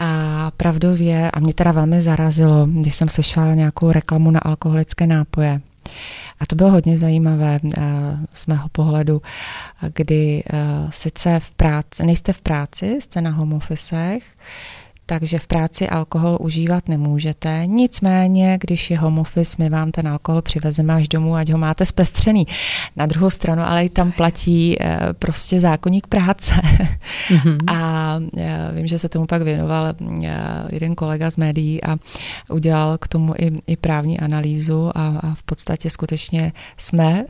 A 0.00 0.50
pravdově, 0.56 1.30
a 1.30 1.40
mě 1.40 1.54
teda 1.54 1.72
velmi 1.72 2.02
zarazilo, 2.02 2.66
když 2.66 2.96
jsem 2.96 3.08
slyšela 3.08 3.54
nějakou 3.54 3.92
reklamu 3.92 4.30
na 4.30 4.40
alkoholické 4.40 5.06
nápoje, 5.06 5.60
a 6.40 6.46
to 6.46 6.56
bylo 6.56 6.70
hodně 6.70 6.98
zajímavé 6.98 7.58
z 8.34 8.46
mého 8.46 8.68
pohledu, 8.68 9.22
kdy 9.94 10.44
sice 10.90 11.40
v 11.40 11.50
práci, 11.50 12.06
nejste 12.06 12.32
v 12.32 12.40
práci, 12.40 12.98
jste 13.00 13.20
na 13.20 13.30
home 13.30 13.52
officech, 13.52 14.24
takže 15.08 15.38
v 15.38 15.46
práci 15.46 15.88
alkohol 15.88 16.38
užívat 16.40 16.88
nemůžete. 16.88 17.62
Nicméně, 17.66 18.58
když 18.60 18.90
je 18.90 18.98
home 18.98 19.18
office, 19.18 19.56
my 19.58 19.70
vám 19.70 19.90
ten 19.90 20.08
alkohol 20.08 20.42
přivezeme 20.42 20.94
až 20.94 21.08
domů, 21.08 21.34
ať 21.34 21.50
ho 21.50 21.58
máte 21.58 21.86
zpestřený. 21.86 22.46
Na 22.96 23.06
druhou 23.06 23.30
stranu, 23.30 23.62
ale 23.62 23.84
i 23.84 23.88
tam 23.88 24.12
platí 24.12 24.76
eh, 24.80 24.98
prostě 25.18 25.60
zákonník 25.60 26.06
práce. 26.06 26.52
Mm-hmm. 27.28 27.58
A 27.74 28.14
eh, 28.36 28.70
vím, 28.72 28.86
že 28.86 28.98
se 28.98 29.08
tomu 29.08 29.26
pak 29.26 29.42
věnoval 29.42 29.94
eh, 30.24 30.38
jeden 30.72 30.94
kolega 30.94 31.30
z 31.30 31.36
médií 31.36 31.84
a 31.84 31.96
udělal 32.50 32.98
k 32.98 33.08
tomu 33.08 33.34
i, 33.38 33.52
i 33.66 33.76
právní 33.76 34.20
analýzu 34.20 34.90
a, 34.94 35.08
a 35.08 35.34
v 35.34 35.42
podstatě 35.42 35.90
skutečně 35.90 36.52
jsme 36.76 37.24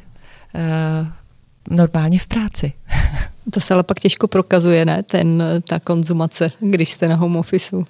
normálně 1.71 2.19
v 2.19 2.27
práci. 2.27 2.73
To 3.51 3.61
se 3.61 3.75
ale 3.75 3.83
pak 3.83 4.01
těžko 4.01 4.29
prokazuje, 4.29 4.85
ne, 4.85 5.03
ten, 5.03 5.43
ta 5.69 5.81
konzumace, 5.81 6.47
když 6.61 6.91
jste 6.91 7.09
na 7.09 7.17
home 7.17 7.37
officeu. 7.37 7.85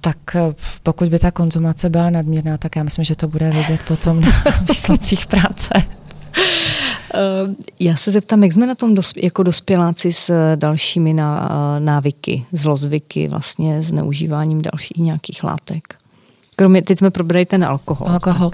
Tak 0.00 0.18
eh, 0.34 0.54
pokud 0.82 1.08
by 1.08 1.18
ta 1.18 1.30
konzumace 1.30 1.90
byla 1.90 2.10
nadměrná, 2.10 2.58
tak 2.58 2.76
já 2.76 2.82
myslím, 2.82 3.04
že 3.04 3.16
to 3.16 3.28
bude 3.28 3.50
vidět 3.50 3.80
potom 3.88 4.20
na 4.20 4.28
výsledcích 4.68 5.26
práce. 5.26 5.70
Eh, 7.14 7.18
já 7.80 7.96
se 7.96 8.10
zeptám, 8.10 8.42
jak 8.42 8.52
jsme 8.52 8.66
na 8.66 8.74
tom 8.74 8.94
jako 9.16 9.42
dospěláci 9.42 10.12
s 10.12 10.56
dalšími 10.56 11.14
návyky, 11.78 12.44
zlozvyky, 12.52 13.28
vlastně 13.28 13.82
s 13.82 13.92
neužíváním 13.92 14.62
dalších 14.62 14.96
nějakých 14.96 15.44
látek? 15.44 15.94
Kromě, 16.58 16.82
teď 16.82 16.98
jsme 16.98 17.10
probrali 17.10 17.46
ten 17.46 17.64
alkohol. 17.64 18.08
Alkohol. 18.08 18.46
Uh, 18.46 18.52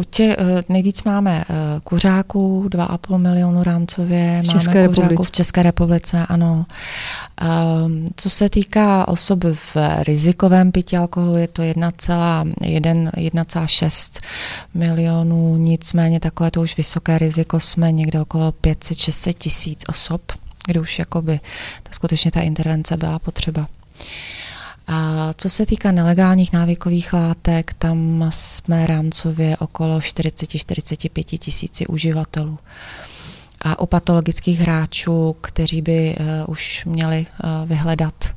u 0.00 0.04
tě, 0.04 0.36
uh, 0.36 0.46
nejvíc 0.68 1.04
máme 1.04 1.44
uh, 1.50 1.56
kuřáků, 1.84 2.68
2,5 2.68 3.18
milionu 3.18 3.62
rámcově. 3.62 4.42
V 4.44 4.48
České 4.48 4.74
máme 4.74 4.88
kuřáků 4.88 5.22
v 5.22 5.30
České 5.30 5.62
republice, 5.62 6.26
ano. 6.28 6.66
Uh, 7.42 7.48
co 8.16 8.30
se 8.30 8.48
týká 8.48 9.08
osob 9.08 9.44
v 9.44 9.76
rizikovém 10.02 10.72
pití 10.72 10.96
alkoholu, 10.96 11.36
je 11.36 11.48
to 11.48 11.62
1,6 11.62 14.20
milionů, 14.74 15.56
nicméně 15.56 16.20
takové 16.20 16.50
to 16.50 16.60
už 16.60 16.76
vysoké 16.76 17.18
riziko 17.18 17.60
jsme 17.60 17.92
někde 17.92 18.20
okolo 18.20 18.50
500-600 18.50 19.34
tisíc 19.38 19.84
osob, 19.88 20.22
kdy 20.66 20.80
už 20.80 20.98
jakoby 20.98 21.40
ta, 21.82 21.90
skutečně 21.92 22.30
ta 22.30 22.40
intervence 22.40 22.96
byla 22.96 23.18
potřeba. 23.18 23.66
A 24.92 25.30
co 25.36 25.48
se 25.50 25.66
týká 25.66 25.92
nelegálních 25.92 26.52
návykových 26.52 27.12
látek, 27.12 27.74
tam 27.78 28.30
jsme 28.34 28.86
rámcově 28.86 29.56
okolo 29.56 29.98
40-45 29.98 31.38
tisíci 31.38 31.86
uživatelů. 31.86 32.58
A 33.62 33.80
u 33.80 33.86
patologických 33.86 34.60
hráčů, 34.60 35.36
kteří 35.40 35.82
by 35.82 36.16
uh, 36.20 36.26
už 36.52 36.84
měli 36.84 37.26
uh, 37.44 37.68
vyhledat 37.68 38.34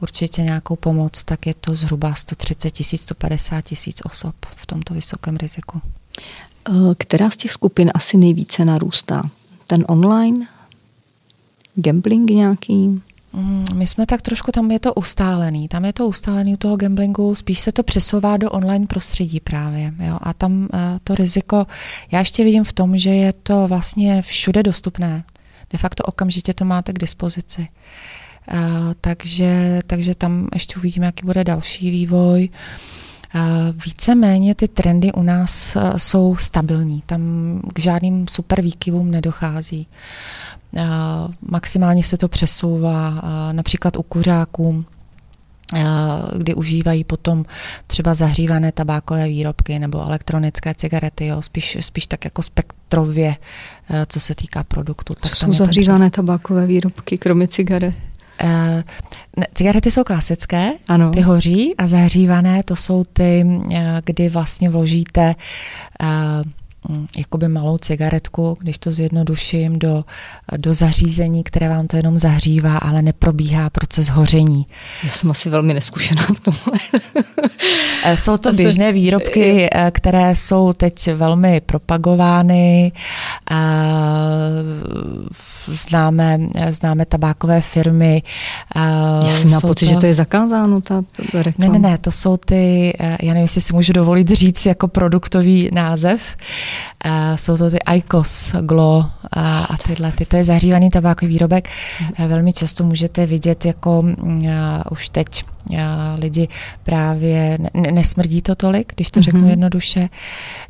určitě 0.00 0.42
nějakou 0.42 0.76
pomoc, 0.76 1.24
tak 1.24 1.46
je 1.46 1.54
to 1.54 1.74
zhruba 1.74 2.14
130 2.14 2.70
tisíc, 2.70 3.02
150 3.02 3.60
tisíc 3.60 4.00
osob 4.04 4.34
v 4.56 4.66
tomto 4.66 4.94
vysokém 4.94 5.36
riziku. 5.36 5.80
Eh, 6.68 6.94
která 6.98 7.30
z 7.30 7.36
těch 7.36 7.52
skupin 7.52 7.90
asi 7.94 8.16
nejvíce 8.16 8.64
narůstá? 8.64 9.22
Ten 9.66 9.84
online? 9.88 10.46
Gambling 11.74 12.30
nějaký? 12.30 13.02
Mm, 13.34 13.64
my 13.74 13.86
jsme 13.86 14.06
tak 14.06 14.22
trošku, 14.22 14.52
tam 14.52 14.70
je 14.70 14.78
to 14.78 14.94
ustálený, 14.94 15.68
tam 15.68 15.84
je 15.84 15.92
to 15.92 16.08
ustálený 16.08 16.54
u 16.54 16.56
toho 16.56 16.76
gamblingu, 16.76 17.34
spíš 17.34 17.58
se 17.58 17.72
to 17.72 17.82
přesouvá 17.82 18.36
do 18.36 18.50
online 18.50 18.86
prostředí 18.86 19.40
právě. 19.40 19.94
Jo? 19.98 20.18
A 20.20 20.32
tam 20.32 20.52
uh, 20.52 20.68
to 21.04 21.14
riziko, 21.14 21.66
já 22.10 22.18
ještě 22.18 22.44
vidím 22.44 22.64
v 22.64 22.72
tom, 22.72 22.98
že 22.98 23.10
je 23.10 23.32
to 23.32 23.68
vlastně 23.68 24.22
všude 24.22 24.62
dostupné. 24.62 25.24
De 25.70 25.78
facto 25.78 26.02
okamžitě 26.04 26.54
to 26.54 26.64
máte 26.64 26.92
k 26.92 26.98
dispozici. 26.98 27.68
Uh, 28.52 28.58
takže, 29.00 29.80
takže 29.86 30.14
tam 30.14 30.48
ještě 30.54 30.76
uvidíme, 30.76 31.06
jaký 31.06 31.26
bude 31.26 31.44
další 31.44 31.90
vývoj. 31.90 32.48
Uh, 33.34 33.40
víceméně 33.84 34.54
ty 34.54 34.68
trendy 34.68 35.12
u 35.12 35.22
nás 35.22 35.76
uh, 35.76 35.96
jsou 35.96 36.36
stabilní, 36.36 37.02
tam 37.06 37.22
k 37.74 37.78
žádným 37.78 38.28
super 38.28 38.62
výkyvům 38.62 39.10
nedochází. 39.10 39.86
Maximálně 41.40 42.02
se 42.02 42.16
to 42.16 42.28
přesouvá 42.28 43.22
například 43.52 43.96
u 43.96 44.02
kuřáků, 44.02 44.84
kdy 46.38 46.54
užívají 46.54 47.04
potom 47.04 47.44
třeba 47.86 48.14
zahřívané 48.14 48.72
tabákové 48.72 49.28
výrobky 49.28 49.78
nebo 49.78 50.06
elektronické 50.06 50.74
cigarety, 50.74 51.26
jo, 51.26 51.42
spíš, 51.42 51.78
spíš 51.80 52.06
tak 52.06 52.24
jako 52.24 52.42
spektrově, 52.42 53.36
co 54.06 54.20
se 54.20 54.34
týká 54.34 54.64
produktu. 54.64 55.14
Co 55.14 55.28
tak 55.28 55.36
jsou 55.36 55.52
zahřívané 55.52 56.10
tabákové 56.10 56.66
výrobky, 56.66 57.18
kromě 57.18 57.48
cigaret? 57.48 57.94
Uh, 58.44 58.50
ne, 59.36 59.46
cigarety 59.54 59.90
jsou 59.90 60.04
klasické, 60.04 60.72
ano. 60.88 61.10
ty 61.10 61.20
hoří 61.20 61.76
a 61.76 61.86
zahřívané 61.86 62.62
to 62.62 62.76
jsou 62.76 63.04
ty, 63.04 63.46
kdy 64.04 64.28
vlastně 64.28 64.70
vložíte 64.70 65.34
uh, 66.02 66.52
jakoby 67.18 67.48
malou 67.48 67.78
cigaretku, 67.78 68.56
když 68.60 68.78
to 68.78 68.90
zjednoduším, 68.90 69.78
do, 69.78 70.04
do 70.56 70.74
zařízení, 70.74 71.44
které 71.44 71.68
vám 71.68 71.86
to 71.86 71.96
jenom 71.96 72.18
zahřívá, 72.18 72.78
ale 72.78 73.02
neprobíhá 73.02 73.70
proces 73.70 74.08
hoření. 74.08 74.66
Já 75.04 75.10
jsem 75.10 75.30
asi 75.30 75.50
velmi 75.50 75.74
neskušená 75.74 76.22
v 76.36 76.40
tomhle. 76.40 76.78
Eh, 78.06 78.16
jsou 78.16 78.36
to 78.36 78.52
běžné 78.52 78.92
výrobky, 78.92 79.68
eh, 79.72 79.90
které 79.90 80.36
jsou 80.36 80.72
teď 80.72 81.12
velmi 81.12 81.60
propagovány. 81.60 82.92
Eh, 83.50 83.56
známe, 85.66 86.38
známe 86.70 87.06
tabákové 87.06 87.60
firmy. 87.60 88.22
Já 89.26 89.36
jsem 89.36 89.46
měla 89.46 89.60
pocit, 89.60 89.86
to... 89.86 89.92
že 89.92 89.96
to 89.96 90.06
je 90.06 90.14
zakázáno, 90.14 90.80
ta 90.80 91.04
reklama. 91.34 91.72
Ne, 91.72 91.78
ne, 91.78 91.90
ne, 91.90 91.98
to 91.98 92.10
jsou 92.10 92.36
ty, 92.36 92.92
já 93.00 93.28
nevím, 93.28 93.42
jestli 93.42 93.60
si 93.60 93.72
můžu 93.72 93.92
dovolit 93.92 94.30
říct 94.30 94.66
jako 94.66 94.88
produktový 94.88 95.68
název, 95.72 96.20
Uh, 97.06 97.36
jsou 97.36 97.56
to 97.56 97.70
ty 97.70 97.78
ICOS, 97.94 98.52
Glo 98.52 99.10
a, 99.32 99.64
a 99.64 99.76
tyhle. 99.76 100.12
Ty, 100.12 100.26
to 100.26 100.36
je 100.36 100.44
zahřívaný 100.44 100.90
tabákový 100.90 101.28
výrobek. 101.28 101.68
Uh, 102.18 102.26
velmi 102.26 102.52
často 102.52 102.84
můžete 102.84 103.26
vidět 103.26 103.64
jako 103.64 104.00
uh, 104.00 104.44
už 104.90 105.08
teď 105.08 105.44
lidi 106.18 106.48
právě 106.82 107.58
ne, 107.74 107.92
nesmrdí 107.92 108.42
to 108.42 108.54
tolik, 108.54 108.92
když 108.96 109.10
to 109.10 109.20
mm-hmm. 109.20 109.22
řeknu 109.22 109.48
jednoduše, 109.48 110.08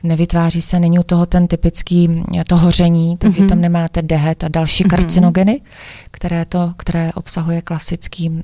nevytváří 0.03 0.63
se, 0.63 0.81
není 0.81 0.99
u 0.99 1.03
toho 1.03 1.27
ten 1.27 1.47
typický 1.47 2.23
to 2.47 2.57
hoření, 2.57 3.17
takže 3.17 3.43
mm-hmm. 3.43 3.49
tam 3.49 3.61
nemáte 3.61 4.03
dehet 4.03 4.45
a 4.45 4.49
další 4.49 4.85
mm-hmm. 4.85 4.91
karcinogeny, 4.91 5.61
které 6.11 6.45
to, 6.45 6.75
které 6.77 7.13
obsahuje 7.13 7.63
klasický, 7.63 8.41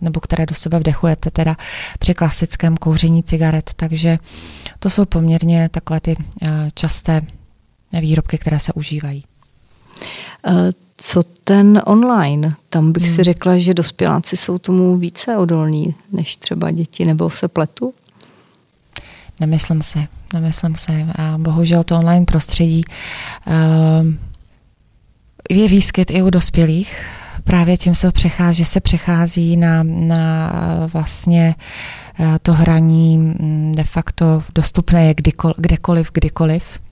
nebo 0.00 0.20
které 0.20 0.46
do 0.46 0.54
sebe 0.54 0.78
vdechujete 0.78 1.30
teda 1.30 1.56
při 1.98 2.14
klasickém 2.14 2.76
kouření 2.76 3.22
cigaret, 3.22 3.70
takže 3.76 4.18
to 4.78 4.90
jsou 4.90 5.04
poměrně 5.04 5.68
takové 5.68 6.00
ty 6.00 6.16
časté 6.74 7.22
výrobky, 8.00 8.38
které 8.38 8.60
se 8.60 8.72
užívají. 8.72 9.24
Co 11.06 11.22
ten 11.22 11.82
online? 11.86 12.54
Tam 12.68 12.92
bych 12.92 13.04
hmm. 13.04 13.14
si 13.14 13.22
řekla, 13.22 13.58
že 13.58 13.74
dospěláci 13.74 14.36
jsou 14.36 14.58
tomu 14.58 14.96
více 14.96 15.36
odolní 15.36 15.94
než 16.12 16.36
třeba 16.36 16.70
děti, 16.70 17.04
nebo 17.04 17.30
se 17.30 17.48
pletu? 17.48 17.94
Nemyslím 19.40 19.82
si, 19.82 20.08
nemyslím 20.32 20.76
si. 20.76 21.06
A 21.16 21.38
bohužel 21.38 21.84
to 21.84 21.96
online 21.96 22.26
prostředí 22.26 22.84
uh, 23.46 23.54
je 25.50 25.68
výskyt 25.68 26.10
i 26.10 26.22
u 26.22 26.30
dospělých. 26.30 27.06
Právě 27.44 27.76
tím 27.76 27.94
se 27.94 28.12
přechází, 28.12 28.58
že 28.58 28.64
se 28.64 28.80
přechází 28.80 29.56
na, 29.56 29.82
na 29.82 30.52
vlastně 30.92 31.54
uh, 32.18 32.26
to 32.42 32.52
hraní 32.52 33.18
mm, 33.18 33.72
de 33.76 33.84
facto 33.84 34.42
dostupné 34.54 35.06
je 35.06 35.14
kdykoliv, 35.14 35.56
kdekoliv, 35.58 36.10
kdykoliv. 36.12 36.83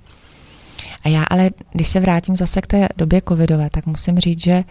A 1.05 1.09
já 1.09 1.25
ale, 1.25 1.51
když 1.73 1.89
se 1.89 2.01
vrátím 2.01 2.37
zase 2.37 2.61
k 2.61 2.67
té 2.67 2.89
době 2.97 3.23
covidové, 3.29 3.71
tak 3.71 3.87
musím 3.87 4.19
říct, 4.19 4.43
že 4.43 4.65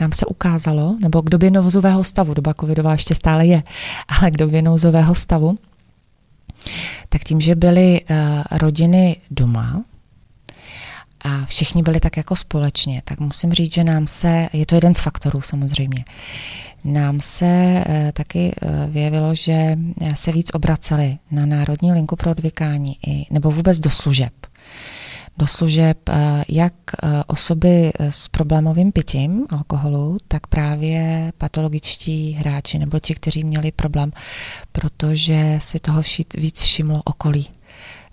nám 0.00 0.12
se 0.12 0.26
ukázalo, 0.26 0.96
nebo 1.02 1.22
k 1.22 1.30
době 1.30 1.50
nouzového 1.50 2.04
stavu, 2.04 2.34
doba 2.34 2.54
covidová 2.54 2.92
ještě 2.92 3.14
stále 3.14 3.46
je, 3.46 3.62
ale 4.08 4.30
k 4.30 4.36
době 4.36 4.62
nouzového 4.62 5.14
stavu, 5.14 5.58
tak 7.08 7.24
tím, 7.24 7.40
že 7.40 7.54
byly 7.54 8.00
uh, 8.00 8.16
rodiny 8.58 9.16
doma, 9.30 9.84
a 11.20 11.46
všichni 11.46 11.82
byli 11.82 12.00
tak 12.00 12.16
jako 12.16 12.36
společně, 12.36 13.02
tak 13.04 13.20
musím 13.20 13.52
říct, 13.52 13.74
že 13.74 13.84
nám 13.84 14.06
se, 14.06 14.48
je 14.52 14.66
to 14.66 14.74
jeden 14.74 14.94
z 14.94 15.00
faktorů 15.00 15.40
samozřejmě, 15.40 16.04
nám 16.84 17.20
se 17.20 17.84
taky 18.12 18.54
vyjevilo, 18.88 19.34
že 19.34 19.78
se 20.14 20.32
víc 20.32 20.50
obraceli 20.54 21.18
na 21.30 21.46
Národní 21.46 21.92
linku 21.92 22.16
pro 22.16 22.30
odvykání 22.30 22.96
i, 23.06 23.26
nebo 23.30 23.50
vůbec 23.50 23.80
do 23.80 23.90
služeb 23.90 24.32
do 25.38 25.46
služeb 25.46 26.08
eh, 26.08 26.44
jak 26.48 26.72
eh, 27.02 27.22
osoby 27.26 27.92
s 27.98 28.28
problémovým 28.28 28.92
pitím 28.92 29.46
alkoholu, 29.50 30.18
tak 30.28 30.46
právě 30.46 31.32
patologičtí 31.38 32.32
hráči 32.32 32.78
nebo 32.78 33.00
ti, 33.00 33.14
kteří 33.14 33.44
měli 33.44 33.72
problém, 33.72 34.12
protože 34.72 35.58
si 35.62 35.78
toho 35.80 36.02
víc 36.36 36.62
všimlo 36.62 37.02
okolí. 37.04 37.48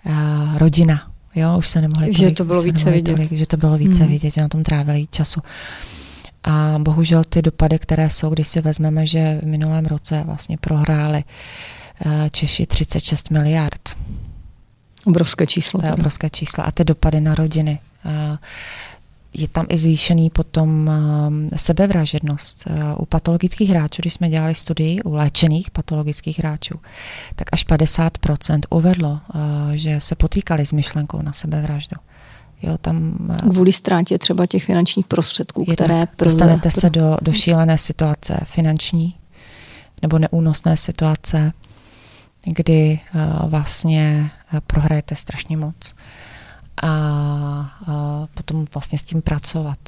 Eh, 0.06 0.58
rodina, 0.58 1.10
jo, 1.34 1.58
už 1.58 1.68
se 1.68 1.80
nemohli 1.80 2.12
že 2.12 2.18
tolik, 2.18 2.36
to 2.36 2.44
bylo 2.44 2.62
více 2.62 2.90
vidět. 2.90 3.14
Tolik, 3.14 3.32
že 3.32 3.46
to 3.46 3.56
bylo 3.56 3.76
více 3.76 4.02
hmm. 4.02 4.12
vidět, 4.12 4.30
že 4.30 4.40
na 4.40 4.48
tom 4.48 4.62
trávili 4.62 5.06
času. 5.10 5.40
A 6.44 6.74
bohužel 6.78 7.24
ty 7.24 7.42
dopady, 7.42 7.78
které 7.78 8.10
jsou, 8.10 8.30
když 8.30 8.48
si 8.48 8.60
vezmeme, 8.60 9.06
že 9.06 9.40
v 9.42 9.46
minulém 9.46 9.84
roce 9.84 10.22
vlastně 10.26 10.56
prohráli 10.58 11.24
Češi 12.30 12.66
36 12.66 13.30
miliard 13.30 13.96
Obrovské 15.04 15.46
číslo. 15.46 15.80
To 15.80 15.86
je 15.86 15.92
obrovské 15.92 16.30
číslo. 16.30 16.66
A 16.66 16.70
ty 16.70 16.84
dopady 16.84 17.20
na 17.20 17.34
rodiny. 17.34 17.78
Je 19.34 19.48
tam 19.48 19.66
i 19.68 19.78
zvýšený 19.78 20.30
potom 20.30 20.90
sebevražednost. 21.56 22.64
U 22.98 23.06
patologických 23.06 23.70
hráčů, 23.70 24.02
když 24.02 24.14
jsme 24.14 24.28
dělali 24.28 24.54
studii 24.54 25.02
u 25.02 25.12
léčených 25.12 25.70
patologických 25.70 26.38
hráčů, 26.38 26.80
tak 27.34 27.48
až 27.52 27.66
50% 27.66 28.60
uvedlo, 28.70 29.20
že 29.72 30.00
se 30.00 30.14
potýkali 30.14 30.66
s 30.66 30.72
myšlenkou 30.72 31.22
na 31.22 31.32
sebevraždu. 31.32 31.96
Jo, 32.62 32.78
tam, 32.78 33.18
Kvůli 33.50 33.72
ztrátě 33.72 34.18
třeba 34.18 34.46
těch 34.46 34.64
finančních 34.64 35.06
prostředků, 35.06 35.64
které... 35.64 36.06
Pro, 36.16 36.24
dostanete 36.24 36.70
pro... 36.70 36.80
se 36.80 36.90
do, 36.90 37.16
do 37.22 37.32
šílené 37.32 37.78
situace 37.78 38.40
finanční 38.44 39.14
nebo 40.02 40.18
neúnosné 40.18 40.76
situace, 40.76 41.52
kdy 42.46 43.00
uh, 43.14 43.50
vlastně 43.50 44.30
uh, 44.52 44.60
prohrajete 44.60 45.14
strašně 45.16 45.56
moc 45.56 45.94
a 46.82 46.88
uh, 47.88 47.94
potom 48.34 48.64
vlastně 48.74 48.98
s 48.98 49.02
tím 49.02 49.22
pracovat. 49.22 49.78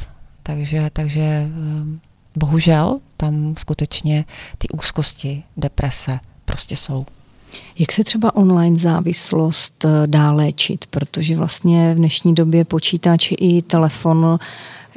Takže, 0.43 0.91
takže 0.93 1.49
uh, 1.49 1.89
bohužel 2.37 3.01
tam 3.17 3.55
skutečně 3.59 4.25
ty 4.59 4.69
úzkosti, 4.69 5.43
deprese 5.57 6.19
prostě 6.45 6.77
jsou. 6.77 7.07
Jak 7.79 7.93
se 7.93 8.05
třeba 8.05 8.37
online 8.37 8.77
závislost 8.77 9.85
dá 10.07 10.33
léčit? 10.33 10.87
Protože 10.87 11.37
vlastně 11.37 11.95
v 11.95 11.97
dnešní 11.97 12.35
době 12.35 12.65
počítač 12.65 13.33
i 13.39 13.63
telefon 13.63 14.39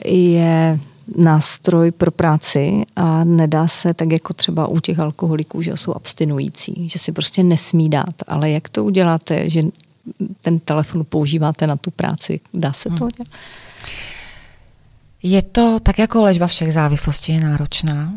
je 0.05 0.80
nástroj 1.18 1.91
pro 1.91 2.12
práci 2.12 2.84
a 2.95 3.24
nedá 3.24 3.68
se 3.68 3.93
tak 3.93 4.12
jako 4.12 4.34
třeba 4.34 4.68
u 4.68 4.80
těch 4.80 4.99
alkoholiků, 4.99 5.62
že 5.62 5.78
jsou 5.78 5.93
abstinující, 5.93 6.89
že 6.89 6.99
si 6.99 7.12
prostě 7.12 7.43
nesmí 7.43 7.89
dát. 7.89 8.14
Ale 8.28 8.51
jak 8.51 8.70
to 8.70 8.84
uděláte, 8.84 9.49
že 9.49 9.62
ten 10.41 10.60
telefon 10.60 11.05
používáte 11.10 11.68
na 11.68 11.76
tu 11.76 11.91
práci? 11.91 12.39
Dá 12.53 12.74
se 12.74 12.89
to? 12.89 13.03
Hmm. 13.03 13.26
Je 15.24 15.41
to 15.41 15.80
tak 15.84 15.99
jako 15.99 16.24
léčba 16.24 16.47
všech 16.47 16.74
závislostí 16.74 17.32
je 17.32 17.39
náročná. 17.39 18.14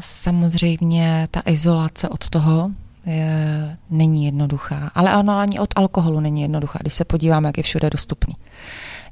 Samozřejmě 0.00 1.28
ta 1.30 1.42
izolace 1.46 2.08
od 2.08 2.28
toho 2.28 2.70
je, 3.06 3.76
není 3.90 4.24
jednoduchá, 4.24 4.90
ale 4.94 5.16
ono 5.16 5.38
ani 5.38 5.58
od 5.58 5.70
alkoholu 5.76 6.20
není 6.20 6.42
jednoduchá, 6.42 6.78
když 6.82 6.94
se 6.94 7.04
podíváme, 7.04 7.48
jak 7.48 7.56
je 7.56 7.62
všude 7.62 7.90
dostupný. 7.90 8.34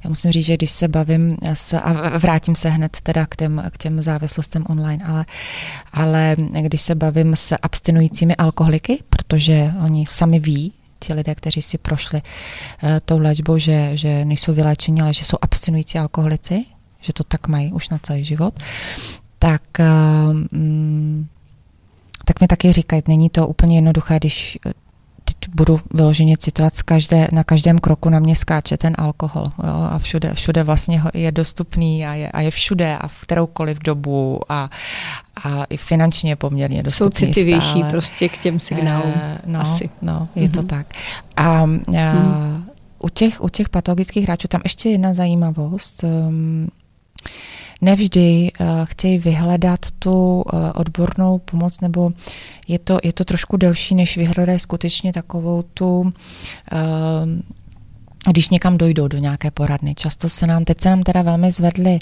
Já 0.03 0.09
musím 0.09 0.31
říct, 0.31 0.45
že 0.45 0.57
když 0.57 0.71
se 0.71 0.87
bavím 0.87 1.37
s, 1.53 1.73
a 1.73 2.17
vrátím 2.17 2.55
se 2.55 2.69
hned 2.69 2.97
teda 3.03 3.25
k 3.25 3.35
těm, 3.35 3.63
k 3.71 3.77
těm 3.77 4.03
závislostem 4.03 4.63
online, 4.69 5.05
ale, 5.05 5.25
ale 5.93 6.35
když 6.61 6.81
se 6.81 6.95
bavím 6.95 7.35
s 7.35 7.55
abstinujícími 7.61 8.35
alkoholiky, 8.35 9.03
protože 9.09 9.71
oni 9.83 10.05
sami 10.09 10.39
ví, 10.39 10.73
ti 10.99 11.13
lidé, 11.13 11.35
kteří 11.35 11.61
si 11.61 11.77
prošli 11.77 12.21
uh, 12.21 12.89
tou 13.05 13.19
léčbou, 13.19 13.57
že, 13.57 13.97
že 13.97 14.25
nejsou 14.25 14.53
vyléčení, 14.53 15.01
ale 15.01 15.13
že 15.13 15.25
jsou 15.25 15.37
abstinující 15.41 15.99
alkoholici, 15.99 16.65
že 17.01 17.13
to 17.13 17.23
tak 17.23 17.47
mají 17.47 17.71
už 17.71 17.89
na 17.89 17.97
celý 17.97 18.23
život, 18.23 18.59
tak 19.39 19.61
uh, 19.79 20.37
tak 22.25 22.41
mi 22.41 22.47
taky 22.47 22.71
říkají, 22.71 23.01
není 23.07 23.29
to 23.29 23.47
úplně 23.47 23.77
jednoduché, 23.77 24.17
když 24.17 24.57
teď 25.27 25.55
budu 25.55 25.81
vyloženě 25.93 26.37
citovat, 26.37 26.75
z 26.75 26.81
každé, 26.81 27.27
na 27.31 27.43
každém 27.43 27.79
kroku 27.79 28.09
na 28.09 28.19
mě 28.19 28.35
skáče 28.35 28.77
ten 28.77 28.93
alkohol 28.97 29.51
jo, 29.63 29.89
a 29.91 29.99
všude, 29.99 30.33
všude 30.33 30.63
vlastně 30.63 31.01
je 31.13 31.31
dostupný 31.31 32.05
a 32.05 32.13
je, 32.13 32.31
a 32.31 32.41
je 32.41 32.51
všude 32.51 32.97
a 32.97 33.07
v 33.07 33.21
kteroukoliv 33.21 33.79
dobu 33.79 34.39
a, 34.49 34.69
a 35.43 35.63
i 35.63 35.77
finančně 35.77 36.35
poměrně 36.35 36.83
dostupný 36.83 37.19
Jsou 37.19 37.25
citlivější 37.25 37.69
stále. 37.69 37.89
prostě 37.89 38.29
k 38.29 38.37
těm 38.37 38.59
signálům. 38.59 39.13
E, 39.15 39.41
no, 39.45 39.61
asi. 39.61 39.89
No, 40.01 40.27
je 40.35 40.47
mm-hmm. 40.47 40.51
to 40.51 40.59
mhm. 40.59 40.67
tak. 40.67 40.87
A, 41.35 41.43
a 41.43 41.65
mm. 41.65 42.65
u, 42.99 43.09
těch, 43.09 43.43
u 43.43 43.49
těch 43.49 43.69
patologických 43.69 44.23
hráčů 44.23 44.47
tam 44.47 44.61
ještě 44.63 44.89
jedna 44.89 45.13
zajímavost. 45.13 46.03
Um, 46.03 46.67
nevždy 47.81 48.51
uh, 48.59 48.67
chtějí 48.83 49.17
vyhledat 49.17 49.79
tu 49.99 50.41
uh, 50.41 50.59
odbornou 50.75 51.39
pomoc, 51.39 51.79
nebo 51.81 52.11
je 52.67 52.79
to, 52.79 52.97
je 53.03 53.13
to 53.13 53.23
trošku 53.23 53.57
delší, 53.57 53.95
než 53.95 54.17
vyhledají 54.17 54.59
skutečně 54.59 55.13
takovou 55.13 55.61
tu 55.61 55.99
uh, 56.01 56.11
když 58.31 58.49
někam 58.49 58.77
dojdou 58.77 59.07
do 59.07 59.17
nějaké 59.17 59.51
poradny. 59.51 59.95
Často 59.95 60.29
se 60.29 60.47
nám, 60.47 60.65
teď 60.65 60.81
se 60.81 60.89
nám 60.89 61.03
teda 61.03 61.21
velmi 61.21 61.51
zvedly, 61.51 61.99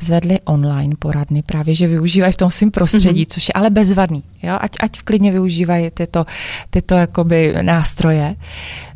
zvedly 0.00 0.40
online 0.40 0.94
poradny, 0.98 1.42
právě 1.42 1.74
že 1.74 1.86
využívají 1.86 2.32
v 2.32 2.36
tom 2.36 2.50
svém 2.50 2.70
prostředí, 2.70 3.24
mm-hmm. 3.24 3.32
což 3.32 3.48
je 3.48 3.52
ale 3.52 3.70
bezvadný. 3.70 4.22
Jo? 4.42 4.58
Ať, 4.60 4.70
ať 4.80 4.98
v 4.98 5.02
klidně 5.02 5.32
využívají 5.32 5.90
tyto, 5.90 6.24
tyto 6.70 6.94
jakoby 6.94 7.54
nástroje. 7.62 8.36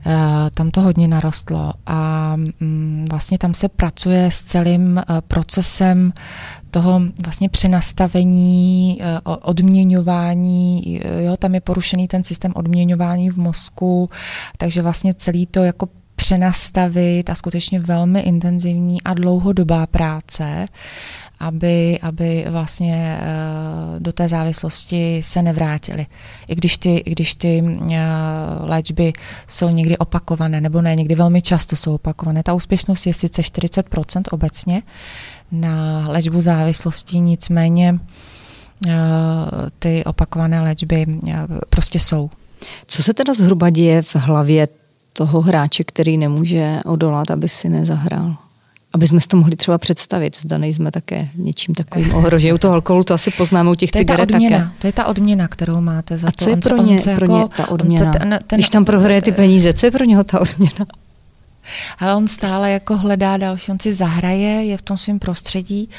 Uh, 0.06 0.12
tam 0.54 0.70
to 0.70 0.80
hodně 0.80 1.08
narostlo 1.08 1.72
a 1.86 2.34
um, 2.60 3.04
vlastně 3.10 3.38
tam 3.38 3.54
se 3.54 3.68
pracuje 3.68 4.30
s 4.30 4.42
celým 4.42 4.96
uh, 4.96 5.20
procesem 5.20 6.12
toho 6.70 7.00
vlastně 7.24 7.48
přenastavení, 7.48 8.98
uh, 9.00 9.36
odměňování, 9.42 11.00
jo, 11.18 11.36
tam 11.36 11.54
je 11.54 11.60
porušený 11.60 12.08
ten 12.08 12.24
systém 12.24 12.52
odměňování 12.54 13.30
v 13.30 13.38
mozku, 13.38 14.08
takže 14.56 14.82
vlastně 14.82 15.14
celý 15.14 15.46
to 15.46 15.62
jako 15.62 15.88
přenastavit 16.20 17.30
a 17.30 17.34
skutečně 17.34 17.80
velmi 17.80 18.20
intenzivní 18.20 19.02
a 19.02 19.14
dlouhodobá 19.14 19.86
práce, 19.86 20.66
aby, 21.40 21.98
aby 22.02 22.44
vlastně 22.50 23.18
eh, 23.20 24.00
do 24.00 24.12
té 24.12 24.28
závislosti 24.28 25.20
se 25.24 25.42
nevrátili. 25.42 26.06
I 26.48 26.54
když 26.54 26.78
ty, 26.78 26.96
i 26.96 27.10
když 27.10 27.34
ty 27.34 27.64
eh, 27.92 27.98
léčby 28.60 29.12
jsou 29.48 29.68
někdy 29.68 29.98
opakované, 29.98 30.60
nebo 30.60 30.82
ne, 30.82 30.96
někdy 30.96 31.14
velmi 31.14 31.42
často 31.42 31.76
jsou 31.76 31.94
opakované. 31.94 32.42
Ta 32.42 32.52
úspěšnost 32.52 33.06
je 33.06 33.14
sice 33.14 33.42
40% 33.42 34.22
obecně 34.30 34.82
na 35.52 36.04
léčbu 36.08 36.40
závislostí, 36.40 37.20
nicméně 37.20 37.98
eh, 38.88 38.92
ty 39.78 40.04
opakované 40.04 40.60
léčby 40.60 41.06
prostě 41.70 42.00
jsou. 42.00 42.30
Co 42.86 43.02
se 43.02 43.14
teda 43.14 43.34
zhruba 43.34 43.70
děje 43.70 44.02
v 44.02 44.16
hlavě 44.16 44.68
toho 45.12 45.40
hráče, 45.40 45.84
který 45.84 46.18
nemůže 46.18 46.80
odolat, 46.84 47.30
aby 47.30 47.48
si 47.48 47.68
nezahrál. 47.68 48.36
Aby 48.92 49.06
jsme 49.06 49.20
si 49.20 49.28
to 49.28 49.36
mohli 49.36 49.56
třeba 49.56 49.78
představit, 49.78 50.36
zda 50.36 50.58
nejsme 50.58 50.90
také 50.90 51.28
něčím 51.34 51.74
takovým 51.74 52.14
ohroženým. 52.14 52.54
U 52.54 52.58
toho 52.58 52.74
alkoholu 52.74 53.04
to 53.04 53.14
asi 53.14 53.30
poznáme 53.30 53.70
u 53.70 53.74
těch 53.74 53.90
to 53.90 53.98
cigaret 53.98 54.30
odměna, 54.34 54.58
také. 54.58 54.70
To 54.78 54.86
je 54.86 54.92
ta 54.92 55.06
odměna, 55.06 55.48
kterou 55.48 55.80
máte 55.80 56.16
za 56.18 56.28
A 56.28 56.30
to. 56.30 56.44
co 56.44 56.50
je 56.50 56.56
pro 56.56 56.76
ně, 56.76 56.98
pro 56.98 57.12
jako, 57.12 57.38
ně 57.38 57.44
ta 57.56 57.70
odměna? 57.70 58.12
Ten, 58.12 58.38
ten, 58.46 58.56
Když 58.56 58.68
tam 58.68 58.84
prohraje 58.84 59.22
ty 59.22 59.32
peníze, 59.32 59.72
co 59.72 59.86
je 59.86 59.90
pro 59.90 60.04
něho 60.04 60.24
ta 60.24 60.40
odměna? 60.40 60.86
Ale 61.98 62.14
on 62.14 62.28
stále 62.28 62.70
jako 62.70 62.96
hledá 62.96 63.36
další, 63.36 63.72
on 63.72 63.78
si 63.78 63.92
zahraje, 63.92 64.64
je 64.64 64.76
v 64.76 64.82
tom 64.82 64.96
svém 64.96 65.18
prostředí 65.18 65.90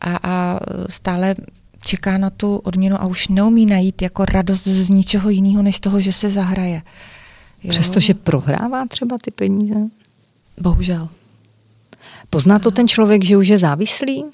a, 0.00 0.18
a 0.22 0.60
stále 0.88 1.34
čeká 1.82 2.18
na 2.18 2.30
tu 2.30 2.56
odměnu 2.56 3.02
a 3.02 3.06
už 3.06 3.28
neumí 3.28 3.66
najít 3.66 4.02
jako 4.02 4.24
radost 4.24 4.64
z 4.64 4.90
ničeho 4.90 5.30
jiného, 5.30 5.62
než 5.62 5.80
toho, 5.80 6.00
že 6.00 6.12
se 6.12 6.30
zahraje. 6.30 6.82
Přestože 7.68 8.14
prohrává 8.14 8.86
třeba 8.86 9.16
ty 9.22 9.30
peníze? 9.30 9.80
Bohužel. 10.60 11.08
Pozná 12.30 12.58
to 12.58 12.70
ten 12.70 12.88
člověk, 12.88 13.24
že 13.24 13.36
už 13.36 13.48
je 13.48 13.58
závislý? 13.58 14.24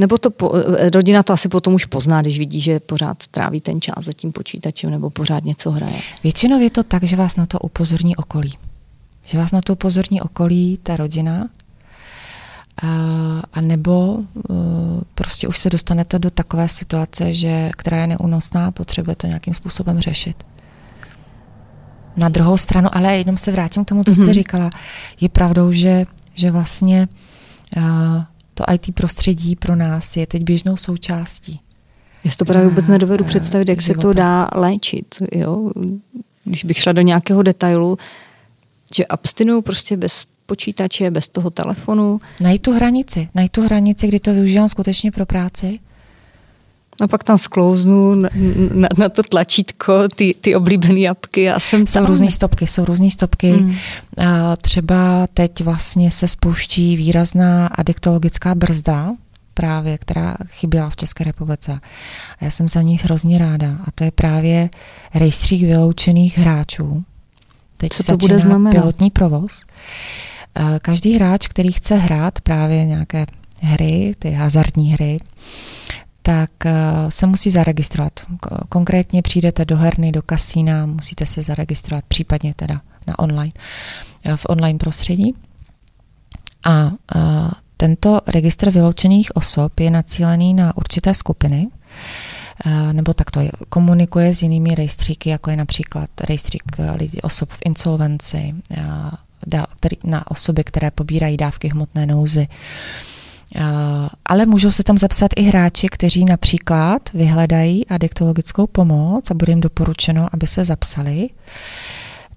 Nebo 0.00 0.18
to 0.18 0.30
po, 0.30 0.52
eh, 0.56 0.90
rodina 0.90 1.22
to 1.22 1.32
asi 1.32 1.48
potom 1.48 1.74
už 1.74 1.84
pozná, 1.84 2.22
když 2.22 2.38
vidí, 2.38 2.60
že 2.60 2.80
pořád 2.80 3.26
tráví 3.26 3.60
ten 3.60 3.80
čas 3.80 4.04
za 4.04 4.12
tím 4.12 4.32
počítačem 4.32 4.90
nebo 4.90 5.10
pořád 5.10 5.44
něco 5.44 5.70
hraje. 5.70 6.00
Většinou 6.22 6.60
je 6.60 6.70
to 6.70 6.82
tak, 6.82 7.02
že 7.02 7.16
vás 7.16 7.36
na 7.36 7.46
to 7.46 7.58
upozorní 7.58 8.16
okolí. 8.16 8.54
Že 9.24 9.38
vás 9.38 9.52
na 9.52 9.60
to 9.60 9.72
upozorní 9.72 10.20
okolí, 10.20 10.78
ta 10.82 10.96
rodina, 10.96 11.48
a, 12.82 12.88
a 13.52 13.60
nebo 13.60 14.12
uh, 14.14 15.02
prostě 15.14 15.48
už 15.48 15.58
se 15.58 15.70
dostanete 15.70 16.18
do 16.18 16.30
takové 16.30 16.68
situace, 16.68 17.34
že, 17.34 17.70
která 17.76 17.96
je 17.96 18.06
neúnosná, 18.06 18.70
potřebuje 18.70 19.16
to 19.16 19.26
nějakým 19.26 19.54
způsobem 19.54 20.00
řešit. 20.00 20.44
Na 22.16 22.28
druhou 22.28 22.56
stranu, 22.56 22.88
ale 22.92 23.16
jenom 23.16 23.36
se 23.36 23.52
vrátím 23.52 23.84
k 23.84 23.88
tomu, 23.88 24.04
co 24.04 24.14
jste 24.14 24.22
mm-hmm. 24.22 24.32
říkala, 24.32 24.70
je 25.20 25.28
pravdou, 25.28 25.72
že, 25.72 26.04
že 26.34 26.50
vlastně 26.50 27.08
uh, 27.76 27.82
To 28.54 28.64
IT 28.72 28.94
prostředí 28.94 29.56
pro 29.56 29.76
nás 29.76 30.16
je 30.16 30.26
teď 30.26 30.42
běžnou 30.42 30.76
součástí. 30.76 31.60
Já 32.24 32.30
si 32.30 32.36
to 32.36 32.44
právě 32.44 32.68
vůbec 32.68 32.86
nedovedu 32.86 33.24
představit, 33.24 33.68
jak 33.68 33.82
života. 33.82 34.00
se 34.00 34.06
to 34.06 34.12
dá 34.12 34.48
léčit. 34.54 35.14
Jo? 35.32 35.70
Když 36.44 36.64
bych 36.64 36.78
šla 36.78 36.92
do 36.92 37.02
nějakého 37.02 37.42
detailu, 37.42 37.98
že 38.96 39.06
abstinuju 39.06 39.62
prostě 39.62 39.96
bez 39.96 40.24
počítače, 40.46 41.10
bez 41.10 41.28
toho 41.28 41.50
telefonu. 41.50 42.20
Najít 42.40 42.62
tu 42.62 42.72
hranici, 42.72 43.28
najít 43.34 43.52
tu 43.52 43.62
hranici, 43.62 44.08
kdy 44.08 44.20
to 44.20 44.32
využívám 44.32 44.68
skutečně 44.68 45.10
pro 45.10 45.26
práci. 45.26 45.78
A 47.00 47.06
pak 47.08 47.24
tam 47.24 47.38
sklouznu 47.38 48.14
na, 48.14 48.28
na, 48.74 48.88
na 48.98 49.08
to 49.08 49.22
tlačítko, 49.22 50.08
ty, 50.08 50.34
ty 50.40 50.56
oblíbené 50.56 51.00
jabky 51.00 51.50
a 51.50 51.60
jsem 51.60 51.86
Jsou 51.86 52.06
různé 52.06 52.30
stopky, 52.30 52.66
jsou 52.66 52.84
různé 52.84 53.10
stopky. 53.10 53.50
Hmm. 53.50 53.76
A 54.16 54.56
třeba 54.56 55.26
teď 55.34 55.60
vlastně 55.60 56.10
se 56.10 56.28
spouští 56.28 56.96
výrazná 56.96 57.66
adiktologická 57.66 58.54
brzda, 58.54 59.12
právě, 59.54 59.98
která 59.98 60.36
chyběla 60.48 60.90
v 60.90 60.96
České 60.96 61.24
republice. 61.24 61.80
A 62.40 62.44
já 62.44 62.50
jsem 62.50 62.68
za 62.68 62.82
ní 62.82 62.98
hrozně 62.98 63.38
ráda. 63.38 63.68
A 63.68 63.90
to 63.94 64.04
je 64.04 64.10
právě 64.10 64.70
rejstřík 65.14 65.62
vyloučených 65.62 66.38
hráčů. 66.38 67.04
Teď 67.76 67.92
Co 67.92 68.02
to 68.02 68.16
bude 68.16 68.38
znamenat? 68.38 68.80
pilotní 68.80 69.10
provoz. 69.10 69.64
Každý 70.82 71.14
hráč, 71.14 71.48
který 71.48 71.72
chce 71.72 71.96
hrát 71.96 72.40
právě 72.40 72.86
nějaké 72.86 73.26
hry, 73.60 74.12
ty 74.18 74.30
hazardní 74.30 74.92
hry, 74.92 75.18
tak 76.26 76.50
se 77.08 77.26
musí 77.26 77.50
zaregistrovat. 77.50 78.12
Konkrétně 78.68 79.22
přijdete 79.22 79.64
do 79.64 79.76
herny, 79.76 80.12
do 80.12 80.22
kasína, 80.22 80.86
musíte 80.86 81.26
se 81.26 81.42
zaregistrovat, 81.42 82.04
případně 82.04 82.54
teda 82.54 82.80
na 83.06 83.18
online, 83.18 83.52
v 84.36 84.46
online 84.48 84.78
prostředí. 84.78 85.34
A 86.64 86.92
tento 87.76 88.20
registr 88.26 88.70
vyloučených 88.70 89.36
osob 89.36 89.80
je 89.80 89.90
nacílený 89.90 90.54
na 90.54 90.76
určité 90.76 91.14
skupiny, 91.14 91.68
eh, 92.66 92.92
nebo 92.92 93.14
takto 93.14 93.40
komunikuje 93.68 94.34
s 94.34 94.42
jinými 94.42 94.74
rejstříky, 94.74 95.30
jako 95.30 95.50
je 95.50 95.56
například 95.56 96.10
rejstřík 96.20 96.62
lidí, 96.94 97.22
osob 97.22 97.50
v 97.50 97.58
insolvenci, 97.64 98.54
eh, 98.76 99.60
na 100.04 100.30
osoby, 100.30 100.64
které 100.64 100.90
pobírají 100.90 101.36
dávky 101.36 101.68
hmotné 101.68 102.06
nouzy. 102.06 102.48
Eh, 103.56 103.60
ale 104.24 104.46
můžou 104.46 104.70
se 104.70 104.84
tam 104.84 104.98
zapsat 104.98 105.30
i 105.36 105.42
hráči, 105.42 105.88
kteří 105.88 106.24
například 106.24 107.12
vyhledají 107.12 107.86
adiktologickou 107.86 108.66
pomoc 108.66 109.30
a 109.30 109.34
bude 109.34 109.52
jim 109.52 109.60
doporučeno, 109.60 110.28
aby 110.32 110.46
se 110.46 110.64
zapsali 110.64 111.30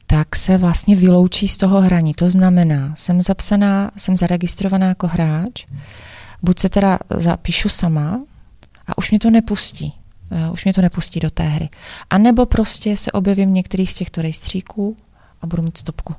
tak 0.09 0.35
se 0.35 0.57
vlastně 0.57 0.95
vyloučí 0.95 1.47
z 1.47 1.57
toho 1.57 1.81
hraní. 1.81 2.13
To 2.13 2.29
znamená, 2.29 2.93
jsem 2.97 3.21
zapsaná, 3.21 3.91
jsem 3.97 4.15
zaregistrovaná 4.15 4.87
jako 4.87 5.07
hráč, 5.07 5.65
buď 6.41 6.59
se 6.59 6.69
teda 6.69 6.99
zapíšu 7.17 7.69
sama 7.69 8.21
a 8.87 8.97
už 8.97 9.11
mě 9.11 9.19
to 9.19 9.29
nepustí. 9.29 9.93
Eh, 10.31 10.49
už 10.49 10.63
mě 10.63 10.73
to 10.73 10.81
nepustí 10.81 11.19
do 11.19 11.29
té 11.29 11.43
hry. 11.43 11.69
A 12.09 12.17
nebo 12.17 12.45
prostě 12.45 12.97
se 12.97 13.11
objevím 13.11 13.53
některý 13.53 13.87
z 13.87 13.95
těchto 13.95 14.21
rejstříků 14.21 14.97
a 15.41 15.47
budu 15.47 15.63
mít 15.63 15.77
stopku. 15.77 16.15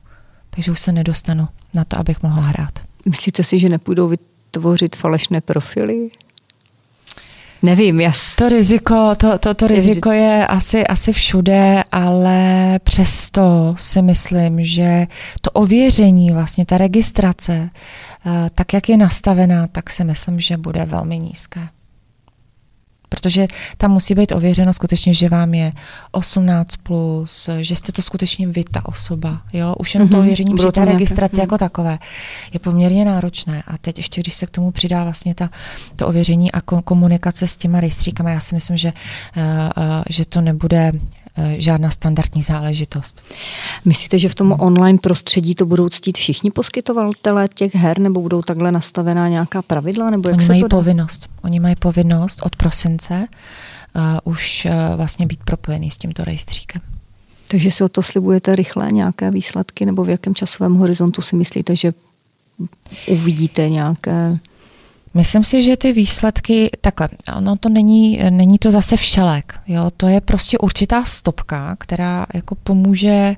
Takže 0.51 0.71
už 0.71 0.81
se 0.81 0.93
nedostanu 0.93 1.49
na 1.75 1.85
to, 1.85 1.99
abych 1.99 2.23
mohla 2.23 2.43
hrát. 2.43 2.79
Myslíte 3.09 3.43
si, 3.45 3.59
že 3.59 3.69
nepůjdou 3.69 4.09
vytvořit 4.57 4.97
falešné 4.97 5.41
profily? 5.41 6.11
Nevím, 7.63 8.01
jas. 8.01 8.37
To 8.37 8.49
riziko, 8.49 9.15
to, 9.17 9.39
to, 9.39 9.55
to 9.55 9.67
riziko 9.67 10.13
je 10.13 10.47
asi, 10.47 10.87
asi 10.87 11.13
všude, 11.13 11.85
ale 11.93 12.79
přesto 12.83 13.75
si 13.79 14.03
myslím, 14.03 14.65
že 14.65 15.07
to 15.43 15.51
ověření, 15.51 16.31
vlastně 16.31 16.67
ta 16.67 16.79
registrace, 16.79 17.71
eh, 18.27 18.51
tak 18.55 18.73
jak 18.73 18.89
je 18.89 18.97
nastavená, 18.97 19.67
tak 19.67 19.91
si 19.91 20.05
myslím, 20.05 20.41
že 20.41 20.57
bude 20.57 20.85
velmi 20.85 21.19
nízké. 21.19 21.61
Protože 23.09 23.47
tam 23.77 23.91
musí 23.91 24.15
být 24.15 24.33
ověřeno 24.33 24.73
skutečně, 24.73 25.15
že 25.15 25.29
vám 25.29 25.55
je 25.55 25.73
18 26.11 26.77
plus, 26.77 27.51
že 27.61 27.77
jste 27.77 27.93
to 27.93 28.03
skutečně 28.03 28.49
vy, 28.49 28.65
ta 28.65 28.87
osoba. 28.87 29.41
Jo? 29.53 29.75
Už 29.79 29.95
jenom 29.95 30.09
mm-hmm. 30.09 30.11
to 30.11 30.17
mhm. 30.17 30.25
ověření 30.25 30.55
při 30.55 30.73
té 30.73 30.85
registraci 30.85 31.37
nějaké. 31.37 31.43
jako 31.43 31.55
mhm. 31.55 31.59
takové 31.59 31.99
je 32.53 32.61
poměrně 32.61 33.05
náročné. 33.05 33.63
A 33.67 33.79
teď 33.79 33.99
ještě, 33.99 34.21
když 34.21 34.35
se 34.35 34.47
k 34.47 34.51
tomu 34.51 34.71
přidá 34.71 35.05
vlastně 35.05 35.35
ta, 35.35 35.51
to 35.97 36.07
ověření 36.07 36.53
a 36.53 36.61
komunikace 36.61 37.47
s 37.47 37.57
těma 37.57 37.81
rejstříkama, 37.81 38.31
já 38.31 38.41
si 38.41 38.55
myslím, 38.55 38.77
že, 38.77 38.93
uh, 39.37 39.43
uh, 39.45 40.03
že 40.09 40.25
to 40.25 40.41
nebude 40.41 40.93
žádná 41.59 41.91
standardní 41.91 42.43
záležitost. 42.43 43.23
Myslíte, 43.85 44.19
že 44.19 44.29
v 44.29 44.35
tom 44.35 44.57
online 44.59 44.99
prostředí 44.99 45.55
to 45.55 45.67
budou 45.67 45.89
ctít 45.89 46.19
všichni 46.19 46.51
poskytovatelé 46.51 47.49
těch 47.55 47.75
her, 47.75 47.99
nebo 47.99 48.21
budou 48.21 48.43
takhle 48.43 48.73
nastavená 48.73 49.29
nějaká 49.29 49.63
pravidla? 49.63 50.11
Nebo 50.11 50.29
jak 50.29 50.39
Oni 50.39 50.47
se 50.47 50.53
mají 50.53 50.61
to 50.61 50.69
povinnost. 50.69 51.29
Oni 51.43 51.61
mají 51.61 51.77
povinnost 51.77 52.41
od 52.43 52.57
prosince 52.57 53.29
uh, 53.97 54.03
už 54.25 54.65
uh, 54.65 54.97
vlastně 54.97 55.27
být 55.27 55.41
propojený 55.45 55.91
s 55.91 55.97
tímto 55.97 56.25
rejstříkem. 56.25 56.83
Takže 57.49 57.71
si 57.71 57.85
o 57.85 57.89
to 57.89 58.03
slibujete 58.03 58.57
rychle 58.57 58.89
nějaké 58.93 59.31
výsledky, 59.31 59.87
nebo 59.87 60.05
v 60.05 60.09
jakém 60.09 60.35
časovém 60.35 60.75
horizontu 60.75 61.23
si 61.23 61.37
myslíte, 61.37 61.77
že 61.77 61.95
uvidíte 63.07 63.69
nějaké 63.69 64.39
Myslím 65.15 65.45
si, 65.45 65.63
že 65.63 65.77
ty 65.77 65.93
výsledky, 65.93 66.71
takhle, 66.81 67.09
ono 67.37 67.57
to 67.57 67.69
není, 67.69 68.21
není 68.31 68.59
to 68.59 68.71
zase 68.71 68.97
všelek, 68.97 69.61
jo, 69.67 69.91
to 69.97 70.09
je 70.09 70.21
prostě 70.21 70.59
určitá 70.59 71.05
stopka, 71.05 71.77
která 71.81 72.27
jako 72.35 72.55
pomůže 72.55 73.37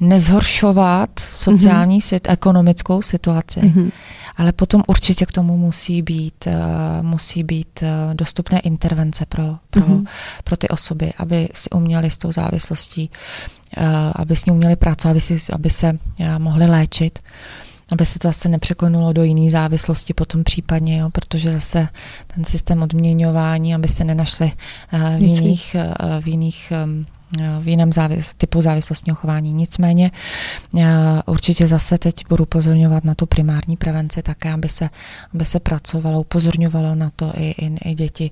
nezhoršovat 0.00 1.10
sociální, 1.18 1.98
mm-hmm. 1.98 2.08
sit, 2.08 2.28
ekonomickou 2.30 3.02
situaci. 3.02 3.60
Mm-hmm. 3.60 3.92
Ale 4.36 4.52
potom 4.52 4.82
určitě 4.86 5.26
k 5.26 5.32
tomu 5.32 5.56
musí 5.56 6.02
být, 6.02 6.46
uh, 6.46 6.52
musí 7.02 7.42
být 7.42 7.82
uh, 7.82 8.14
dostupné 8.14 8.60
intervence 8.60 9.26
pro, 9.26 9.56
pro, 9.70 9.82
mm-hmm. 9.82 10.06
pro 10.44 10.56
ty 10.56 10.68
osoby, 10.68 11.12
aby 11.18 11.48
si 11.54 11.70
uměli 11.70 12.10
s 12.10 12.18
tou 12.18 12.32
závislostí, 12.32 13.10
uh, 13.76 13.84
aby 14.14 14.36
s 14.36 14.44
ní 14.44 14.52
uměli 14.52 14.76
pracovat, 14.76 15.10
aby, 15.10 15.20
si, 15.20 15.52
aby 15.52 15.70
se 15.70 15.92
uh, 15.92 16.26
mohli 16.38 16.66
léčit. 16.66 17.18
Uh, 17.18 17.67
aby 17.92 18.06
se 18.06 18.18
to 18.18 18.28
zase 18.28 18.48
nepřeklenulo 18.48 19.12
do 19.12 19.22
jiné 19.22 19.50
závislosti 19.50 20.14
potom 20.14 20.44
případně, 20.44 20.98
jo, 20.98 21.10
protože 21.10 21.52
zase 21.52 21.88
ten 22.26 22.44
systém 22.44 22.82
odměňování, 22.82 23.74
aby 23.74 23.88
se 23.88 24.04
nenašli 24.04 24.52
uh, 24.92 25.16
v 25.16 25.22
jiných, 25.22 25.76
uh, 26.02 26.20
v 26.20 26.28
jiných 26.28 26.72
um, 26.84 27.06
v 27.60 27.68
jiném 27.68 27.92
závis, 27.92 28.34
typu 28.34 28.60
závislostního 28.60 29.16
chování. 29.16 29.52
Nicméně 29.52 30.10
určitě 31.26 31.66
zase 31.66 31.98
teď 31.98 32.14
budu 32.28 32.44
upozorňovat 32.44 33.04
na 33.04 33.14
tu 33.14 33.26
primární 33.26 33.76
prevenci 33.76 34.22
také, 34.22 34.52
aby 34.52 34.68
se, 34.68 34.90
aby 35.34 35.44
se 35.44 35.60
pracovalo, 35.60 36.20
upozorňovalo 36.20 36.94
na 36.94 37.10
to 37.16 37.32
i, 37.36 37.50
i, 37.50 37.90
i 37.90 37.94
děti, 37.94 38.30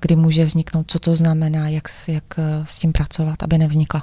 kdy 0.00 0.16
může 0.16 0.44
vzniknout, 0.44 0.90
co 0.90 0.98
to 0.98 1.14
znamená, 1.14 1.68
jak, 1.68 1.84
jak 2.08 2.24
s 2.64 2.78
tím 2.78 2.92
pracovat, 2.92 3.42
aby 3.42 3.58
nevznikla. 3.58 4.02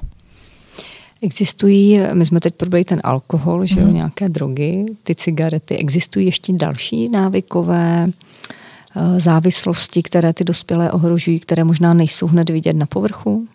Existují, 1.22 2.00
my 2.14 2.26
jsme 2.26 2.40
teď 2.40 2.56
probrali 2.56 2.84
ten 2.84 3.02
alkohol, 3.04 3.66
že 3.66 3.80
jo, 3.80 3.88
mm. 3.88 3.94
nějaké 3.94 4.30
drogy, 4.30 4.86
ty 5.04 5.16
cigarety. 5.16 5.78
Existují 5.78 6.26
ještě 6.26 6.54
další 6.54 7.10
návykové 7.10 8.08
uh, 8.08 9.20
závislosti, 9.20 10.04
které 10.04 10.34
ty 10.34 10.44
dospělé 10.44 10.92
ohrožují, 10.92 11.40
které 11.40 11.64
možná 11.64 11.94
nejsou 11.94 12.28
hned 12.28 12.50
vidět 12.50 12.74
na 12.74 12.86
povrchu? 12.86 13.48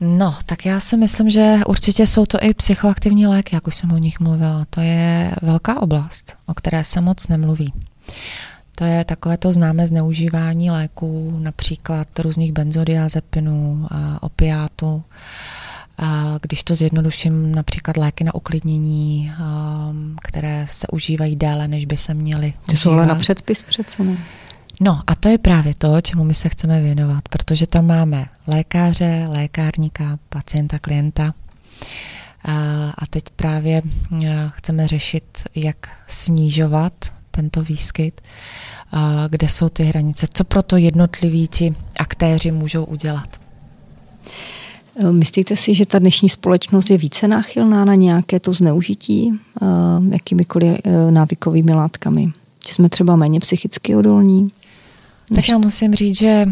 No, 0.00 0.34
tak 0.46 0.66
já 0.66 0.80
si 0.80 0.96
myslím, 0.96 1.30
že 1.30 1.56
určitě 1.66 2.06
jsou 2.06 2.26
to 2.26 2.38
i 2.42 2.54
psychoaktivní 2.54 3.26
léky, 3.26 3.56
jak 3.56 3.66
už 3.66 3.74
jsem 3.74 3.92
o 3.92 3.98
nich 3.98 4.20
mluvila. 4.20 4.66
To 4.70 4.80
je 4.80 5.34
velká 5.42 5.82
oblast, 5.82 6.36
o 6.46 6.54
které 6.54 6.84
se 6.84 7.00
moc 7.00 7.28
nemluví. 7.28 7.72
To 8.80 8.86
je 8.86 9.04
takové 9.04 9.36
to 9.36 9.52
známé 9.52 9.88
zneužívání 9.88 10.70
léků, 10.70 11.36
například 11.38 12.18
různých 12.18 12.52
benzodiazepinů 12.52 13.86
a 13.90 14.22
opiátů. 14.22 15.02
A 15.98 16.38
když 16.42 16.62
to 16.62 16.74
zjednoduším, 16.74 17.54
například 17.54 17.96
léky 17.96 18.24
na 18.24 18.34
uklidnění, 18.34 19.32
um, 19.40 20.16
které 20.22 20.66
se 20.68 20.86
užívají 20.92 21.36
déle, 21.36 21.68
než 21.68 21.84
by 21.84 21.96
se 21.96 22.14
měly. 22.14 22.52
Ty 22.66 22.76
jsou 22.76 22.90
ale 22.90 23.06
na 23.06 23.14
předpis 23.14 23.62
přece 23.62 24.04
ne? 24.04 24.16
No 24.80 25.00
a 25.06 25.14
to 25.14 25.28
je 25.28 25.38
právě 25.38 25.74
to, 25.74 26.00
čemu 26.00 26.24
my 26.24 26.34
se 26.34 26.48
chceme 26.48 26.80
věnovat, 26.80 27.28
protože 27.28 27.66
tam 27.66 27.86
máme 27.86 28.26
lékaře, 28.46 29.26
lékárníka, 29.28 30.18
pacienta, 30.28 30.78
klienta. 30.78 31.34
A 32.98 33.06
teď 33.10 33.24
právě 33.36 33.82
chceme 34.48 34.86
řešit, 34.88 35.42
jak 35.54 35.76
snižovat 36.06 37.19
tento 37.30 37.62
výskyt 37.62 38.20
kde 39.28 39.48
jsou 39.48 39.68
ty 39.68 39.82
hranice, 39.82 40.26
co 40.34 40.44
proto 40.44 40.76
jednotliví 40.76 41.48
ti 41.48 41.74
aktéři 41.98 42.50
můžou 42.50 42.84
udělat. 42.84 43.40
E, 44.96 45.12
myslíte 45.12 45.56
si, 45.56 45.74
že 45.74 45.86
ta 45.86 45.98
dnešní 45.98 46.28
společnost 46.28 46.90
je 46.90 46.98
více 46.98 47.28
náchylná 47.28 47.84
na 47.84 47.94
nějaké 47.94 48.40
to 48.40 48.52
zneužití 48.52 49.28
e, 49.28 49.66
jakýmikoliv 50.12 50.78
e, 50.84 51.10
návykovými 51.10 51.72
látkami? 51.74 52.32
Že 52.68 52.74
jsme 52.74 52.88
třeba 52.88 53.16
méně 53.16 53.40
psychicky 53.40 53.96
odolní? 53.96 54.52
Tak 55.34 55.48
já 55.48 55.58
musím 55.58 55.94
říct, 55.94 56.18
že 56.18 56.46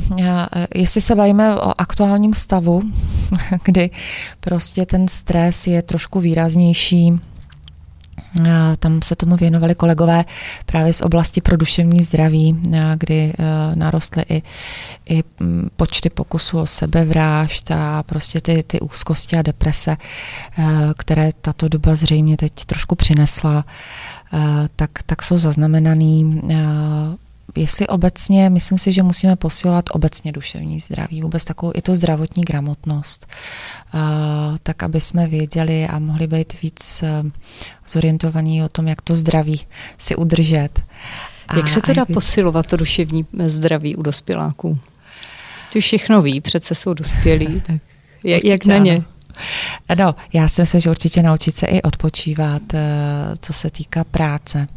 jestli 0.74 1.00
se 1.00 1.14
bavíme 1.14 1.56
o 1.56 1.80
aktuálním 1.80 2.34
stavu, 2.34 2.82
kdy 3.64 3.90
prostě 4.40 4.86
ten 4.86 5.08
stres 5.08 5.66
je 5.66 5.82
trošku 5.82 6.20
výraznější, 6.20 7.20
Tam 8.78 9.02
se 9.02 9.16
tomu 9.16 9.36
věnovali 9.36 9.74
kolegové 9.74 10.24
právě 10.66 10.92
z 10.92 11.00
oblasti 11.00 11.40
pro 11.40 11.56
duševní 11.56 12.02
zdraví, 12.02 12.62
kdy 12.96 13.32
narostly 13.74 14.24
i, 14.28 14.42
i 15.08 15.22
počty 15.76 16.10
pokusů 16.10 16.58
o 16.58 16.66
sebevrážd 16.66 17.70
a 17.70 18.02
prostě 18.02 18.40
ty, 18.40 18.62
ty 18.62 18.80
úzkosti 18.80 19.36
a 19.36 19.42
deprese, 19.42 19.96
které 20.98 21.30
tato 21.40 21.68
doba 21.68 21.96
zřejmě 21.96 22.36
teď 22.36 22.52
trošku 22.66 22.94
přinesla, 22.94 23.64
tak, 24.76 24.90
tak 25.06 25.22
jsou 25.22 25.38
zaznamenaný 25.38 26.42
jestli 27.56 27.86
obecně, 27.86 28.50
myslím 28.50 28.78
si, 28.78 28.92
že 28.92 29.02
musíme 29.02 29.36
posilovat 29.36 29.84
obecně 29.92 30.32
duševní 30.32 30.80
zdraví, 30.80 31.22
vůbec 31.22 31.44
takovou 31.44 31.72
i 31.74 31.82
tu 31.82 31.94
zdravotní 31.94 32.44
gramotnost, 32.44 33.26
tak 34.62 34.82
aby 34.82 35.00
jsme 35.00 35.26
věděli 35.26 35.86
a 35.86 35.98
mohli 35.98 36.26
být 36.26 36.62
víc 36.62 37.02
e, 37.02 37.22
zorientovaní 37.88 38.62
o 38.62 38.68
tom, 38.68 38.88
jak 38.88 39.02
to 39.02 39.14
zdraví 39.14 39.60
si 39.98 40.16
udržet. 40.16 40.82
Jak 41.56 41.68
se 41.68 41.80
to 41.80 41.92
dá 41.92 42.04
posilovat, 42.04 42.66
to 42.66 42.76
duševní 42.76 43.26
zdraví 43.46 43.96
u 43.96 44.02
dospěláků? 44.02 44.78
Ty 45.72 45.80
všechno 45.80 46.22
ví, 46.22 46.40
přece 46.40 46.74
jsou 46.74 46.94
dospělí, 46.94 47.60
tak 47.66 47.80
jak, 48.24 48.44
jak 48.44 48.66
na 48.66 48.78
ně? 48.78 49.04
No, 49.98 50.14
já 50.32 50.48
si 50.48 50.62
myslím, 50.62 50.80
že 50.80 50.90
určitě 50.90 51.22
naučit 51.22 51.56
se 51.56 51.66
i 51.66 51.82
odpočívat, 51.82 52.74
e, 52.74 52.86
co 53.40 53.52
se 53.52 53.70
týká 53.70 54.04
práce. 54.04 54.68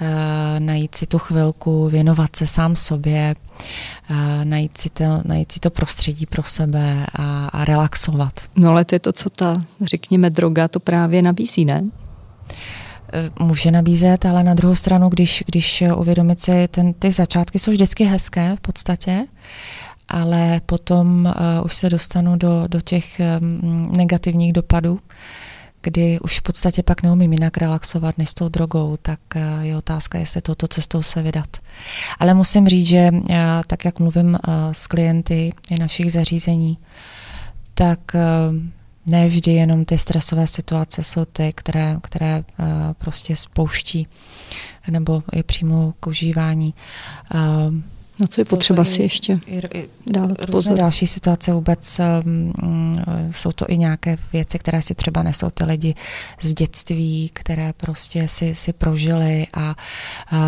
Eh, 0.00 0.60
najít 0.60 0.94
si 0.94 1.06
tu 1.06 1.18
chvilku, 1.18 1.86
věnovat 1.86 2.36
se 2.36 2.46
sám 2.46 2.76
sobě, 2.76 3.34
eh, 4.10 4.44
najít 4.44 4.78
si 4.78 4.90
to, 4.90 5.04
najít 5.24 5.52
si 5.52 5.60
to 5.60 5.70
prostředí 5.70 6.26
pro 6.26 6.42
sebe 6.42 7.06
a, 7.18 7.46
a 7.46 7.64
relaxovat. 7.64 8.40
No 8.56 8.70
ale 8.70 8.84
to 8.84 8.94
je 8.94 8.98
to, 8.98 9.12
co 9.12 9.30
ta, 9.30 9.64
řekněme, 9.80 10.30
droga 10.30 10.68
to 10.68 10.80
právě 10.80 11.22
nabízí, 11.22 11.64
ne? 11.64 11.84
Eh, 13.12 13.30
může 13.40 13.70
nabízet, 13.70 14.26
ale 14.26 14.44
na 14.44 14.54
druhou 14.54 14.74
stranu, 14.74 15.08
když, 15.08 15.44
když 15.46 15.84
uvědomit 15.96 16.40
si, 16.40 16.68
ten, 16.68 16.92
ty 16.92 17.12
začátky 17.12 17.58
jsou 17.58 17.70
vždycky 17.70 18.04
hezké 18.04 18.56
v 18.56 18.60
podstatě, 18.60 19.26
ale 20.08 20.60
potom 20.66 21.26
uh, 21.26 21.64
už 21.64 21.74
se 21.74 21.90
dostanu 21.90 22.36
do, 22.36 22.64
do 22.68 22.80
těch 22.80 23.20
um, 23.40 23.92
negativních 23.96 24.52
dopadů, 24.52 25.00
kdy 25.82 26.20
už 26.20 26.38
v 26.38 26.42
podstatě 26.42 26.82
pak 26.82 27.02
neumím 27.02 27.32
jinak 27.32 27.56
relaxovat 27.56 28.18
než 28.18 28.30
s 28.30 28.34
tou 28.34 28.48
drogou, 28.48 28.96
tak 29.02 29.20
eh, 29.36 29.40
je 29.60 29.76
otázka, 29.76 30.18
jestli 30.18 30.40
touto 30.40 30.68
cestou 30.68 31.02
se 31.02 31.22
vydat. 31.22 31.56
Ale 32.18 32.34
musím 32.34 32.68
říct, 32.68 32.86
že 32.86 33.10
eh, 33.30 33.38
tak, 33.66 33.84
jak 33.84 33.98
mluvím 33.98 34.34
eh, 34.36 34.50
s 34.72 34.86
klienty 34.86 35.52
našich 35.78 36.12
zařízení, 36.12 36.78
tak 37.74 38.00
ne 39.06 39.28
vždy 39.28 39.52
jenom 39.52 39.84
ty 39.84 39.98
stresové 39.98 40.46
situace 40.46 41.02
jsou 41.02 41.24
ty, 41.24 41.52
které, 41.54 41.96
které 42.02 42.44
prostě 42.98 43.36
spouští 43.36 44.06
nebo 44.90 45.22
je 45.32 45.42
přímo 45.42 45.94
k 46.00 46.06
užívání. 46.06 46.74
Na 48.20 48.26
co 48.26 48.40
je 48.40 48.44
potřeba 48.44 48.84
si 48.84 49.02
ještě 49.02 49.40
dávat 50.06 50.36
pozor? 50.50 50.78
další 50.78 51.06
situace 51.06 51.52
vůbec, 51.52 52.00
um, 52.24 52.52
jsou 53.30 53.52
to 53.52 53.64
i 53.68 53.78
nějaké 53.78 54.16
věci, 54.32 54.58
které 54.58 54.82
si 54.82 54.94
třeba 54.94 55.22
nesou 55.22 55.50
ty 55.50 55.64
lidi 55.64 55.94
z 56.40 56.54
dětství, 56.54 57.30
které 57.32 57.72
prostě 57.72 58.28
si, 58.28 58.54
si 58.54 58.72
prožili 58.72 59.46
a 59.54 59.76
uh, 60.32 60.38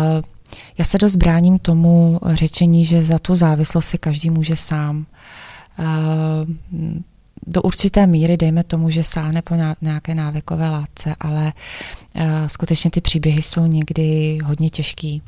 já 0.77 0.85
se 0.85 0.97
dost 0.97 1.15
bráním 1.15 1.59
tomu 1.59 2.19
řečení, 2.25 2.85
že 2.85 3.03
za 3.03 3.19
tu 3.19 3.35
závislost 3.35 3.85
si 3.85 3.97
každý 3.97 4.29
může 4.29 4.55
sám. 4.55 5.05
Uh, 5.79 5.85
do 7.47 7.61
určité 7.61 8.07
míry, 8.07 8.37
dejme 8.37 8.63
tomu, 8.63 8.89
že 8.89 9.03
sáhne 9.03 9.41
po 9.41 9.55
nějaké 9.81 10.15
návykové 10.15 10.69
látce, 10.69 11.15
ale 11.19 11.53
uh, 12.15 12.23
skutečně 12.47 12.91
ty 12.91 13.01
příběhy 13.01 13.41
jsou 13.41 13.65
někdy 13.65 14.37
hodně 14.43 14.69
těžký. 14.69 15.21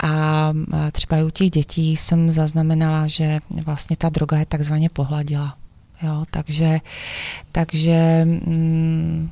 A 0.00 0.50
uh, 0.50 0.90
třeba 0.92 1.16
i 1.16 1.22
u 1.22 1.30
těch 1.30 1.50
dětí 1.50 1.96
jsem 1.96 2.30
zaznamenala, 2.30 3.06
že 3.06 3.38
vlastně 3.64 3.96
ta 3.96 4.08
droga 4.08 4.38
je 4.38 4.46
takzvaně 4.46 4.88
pohladila. 4.88 5.56
Jo, 6.02 6.24
takže, 6.30 6.80
takže 7.52 8.24
mm, 8.24 9.30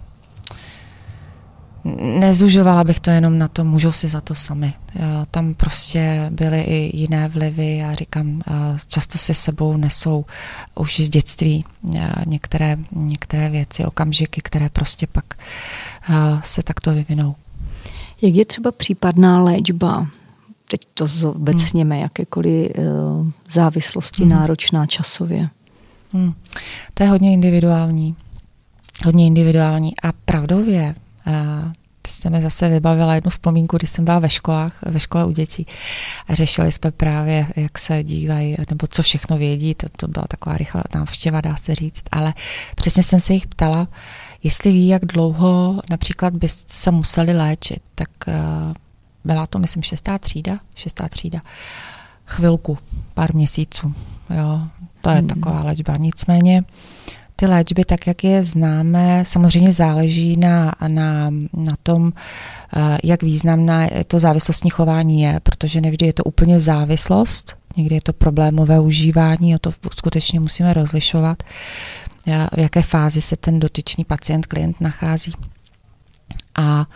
nezužovala 2.19 2.85
bych 2.85 3.01
to 3.01 3.11
jenom 3.11 3.39
na 3.39 3.49
to, 3.49 3.65
můžou 3.65 3.93
si 3.93 4.09
za 4.09 4.21
to 4.21 4.35
sami. 4.35 4.73
Tam 5.31 5.55
prostě 5.55 6.31
byly 6.31 6.61
i 6.61 6.97
jiné 6.97 7.29
vlivy 7.29 7.83
a 7.83 7.95
říkám, 7.95 8.43
často 8.89 9.19
si 9.19 9.35
sebou 9.35 9.77
nesou 9.77 10.25
už 10.75 11.01
z 11.01 11.09
dětství 11.09 11.65
některé, 12.27 12.77
některé 12.93 13.51
věci, 13.51 13.85
okamžiky, 13.85 14.41
které 14.41 14.69
prostě 14.69 15.07
pak 15.07 15.25
se 16.45 16.63
takto 16.63 16.95
vyvinou. 16.95 17.35
Jak 18.23 18.35
je 18.35 18.45
třeba 18.45 18.73
případná 18.73 19.43
léčba? 19.43 20.07
Teď 20.69 20.81
to 20.95 21.07
zobecněme, 21.07 21.95
hmm. 21.95 22.03
jakékoliv 22.03 22.71
závislosti 23.53 24.23
hmm. 24.23 24.33
náročná 24.33 24.87
časově. 24.87 25.49
Hmm. 26.13 26.35
To 26.95 27.03
je 27.03 27.09
hodně 27.09 27.33
individuální. 27.33 28.17
Hodně 29.05 29.27
individuální 29.27 29.93
a 30.01 30.13
pravdově 30.13 30.95
Teď 32.03 32.13
jste 32.13 32.31
mi 32.31 32.43
zase 32.43 32.69
vybavila 32.69 33.15
jednu 33.15 33.31
vzpomínku, 33.31 33.77
když 33.77 33.91
jsem 33.91 34.05
byla 34.05 34.19
ve 34.19 34.31
školách, 34.31 34.83
ve 34.83 35.01
škole 35.01 35.25
u 35.25 35.31
dětí. 35.31 35.67
A 36.29 36.35
řešili 36.35 36.73
jsme 36.73 36.91
právě, 36.91 37.47
jak 37.57 37.79
se 37.79 38.03
dívají, 38.03 38.57
nebo 38.71 38.87
co 38.87 39.03
všechno 39.03 39.39
vědí, 39.39 39.75
to, 39.75 39.87
to 39.97 40.09
byla 40.09 40.25
taková 40.29 40.57
rychlá 40.57 40.83
návštěva, 40.95 41.41
dá 41.41 41.57
se 41.57 41.75
říct, 41.75 42.05
ale 42.13 42.35
přesně 42.77 43.03
jsem 43.03 43.21
se 43.21 43.33
jich 43.33 43.47
ptala, 43.47 43.89
jestli 44.43 44.73
ví, 44.73 44.89
jak 44.89 45.05
dlouho 45.05 45.81
například 45.91 46.35
by 46.35 46.49
se 46.67 46.91
museli 46.91 47.33
léčit, 47.33 47.83
tak 47.95 48.09
uh, 48.27 48.35
byla 49.25 49.47
to, 49.47 49.59
myslím, 49.59 49.83
šestá 49.83 50.19
třída, 50.19 50.59
šestá 50.75 51.09
třída, 51.09 51.41
chvilku, 52.27 52.79
pár 53.15 53.35
měsíců, 53.35 53.95
jo, 54.31 54.61
to 55.01 55.11
je 55.11 55.17
hmm. 55.17 55.29
taková 55.29 55.63
léčba. 55.63 55.97
Nicméně 55.97 56.65
ty 57.37 57.47
léčby, 57.47 57.85
tak 57.85 58.07
jak 58.07 58.25
je 58.25 58.45
známe, 58.45 59.25
samozřejmě 59.27 59.73
záleží 59.73 60.37
na, 60.37 60.73
na, 60.89 61.31
na 61.53 61.77
tom, 61.83 62.13
eh, 62.77 62.99
jak 63.05 63.23
významná 63.23 63.89
to 64.07 64.19
závislostní 64.19 64.71
chování 64.71 65.23
je, 65.23 65.41
protože 65.41 65.81
nevždy 65.81 66.07
je 66.07 66.13
to 66.13 66.25
úplně 66.25 66.61
závislost, 66.61 67.57
někdy 67.77 67.95
je 67.95 68.01
to 68.01 68.13
problémové 68.13 68.81
užívání, 68.81 69.55
o 69.55 69.59
to 69.59 69.73
skutečně 69.97 70.41
musíme 70.41 70.75
rozlišovat, 70.75 71.43
eh, 72.29 72.49
v 72.53 72.59
jaké 72.59 72.83
fázi 72.83 73.21
se 73.21 73.37
ten 73.37 73.61
dotyčný 73.61 74.05
pacient, 74.05 74.47
klient 74.47 74.81
nachází. 74.81 75.33
A 76.55 76.87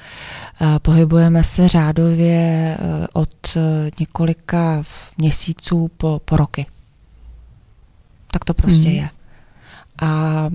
eh, 0.61 0.79
pohybujeme 0.79 1.45
se 1.45 1.69
řádově 1.69 2.77
od 3.13 3.57
několika 4.01 4.83
měsíců 5.19 5.91
po, 5.97 6.21
po 6.25 6.37
roky. 6.37 6.67
Tak 8.31 8.45
to 8.45 8.55
prostě 8.55 8.89
hmm. 8.89 8.99
je. 8.99 9.09
A 10.03 10.49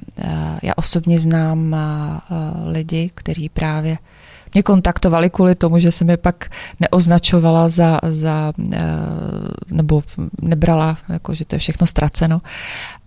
já 0.63 0.73
osobně 0.75 1.19
znám 1.19 1.75
lidi, 2.65 3.11
kteří 3.13 3.49
právě 3.49 3.97
mě 4.53 4.63
kontaktovali 4.63 5.29
kvůli 5.29 5.55
tomu, 5.55 5.79
že 5.79 5.91
jsem 5.91 6.09
je 6.09 6.17
pak 6.17 6.49
neoznačovala 6.79 7.69
za, 7.69 7.99
za 8.11 8.53
nebo 9.71 10.03
nebrala, 10.41 10.97
jako, 11.11 11.33
že 11.33 11.45
to 11.45 11.55
je 11.55 11.59
všechno 11.59 11.87
ztraceno. 11.87 12.41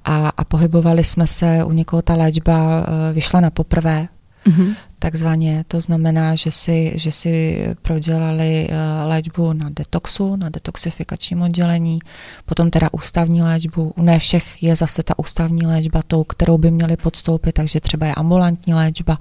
A, 0.05 0.29
a 0.29 0.45
pohybovali 0.45 1.05
jsme 1.05 1.27
se, 1.27 1.65
u 1.65 1.73
někoho 1.73 2.03
ta 2.03 2.15
léčba 2.15 2.87
vyšla 3.13 3.41
na 3.41 3.51
poprvé, 3.51 4.09
mm-hmm. 4.47 4.75
takzvaně. 4.99 5.65
To 5.69 5.81
znamená, 5.81 6.35
že 6.35 6.51
si, 6.51 6.93
že 6.95 7.13
si 7.13 7.67
prodělali 7.83 8.69
uh, 8.71 9.09
léčbu 9.09 9.53
na 9.53 9.71
detoxu, 9.71 10.37
na 10.37 10.49
detoxifikačním 10.49 11.43
oddělení, 11.43 11.99
potom 12.45 12.71
teda 12.71 12.89
ústavní 12.93 13.43
léčbu. 13.43 13.93
U 13.97 14.03
ne 14.03 14.19
všech 14.19 14.63
je 14.63 14.77
zase 14.77 15.03
ta 15.03 15.19
ústavní 15.19 15.67
léčba 15.67 16.03
tou, 16.07 16.25
kterou 16.25 16.59
by 16.59 16.71
měli 16.71 16.97
podstoupit, 16.97 17.53
takže 17.53 17.81
třeba 17.81 18.07
je 18.07 18.15
ambulantní 18.15 18.75
léčba. 18.75 19.19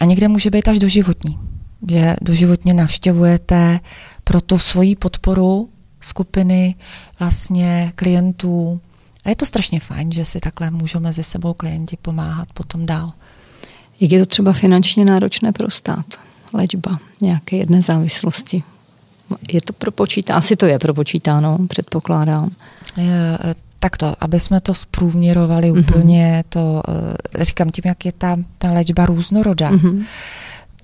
A 0.00 0.04
někde 0.04 0.28
může 0.28 0.50
být 0.50 0.68
až 0.68 0.78
doživotní, 0.78 1.38
že 1.90 2.16
doživotně 2.20 2.74
navštěvujete 2.74 3.80
pro 4.24 4.40
tu 4.40 4.58
svoji 4.58 4.96
podporu 4.96 5.68
skupiny 6.00 6.74
vlastně 7.18 7.92
klientů. 7.94 8.80
A 9.24 9.28
je 9.28 9.36
to 9.36 9.46
strašně 9.46 9.80
fajn, 9.80 10.12
že 10.12 10.24
si 10.24 10.40
takhle 10.40 10.70
můžou 10.70 11.00
mezi 11.00 11.22
sebou 11.22 11.54
klienti 11.54 11.96
pomáhat 12.02 12.48
potom 12.54 12.86
dál. 12.86 13.12
Jak 14.02 14.12
je 14.12 14.18
to 14.18 14.26
třeba 14.26 14.52
finančně 14.52 15.04
náročné 15.04 15.52
pro 15.52 15.70
stát? 15.70 16.06
Léčba 16.52 16.98
nějaké 17.20 17.56
jedné 17.56 17.82
závislosti. 17.82 18.62
Je 19.52 19.60
to 19.60 19.72
propočítáno? 19.72 20.38
Asi 20.38 20.56
to 20.56 20.66
je 20.66 20.78
propočítáno, 20.78 21.58
předpokládám. 21.68 22.50
Je, 22.96 23.38
takto, 23.78 24.14
aby 24.20 24.40
jsme 24.40 24.60
to 24.60 24.74
zprůměrovali 24.74 25.72
mm-hmm. 25.72 25.80
úplně, 25.80 26.44
to 26.48 26.82
eh, 27.40 27.44
říkám 27.44 27.70
tím, 27.70 27.82
jak 27.86 28.04
je 28.04 28.12
ta, 28.12 28.36
ta 28.58 28.72
léčba 28.72 29.06
různorodá, 29.06 29.70
mm-hmm. 29.70 30.04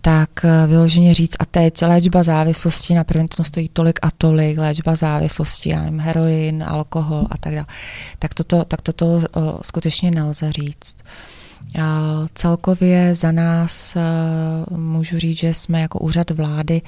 tak 0.01 0.31
eh, 0.45 0.67
vyloženě 0.67 1.15
říct, 1.15 1.37
a 1.39 1.45
teď 1.45 1.83
léčba 1.83 2.23
závislosti 2.23 2.95
na 2.95 3.05
preventno 3.05 3.45
stojí 3.45 3.69
tolik 3.73 3.99
a 4.03 4.11
tolik, 4.19 4.59
léčba 4.59 4.97
závislosti, 4.97 5.71
já 5.71 5.83
nevím, 5.83 6.01
heroin, 6.01 6.65
alkohol 6.67 7.27
a 7.31 7.39
tak 7.39 7.55
dále, 7.55 7.67
tak 8.19 8.35
toto, 8.35 8.65
tak 8.65 8.83
toto 8.83 9.23
skutečně 9.63 10.11
nelze 10.11 10.53
říct. 10.53 10.97
A 11.03 11.38
celkově 12.35 13.15
za 13.15 13.33
nás 13.33 13.97
můžu 14.71 15.19
říct, 15.19 15.39
že 15.39 15.55
jsme 15.55 15.81
jako 15.81 15.99
úřad 15.99 16.31
vlády 16.31 16.83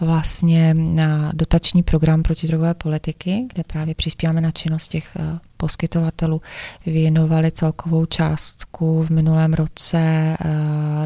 vlastně 0.00 0.74
na 0.74 1.30
dotační 1.34 1.82
program 1.82 2.22
protidrogové 2.22 2.74
politiky, 2.74 3.46
kde 3.52 3.64
právě 3.64 3.94
přispíváme 3.94 4.40
na 4.40 4.50
činnost 4.50 4.88
těch 4.88 5.16
poskytovatelů, 5.56 6.42
věnovali 6.86 7.52
celkovou 7.52 8.06
částku 8.06 9.02
v 9.02 9.10
minulém 9.10 9.54
roce 9.54 10.36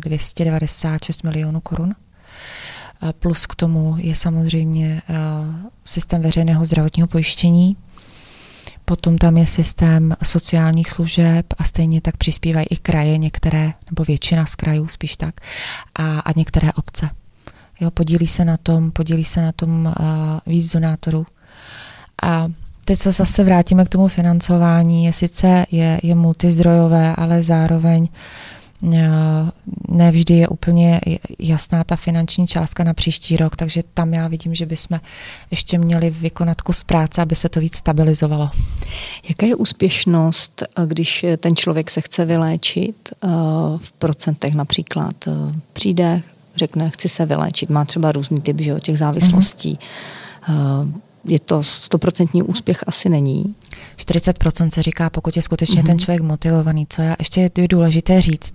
296 0.05 1.23
milionů 1.23 1.61
korun. 1.61 1.95
Plus 3.19 3.47
k 3.47 3.55
tomu 3.55 3.95
je 3.99 4.17
samozřejmě 4.17 5.03
systém 5.85 6.23
veřejného 6.23 6.65
zdravotního 6.65 7.09
pojištění, 7.09 7.77
Potom 8.85 9.19
tam 9.19 9.37
je 9.37 9.47
systém 9.47 10.17
sociálních 10.23 10.91
služeb 10.91 11.47
a 11.59 11.65
stejně 11.65 12.01
tak 12.01 12.17
přispívají 12.17 12.67
i 12.71 12.77
kraje, 12.77 13.19
některé, 13.19 13.73
nebo 13.91 14.05
většina 14.05 14.47
z 14.47 14.55
krajů 14.55 14.89
spíš 14.89 15.17
tak, 15.17 15.35
a, 15.95 16.21
a 16.21 16.33
některé 16.37 16.73
obce. 16.73 17.11
Jo, 17.81 17.91
podílí 17.91 18.27
se 18.27 18.45
na 18.45 18.57
tom, 18.57 18.91
podílí 18.91 19.25
se 19.25 19.43
na 19.43 19.53
tom 19.53 19.87
uh, 19.87 19.93
víc 20.47 20.73
donátorů. 20.73 21.27
A 22.23 22.49
teď 22.85 22.99
se 22.99 23.13
zase 23.13 23.45
vrátíme 23.45 23.85
k 23.85 23.89
tomu 23.89 24.09
financování. 24.09 25.05
Je 25.05 25.13
sice 25.13 25.67
je, 25.71 26.01
je 26.03 26.15
multizdrojové, 26.15 27.15
ale 27.17 27.43
zároveň 27.43 28.03
uh, 28.03 28.09
nevždy 29.89 30.35
je 30.35 30.49
úplně 30.49 31.01
jasná 31.39 31.85
ta 31.85 31.97
finanční 31.97 32.47
částka 32.47 32.85
na 32.85 32.95
příští 32.95 33.37
rok, 33.37 33.57
takže 33.57 33.83
tam 33.95 34.15
já 34.15 34.29
vidím, 34.29 34.55
že 34.55 34.67
bychom 34.67 35.01
ještě 35.51 35.79
měli 35.79 36.11
vykonat 36.11 36.61
kus 36.61 36.85
práce, 36.85 37.23
aby 37.23 37.37
se 37.37 37.49
to 37.49 37.61
víc 37.61 37.77
stabilizovalo. 37.77 38.51
Jaká 39.29 39.47
je 39.47 39.55
úspěšnost, 39.55 40.63
eh, 40.63 40.87
když 40.87 41.27
ten 41.37 41.57
člověk 41.57 41.91
se 41.91 42.01
chce 42.01 42.25
vyléčit 42.25 42.97
eh, 43.13 43.29
v 43.77 43.93
procentech 43.93 44.55
například? 44.55 45.29
Přijde, 45.73 46.23
řekne, 46.57 46.91
chci 46.91 47.09
se 47.09 47.27
vyléčit, 47.27 47.71
má 47.71 47.85
třeba 47.85 48.13
různý 48.13 48.41
typ 48.41 48.61
že, 48.61 48.81
těch 48.81 48.99
závislostí. 48.99 49.79
Mm-hmm 50.49 50.93
je 51.25 51.41
to 51.41 51.63
stoprocentní 51.63 52.43
úspěch 52.43 52.85
asi 52.87 53.09
není. 53.09 53.55
40% 53.99 54.71
se 54.71 54.83
říká, 54.83 55.11
pokud 55.11 55.37
je 55.37 55.43
skutečně 55.43 55.83
mm-hmm. 55.83 55.87
ten 55.87 55.99
člověk 55.99 56.23
motivovaný. 56.23 56.87
Co 56.89 57.03
já 57.03 57.17
ještě 57.19 57.51
je 57.57 57.69
důležité 57.69 58.21
říct, 58.21 58.55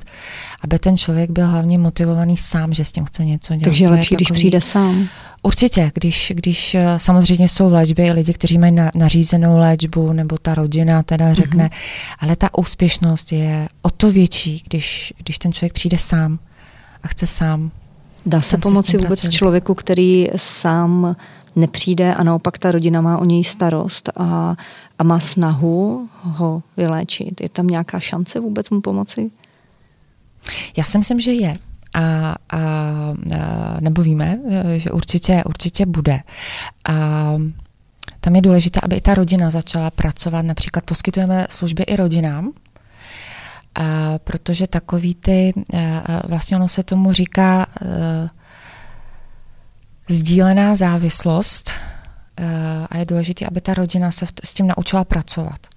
aby 0.62 0.80
ten 0.80 0.98
člověk 0.98 1.32
byl 1.32 1.48
hlavně 1.48 1.78
motivovaný 1.78 2.38
sám, 2.38 2.74
že 2.74 2.86
s 2.86 2.92
tím 2.92 3.06
chce 3.06 3.26
něco 3.26 3.56
dělat. 3.56 3.64
Takže 3.64 3.86
je 3.86 3.90
lepší, 3.90 4.14
je 4.14 4.18
takový... 4.18 4.26
když 4.26 4.40
přijde 4.40 4.62
sám. 4.62 5.08
Určitě, 5.44 5.92
když, 5.94 6.32
když 6.36 6.76
eh, 6.76 6.86
samozřejmě 6.98 7.50
jsou 7.50 7.70
léčby, 7.70 8.12
lidi, 8.12 8.34
kteří 8.34 8.58
mají 8.58 8.72
na, 8.72 8.92
nařízenou 8.96 9.58
léčbu, 9.58 10.14
nebo 10.14 10.38
ta 10.38 10.56
rodina 10.56 11.04
teda 11.04 11.34
řekne, 11.34 11.66
mm-hmm. 11.66 12.16
ale 12.20 12.36
ta 12.36 12.58
úspěšnost 12.58 13.32
je 13.32 13.68
o 13.82 13.90
to 13.90 14.12
větší, 14.12 14.64
když, 14.70 15.14
když 15.18 15.40
ten 15.40 15.54
člověk 15.54 15.74
přijde 15.74 15.98
sám 15.98 16.40
a 17.04 17.08
chce 17.08 17.28
sám. 17.28 17.72
Dá 18.26 18.42
se 18.42 18.58
pomoci 18.58 18.98
vůbec 18.98 19.08
pracovat. 19.08 19.34
člověku, 19.34 19.74
který 19.74 20.28
sám 20.36 21.16
nepřijde 21.58 22.14
a 22.14 22.24
naopak 22.24 22.58
ta 22.58 22.72
rodina 22.72 23.02
má 23.02 23.18
o 23.18 23.26
něj 23.26 23.44
starost 23.44 24.10
a, 24.16 24.56
a 25.00 25.04
má 25.04 25.20
snahu 25.20 26.10
ho 26.22 26.64
vyléčit. 26.78 27.42
Je 27.42 27.50
tam 27.50 27.68
nějaká 27.68 28.00
šance 28.00 28.40
vůbec 28.40 28.70
mu 28.70 28.82
pomoci? 28.82 29.32
Já 30.78 30.84
si 30.84 30.98
myslím, 30.98 31.20
že 31.20 31.32
je. 31.32 31.58
A, 31.94 32.02
a, 32.02 32.36
a 32.58 32.68
nebo 33.80 34.02
víme, 34.02 34.40
že 34.78 34.92
určitě, 34.92 35.44
určitě 35.46 35.86
bude. 35.86 36.20
A 36.90 36.94
tam 38.20 38.36
je 38.36 38.42
důležité, 38.42 38.80
aby 38.84 38.96
i 38.96 39.02
ta 39.02 39.14
rodina 39.14 39.50
začala 39.50 39.92
pracovat. 39.92 40.46
Například 40.46 40.86
poskytujeme 40.86 41.48
služby 41.50 41.84
i 41.84 41.96
rodinám, 41.96 42.52
a 43.76 44.20
protože 44.24 44.68
takový 44.68 45.16
ty, 45.16 45.54
vlastně 46.28 46.58
ono 46.58 46.68
se 46.68 46.84
tomu 46.84 47.12
říká 47.12 47.66
sdílená 50.10 50.76
závislost 50.76 51.72
eh, 52.38 52.88
a 52.90 52.98
je 52.98 53.06
důležité, 53.06 53.46
aby 53.46 53.62
ta 53.62 53.74
rodina 53.74 54.12
se 54.12 54.26
s 54.44 54.54
tím 54.54 54.68
naučila 54.78 55.04
pracovat. 55.04 55.68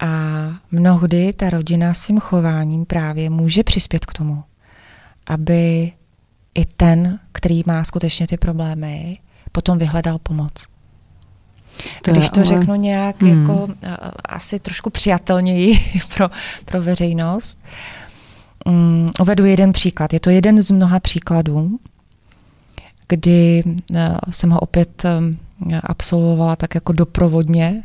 A 0.00 0.06
mnohdy 0.70 1.32
ta 1.32 1.50
rodina 1.50 1.94
svým 1.94 2.20
chováním 2.20 2.86
právě 2.86 3.30
může 3.30 3.64
přispět 3.64 4.06
k 4.06 4.12
tomu, 4.12 4.44
aby 5.26 5.92
i 6.54 6.64
ten, 6.64 7.18
který 7.32 7.62
má 7.66 7.84
skutečně 7.84 8.26
ty 8.26 8.36
problémy, 8.36 9.18
potom 9.52 9.78
vyhledal 9.78 10.18
pomoc. 10.18 10.52
To 12.04 12.12
Když 12.12 12.30
to 12.30 12.40
ale... 12.40 12.46
řeknu 12.46 12.74
nějak 12.74 13.22
hmm. 13.22 13.40
jako 13.40 13.64
uh, 13.64 13.72
asi 14.28 14.58
trošku 14.58 14.90
přijatelněji 14.90 15.78
pro, 16.14 16.28
pro 16.64 16.82
veřejnost, 16.82 17.60
um, 18.66 19.10
uvedu 19.20 19.44
jeden 19.44 19.72
příklad. 19.72 20.12
Je 20.12 20.20
to 20.20 20.30
jeden 20.30 20.62
z 20.62 20.70
mnoha 20.70 21.00
příkladů, 21.00 21.78
kdy 23.10 23.64
eh, 23.94 24.08
jsem 24.30 24.50
ho 24.50 24.60
opět 24.60 25.04
eh, 25.04 25.80
absolvovala 25.82 26.56
tak 26.56 26.74
jako 26.74 26.92
doprovodně, 26.92 27.82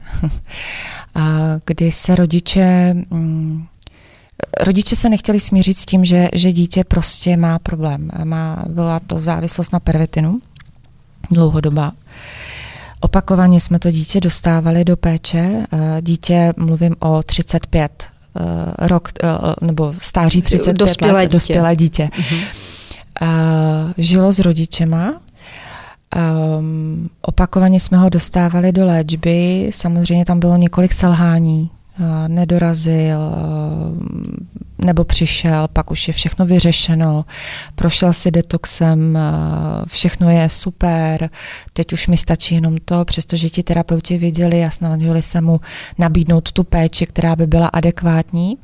kdy 1.66 1.92
se 1.92 2.16
rodiče 2.16 2.94
mm, 2.94 3.66
Rodiče 4.62 4.96
se 4.96 5.10
nechtěli 5.10 5.40
smířit 5.40 5.78
s 5.78 5.86
tím, 5.86 6.06
že, 6.06 6.30
že 6.34 6.52
dítě 6.52 6.84
prostě 6.84 7.38
má 7.38 7.60
problém. 7.60 8.12
Má, 8.24 8.64
byla 8.68 9.00
to 9.00 9.20
závislost 9.20 9.74
na 9.74 9.80
pervitinu, 9.80 10.40
dlouhodoba. 11.32 11.92
Opakovaně 13.00 13.60
jsme 13.62 13.80
to 13.80 13.92
dítě 13.92 14.20
dostávali 14.20 14.86
do 14.86 14.98
péče. 14.98 15.66
Eh, 15.74 16.02
dítě, 16.02 16.54
mluvím 16.58 16.96
o 17.00 17.24
35 17.24 18.08
rok, 18.80 19.10
nebo 19.62 19.96
stáří 20.00 20.42
35 20.42 20.78
dospělé 20.78 21.14
let, 21.14 21.26
dítě. 21.26 21.34
dospělé 21.36 21.76
dítě. 21.76 22.10
Uh-huh 22.20 22.64
žilo 23.97 24.32
s 24.32 24.39
rodičema. 24.39 25.13
Um, 26.16 27.09
opakovaně 27.22 27.80
jsme 27.80 27.97
ho 27.97 28.09
dostávali 28.09 28.72
do 28.72 28.86
léčby, 28.86 29.70
samozřejmě 29.74 30.26
tam 30.26 30.39
bylo 30.39 30.57
několik 30.57 30.93
selhání, 30.93 31.70
uh, 31.99 32.05
nedorazil, 32.28 33.20
uh, 33.20 34.86
nebo 34.86 35.03
přišel, 35.03 35.68
pak 35.74 35.91
už 35.91 36.07
je 36.07 36.13
všechno 36.13 36.45
vyřešeno, 36.45 37.26
prošel 37.76 38.13
si 38.13 38.32
detoxem, 38.32 39.16
uh, 39.16 39.86
všechno 39.88 40.30
je 40.30 40.49
super, 40.49 41.30
teď 41.74 41.93
už 41.93 42.07
mi 42.07 42.18
stačí 42.18 42.55
jenom 42.55 42.76
to, 42.86 43.05
přestože 43.05 43.49
ti 43.49 43.63
terapeuti 43.63 44.18
viděli 44.18 44.66
a 44.66 44.72
snažili 44.72 45.22
se 45.22 45.41
mu 45.41 45.61
nabídnout 45.97 46.51
tu 46.51 46.63
péči, 46.63 47.05
která 47.05 47.36
by 47.36 47.47
byla 47.47 47.68
adekvátní. 47.68 48.57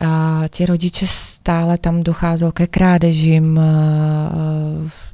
A 0.00 0.42
ti 0.50 0.66
rodiče 0.66 1.06
stále 1.46 1.78
tam 1.78 2.02
docházelo 2.02 2.52
ke 2.52 2.66
krádežím 2.66 3.60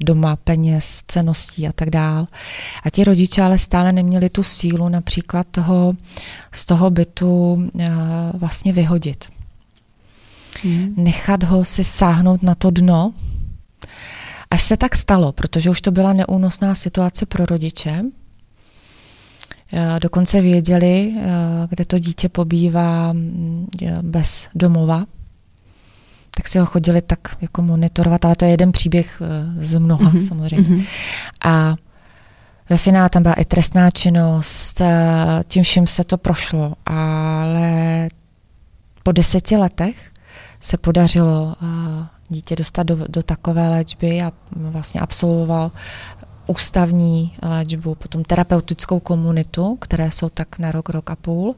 doma 0.01 0.37
peněz, 0.37 1.03
ceností 1.07 1.69
a 1.69 1.73
tak 1.73 1.91
dál. 1.91 2.27
A 2.85 2.91
ti 2.91 3.05
rodiče 3.05 3.43
ale 3.43 3.59
stále 3.59 3.93
neměli 3.93 4.31
tu 4.31 4.43
sílu 4.43 4.89
například 4.89 5.47
toho, 5.51 5.95
z 6.53 6.67
toho 6.67 6.91
bytu 6.91 7.63
vlastně 8.35 8.73
vyhodit. 8.73 9.29
Hmm. 10.63 10.95
Nechat 10.97 11.43
ho 11.43 11.65
si 11.65 11.85
sáhnout 11.85 12.43
na 12.43 12.55
to 12.55 12.71
dno, 12.71 13.13
Až 14.51 14.63
se 14.63 14.77
tak 14.77 14.97
stalo, 14.97 15.33
protože 15.33 15.71
už 15.71 15.81
to 15.81 15.91
byla 15.91 16.13
neúnosná 16.13 16.75
situace 16.75 17.27
pro 17.27 17.47
rodiče, 17.47 18.05
Eh, 19.75 20.01
dokonce 20.01 20.41
věděli, 20.41 21.15
eh, 21.17 21.23
kde 21.69 21.85
to 21.85 21.99
dítě 21.99 22.29
pobývá 22.29 23.13
mm, 23.13 23.67
bez 24.03 24.49
domova, 24.55 25.05
tak 26.37 26.49
si 26.49 26.59
ho 26.59 26.67
chodili 26.67 27.03
tak 27.03 27.21
jako 27.41 27.63
monitorovat, 27.63 28.25
ale 28.25 28.37
to 28.37 28.45
je 28.45 28.51
jeden 28.51 28.73
příběh 28.73 29.23
eh, 29.23 29.65
z 29.65 29.79
mnoha 29.79 30.11
mm-hmm. 30.11 30.29
samozřejmě. 30.29 30.69
Mm-hmm. 30.69 30.87
A 31.45 31.75
ve 32.69 32.77
finále 32.77 33.11
tam 33.11 33.23
byla 33.23 33.35
i 33.35 33.45
trestná 33.45 33.91
činnost, 33.91 34.81
tím 35.49 35.63
vším 35.63 35.87
se 35.87 36.05
to 36.05 36.19
prošlo, 36.19 36.75
ale 36.87 38.09
po 39.03 39.13
deseti 39.13 39.57
letech 39.57 40.13
se 40.61 40.77
podařilo 40.77 41.57
dítě 42.29 42.57
dostat 42.57 42.83
do, 42.83 42.99
do 43.09 43.23
takové 43.23 43.69
léčby 43.69 44.23
a 44.23 44.33
vlastně 44.57 45.01
absolvoval 45.01 45.73
ústavní 46.47 47.35
léčbu, 47.43 47.95
potom 47.95 48.25
terapeutickou 48.25 49.01
komunitu, 49.01 49.77
které 49.77 50.11
jsou 50.11 50.29
tak 50.29 50.59
na 50.59 50.73
rok, 50.73 50.89
rok 50.89 51.11
a 51.11 51.17
půl, 51.17 51.57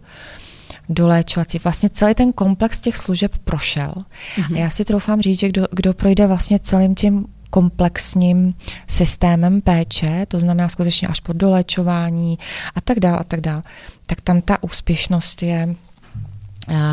doléčovací. 0.89 1.59
Vlastně 1.65 1.89
celý 1.89 2.15
ten 2.15 2.33
komplex 2.33 2.81
těch 2.81 2.97
služeb 2.97 3.33
prošel. 3.45 3.95
Mm-hmm. 3.95 4.55
A 4.55 4.59
já 4.59 4.71
si 4.71 4.85
troufám 4.85 5.21
říct, 5.21 5.41
že 5.41 5.49
kdo, 5.49 5.67
kdo 5.71 5.95
projde 5.95 6.27
vlastně 6.27 6.59
celým 6.59 6.95
tím 6.95 7.27
komplexním 7.51 8.55
systémem 8.89 9.61
péče, 9.61 10.27
to 10.29 10.41
znamená 10.41 10.69
skutečně 10.69 11.09
až 11.09 11.21
po 11.21 11.33
doléčování 11.33 12.39
a 12.75 12.81
tak 12.81 13.01
dále 13.01 13.19
a 13.19 13.25
tak 13.25 13.41
dále, 13.41 13.63
tak 14.07 14.21
tam 14.21 14.41
ta 14.41 14.63
úspěšnost 14.63 15.43
je 15.43 15.75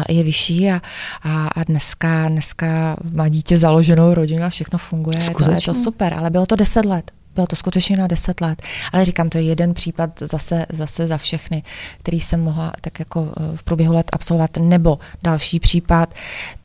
je 0.09 0.23
vyšší 0.23 0.69
a, 0.69 0.81
a, 1.23 1.47
a 1.47 1.63
dneska, 1.63 2.29
dneska 2.29 2.95
má 3.11 3.27
dítě 3.27 3.57
založenou 3.57 4.13
rodinu 4.13 4.43
a 4.43 4.49
všechno 4.49 4.79
funguje. 4.79 5.19
To 5.37 5.51
je 5.51 5.61
to 5.65 5.75
super, 5.75 6.13
ale 6.13 6.29
bylo 6.29 6.45
to 6.45 6.55
deset 6.55 6.85
let. 6.85 7.11
Bylo 7.35 7.47
to 7.47 7.55
skutečně 7.55 7.97
na 7.97 8.07
deset 8.07 8.41
let. 8.41 8.61
Ale 8.93 9.05
říkám, 9.05 9.29
to 9.29 9.37
je 9.37 9.43
jeden 9.43 9.73
případ 9.73 10.09
zase, 10.19 10.65
zase 10.69 11.07
za 11.07 11.17
všechny, 11.17 11.63
který 11.97 12.19
jsem 12.19 12.43
mohla 12.43 12.73
tak 12.81 12.99
jako 12.99 13.33
eh, 13.37 13.57
v 13.57 13.63
průběhu 13.63 13.93
let 13.93 14.09
absolvovat. 14.13 14.57
Nebo 14.57 14.99
další 15.23 15.59
případ, 15.59 16.13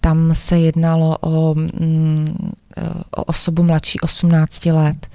tam 0.01 0.35
se 0.35 0.59
jednalo 0.59 1.19
o, 1.21 1.55
mm, 1.55 2.53
eh, 2.77 2.83
o 3.17 3.25
osobu 3.25 3.63
mladší 3.63 4.01
18 4.01 4.67
let. 4.67 5.07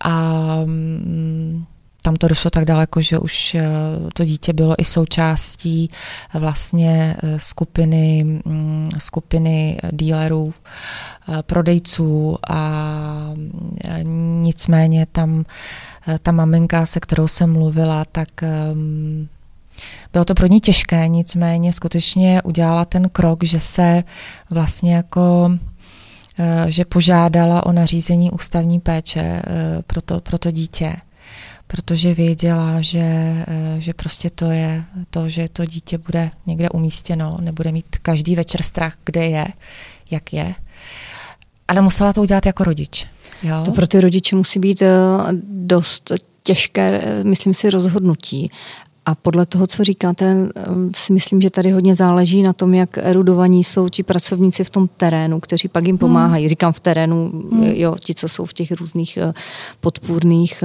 A 0.00 0.32
mm, 0.64 1.64
tam 2.02 2.16
to 2.16 2.28
došlo 2.28 2.50
tak 2.50 2.64
daleko, 2.64 3.02
že 3.02 3.18
už 3.18 3.54
eh, 3.54 3.62
to 4.14 4.24
dítě 4.24 4.52
bylo 4.52 4.74
i 4.78 4.84
součástí 4.84 5.90
vlastně 6.34 7.16
eh, 7.22 7.40
skupiny, 7.40 8.24
mm, 8.24 8.88
skupiny 8.98 9.78
dílerů, 9.92 10.54
eh, 11.28 11.42
prodejců 11.42 12.38
a 12.50 13.34
nicméně 14.40 15.06
tam 15.12 15.44
ta 16.22 16.32
maminka, 16.32 16.86
se 16.86 17.00
kterou 17.00 17.28
jsem 17.28 17.52
mluvila, 17.52 18.04
tak 18.04 18.28
bylo 20.12 20.24
to 20.24 20.34
pro 20.34 20.46
ní 20.46 20.60
těžké, 20.60 21.08
nicméně 21.08 21.72
skutečně 21.72 22.42
udělala 22.42 22.84
ten 22.84 23.08
krok, 23.08 23.44
že 23.44 23.60
se 23.60 24.04
vlastně 24.50 24.94
jako 24.94 25.50
že 26.66 26.84
požádala 26.84 27.66
o 27.66 27.72
nařízení 27.72 28.30
ústavní 28.30 28.80
péče 28.80 29.42
pro 29.86 30.02
to, 30.02 30.20
pro 30.20 30.38
to 30.38 30.50
dítě 30.50 30.96
protože 31.72 32.14
věděla, 32.14 32.80
že, 32.80 32.98
eh, 32.98 33.76
že 33.78 33.94
prostě 33.94 34.30
to 34.30 34.50
je 34.50 34.84
to, 35.10 35.28
že 35.28 35.48
to 35.48 35.64
dítě 35.64 35.98
bude 35.98 36.30
někde 36.46 36.70
umístěno, 36.70 37.36
nebude 37.40 37.72
mít 37.72 37.96
každý 38.02 38.36
večer 38.36 38.62
strach, 38.62 38.96
kde 39.04 39.26
je, 39.26 39.46
jak 40.10 40.32
je. 40.32 40.54
Ale 41.68 41.82
musela 41.82 42.12
to 42.12 42.20
udělat 42.20 42.46
jako 42.46 42.64
rodič. 42.64 43.06
Jo? 43.42 43.62
To 43.64 43.72
pro 43.72 43.86
ty 43.86 44.00
rodiče 44.00 44.36
musí 44.36 44.58
být 44.58 44.82
eh, 44.82 44.88
dost 45.48 46.12
těžké, 46.42 47.00
eh, 47.02 47.24
myslím 47.24 47.54
si, 47.54 47.70
rozhodnutí. 47.70 48.50
A 49.06 49.14
podle 49.14 49.46
toho, 49.46 49.66
co 49.66 49.84
říkáte, 49.84 50.48
si 50.96 51.12
myslím, 51.12 51.40
že 51.40 51.50
tady 51.50 51.70
hodně 51.70 51.94
záleží 51.94 52.42
na 52.42 52.52
tom, 52.52 52.74
jak 52.74 52.98
erudovaní 52.98 53.64
jsou 53.64 53.88
ti 53.88 54.02
pracovníci 54.02 54.64
v 54.64 54.70
tom 54.70 54.88
terénu, 54.88 55.40
kteří 55.40 55.68
pak 55.68 55.84
jim 55.84 55.94
hmm. 55.94 55.98
pomáhají. 55.98 56.48
Říkám 56.48 56.72
v 56.72 56.80
terénu, 56.80 57.30
hmm. 57.52 57.64
jo, 57.64 57.96
ti, 58.00 58.14
co 58.14 58.28
jsou 58.28 58.44
v 58.44 58.52
těch 58.52 58.72
různých 58.72 59.18
podpůrných 59.80 60.64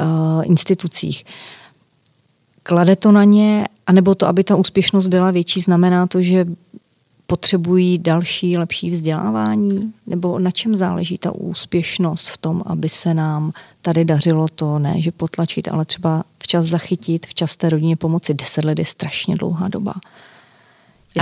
uh, 0.00 0.42
institucích. 0.44 1.24
Klade 2.62 2.96
to 2.96 3.12
na 3.12 3.24
ně, 3.24 3.68
anebo 3.86 4.14
to, 4.14 4.26
aby 4.26 4.44
ta 4.44 4.56
úspěšnost 4.56 5.06
byla 5.06 5.30
větší, 5.30 5.60
znamená 5.60 6.06
to, 6.06 6.22
že 6.22 6.46
potřebují 7.26 7.98
další, 7.98 8.58
lepší 8.58 8.90
vzdělávání? 8.90 9.92
Nebo 10.06 10.38
na 10.38 10.50
čem 10.50 10.74
záleží 10.74 11.18
ta 11.18 11.32
úspěšnost 11.34 12.28
v 12.28 12.38
tom, 12.38 12.62
aby 12.66 12.88
se 12.88 13.14
nám 13.14 13.52
tady 13.82 14.04
dařilo 14.04 14.48
to, 14.48 14.78
ne, 14.78 15.02
že 15.02 15.12
potlačit, 15.12 15.68
ale 15.68 15.84
třeba 15.84 16.24
včas 16.38 16.66
zachytit, 16.66 17.26
včas 17.26 17.56
té 17.56 17.70
rodině 17.70 17.96
pomoci. 17.96 18.34
Deset 18.34 18.64
let 18.64 18.78
je 18.78 18.84
strašně 18.84 19.36
dlouhá 19.36 19.68
doba. 19.68 19.94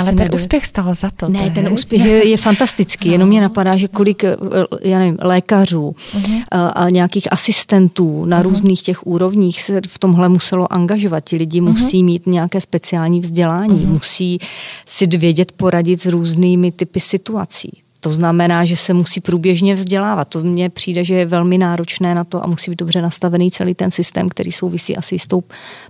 Ale 0.01 0.07
ten 0.07 0.17
nedověd... 0.17 0.41
úspěch 0.41 0.67
stál 0.67 0.95
za 0.95 1.11
to. 1.17 1.29
Ne, 1.29 1.51
ten 1.51 1.73
úspěch 1.73 2.05
je, 2.05 2.29
je 2.29 2.37
fantastický. 2.37 3.09
No. 3.09 3.13
Jenom 3.13 3.29
mě 3.29 3.41
napadá, 3.41 3.77
že 3.77 3.89
kolik 3.89 4.25
eh, 4.25 4.37
já 4.83 4.99
nevím, 4.99 5.19
lékařů 5.21 5.95
uh-huh. 6.13 6.43
a, 6.51 6.69
a 6.69 6.89
nějakých 6.89 7.33
asistentů 7.33 8.25
na 8.25 8.41
uh-huh. 8.41 8.43
různých 8.43 8.83
těch 8.83 9.07
úrovních 9.07 9.63
se 9.63 9.81
v 9.89 9.99
tomhle 9.99 10.29
muselo 10.29 10.73
angažovat. 10.73 11.21
Ti 11.21 11.37
lidi 11.37 11.61
uh-huh. 11.61 11.69
musí 11.69 12.05
mít 12.05 12.27
nějaké 12.27 12.61
speciální 12.61 13.21
vzdělání, 13.21 13.87
uh-huh. 13.87 13.93
musí 13.93 14.39
si 14.87 15.07
vědět 15.07 15.53
poradit 15.53 16.03
s 16.03 16.07
různými 16.07 16.73
typy 16.73 17.01
situací. 17.01 17.83
To 18.01 18.11
znamená, 18.11 18.65
že 18.65 18.77
se 18.77 18.95
musí 18.95 19.21
průběžně 19.21 19.75
vzdělávat. 19.75 20.29
To 20.29 20.41
mně 20.41 20.71
přijde, 20.71 21.05
že 21.05 21.15
je 21.15 21.27
velmi 21.27 21.59
náročné 21.59 22.15
na 22.15 22.25
to 22.25 22.45
a 22.45 22.47
musí 22.47 22.71
být 22.71 22.79
dobře 22.79 23.03
nastavený 23.03 23.51
celý 23.51 23.75
ten 23.75 23.91
systém, 23.91 24.29
který 24.29 24.53
souvisí 24.53 24.97
asi 24.97 25.19
s 25.19 25.27
tou 25.27 25.43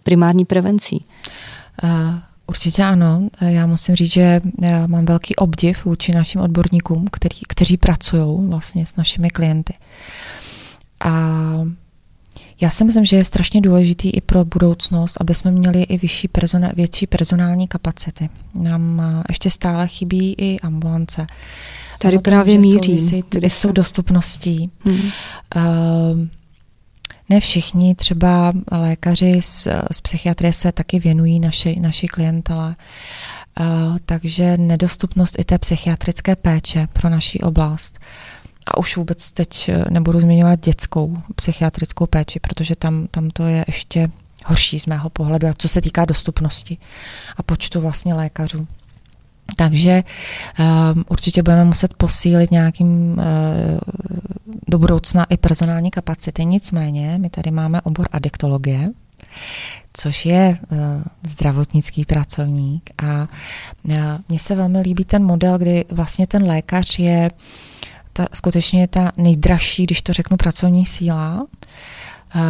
primární 0.03 0.45
prevencí. 0.45 1.05
Uh. 1.85 2.15
Určitě 2.47 2.83
ano. 2.83 3.29
Já 3.41 3.67
musím 3.67 3.95
říct, 3.95 4.13
že 4.13 4.41
já 4.61 4.87
mám 4.87 5.05
velký 5.05 5.37
obdiv 5.37 5.85
vůči 5.85 6.13
našim 6.13 6.41
odborníkům, 6.41 7.07
který, 7.13 7.37
kteří 7.49 7.77
pracují 7.77 8.49
vlastně 8.49 8.87
s 8.87 8.97
našimi 8.97 9.31
klienty. 9.31 9.75
A 11.05 11.11
já 12.61 12.71
si 12.71 12.85
myslím, 12.85 13.05
že 13.05 13.17
je 13.17 13.25
strašně 13.25 13.61
důležitý 13.61 14.11
i 14.11 14.21
pro 14.21 14.45
budoucnost, 14.45 15.17
aby 15.21 15.35
jsme 15.35 15.51
měli 15.51 15.83
i 15.83 15.99
vyšší 15.99 16.29
persona, 16.29 16.71
větší 16.77 17.07
personální 17.07 17.69
kapacity. 17.69 18.29
Nám 18.55 19.03
ještě 19.29 19.51
stále 19.51 19.89
chybí 19.89 20.35
i 20.39 20.61
ambulance. 20.61 21.27
Tady 21.99 22.19
právě 22.19 22.59
míří. 22.59 23.23
Kde 23.31 23.51
s 23.51 23.63
tou 23.63 23.73
dostupností. 23.73 24.71
Hmm. 24.85 25.01
Uh, 25.57 26.27
ne 27.29 27.41
všichni, 27.41 27.95
třeba 27.95 28.53
lékaři 28.73 29.43
z, 29.43 29.69
z 29.93 30.01
psychiatrie 30.01 30.53
se 30.53 30.73
taky 30.73 30.99
věnují 30.99 31.41
naši, 31.41 31.81
naši 31.81 32.07
klientele. 32.07 32.75
Uh, 33.61 33.97
takže 34.07 34.57
nedostupnost 34.57 35.39
i 35.39 35.45
té 35.45 35.59
psychiatrické 35.59 36.37
péče 36.37 36.89
pro 36.93 37.09
naší 37.09 37.41
oblast. 37.41 37.99
A 38.67 38.79
už 38.79 38.97
vůbec 38.97 39.33
teď 39.33 39.69
eh, 39.69 39.85
nebudu 39.91 40.21
zmiňovat 40.21 40.61
dětskou 40.61 41.19
psychiatrickou 41.35 42.07
péči, 42.07 42.41
protože 42.41 42.77
tam, 42.77 43.07
tam 43.11 43.31
to 43.31 43.47
je 43.47 43.65
ještě 43.67 44.09
horší 44.47 44.81
z 44.81 44.87
mého 44.87 45.11
pohledu, 45.11 45.49
co 45.59 45.69
se 45.69 45.81
týká 45.81 46.05
dostupnosti 46.05 46.79
a 47.37 47.43
počtu 47.43 47.81
vlastně 47.81 48.15
lékařů. 48.15 48.67
Takže 49.57 50.03
um, 50.95 51.05
určitě 51.09 51.43
budeme 51.43 51.65
muset 51.65 51.95
posílit 51.95 52.51
nějakým 52.51 53.13
uh, 53.13 53.25
do 54.69 54.79
budoucna 54.79 55.25
i 55.25 55.37
personální 55.37 55.91
kapacity. 55.91 56.45
Nicméně 56.45 57.19
my 57.19 57.31
tady 57.31 57.51
máme 57.51 57.81
obor 57.81 58.09
adiktologie, 58.13 58.91
což 59.93 60.27
je 60.27 60.59
uh, 60.71 60.79
zdravotnický 61.27 62.05
pracovník 62.05 62.91
a 63.05 63.29
uh, 63.85 63.97
mně 64.29 64.39
se 64.39 64.55
velmi 64.55 64.81
líbí 64.81 65.05
ten 65.05 65.25
model, 65.25 65.59
kdy 65.59 65.85
vlastně 65.91 66.27
ten 66.27 66.43
lékař 66.43 66.99
je 66.99 67.31
ta, 68.13 68.27
skutečně 68.33 68.89
ta 68.89 69.13
nejdražší, 69.17 69.85
když 69.85 70.03
to 70.03 70.13
řeknu, 70.13 70.37
pracovní 70.37 70.87
síla. 70.87 71.47
Uh, 72.35 72.41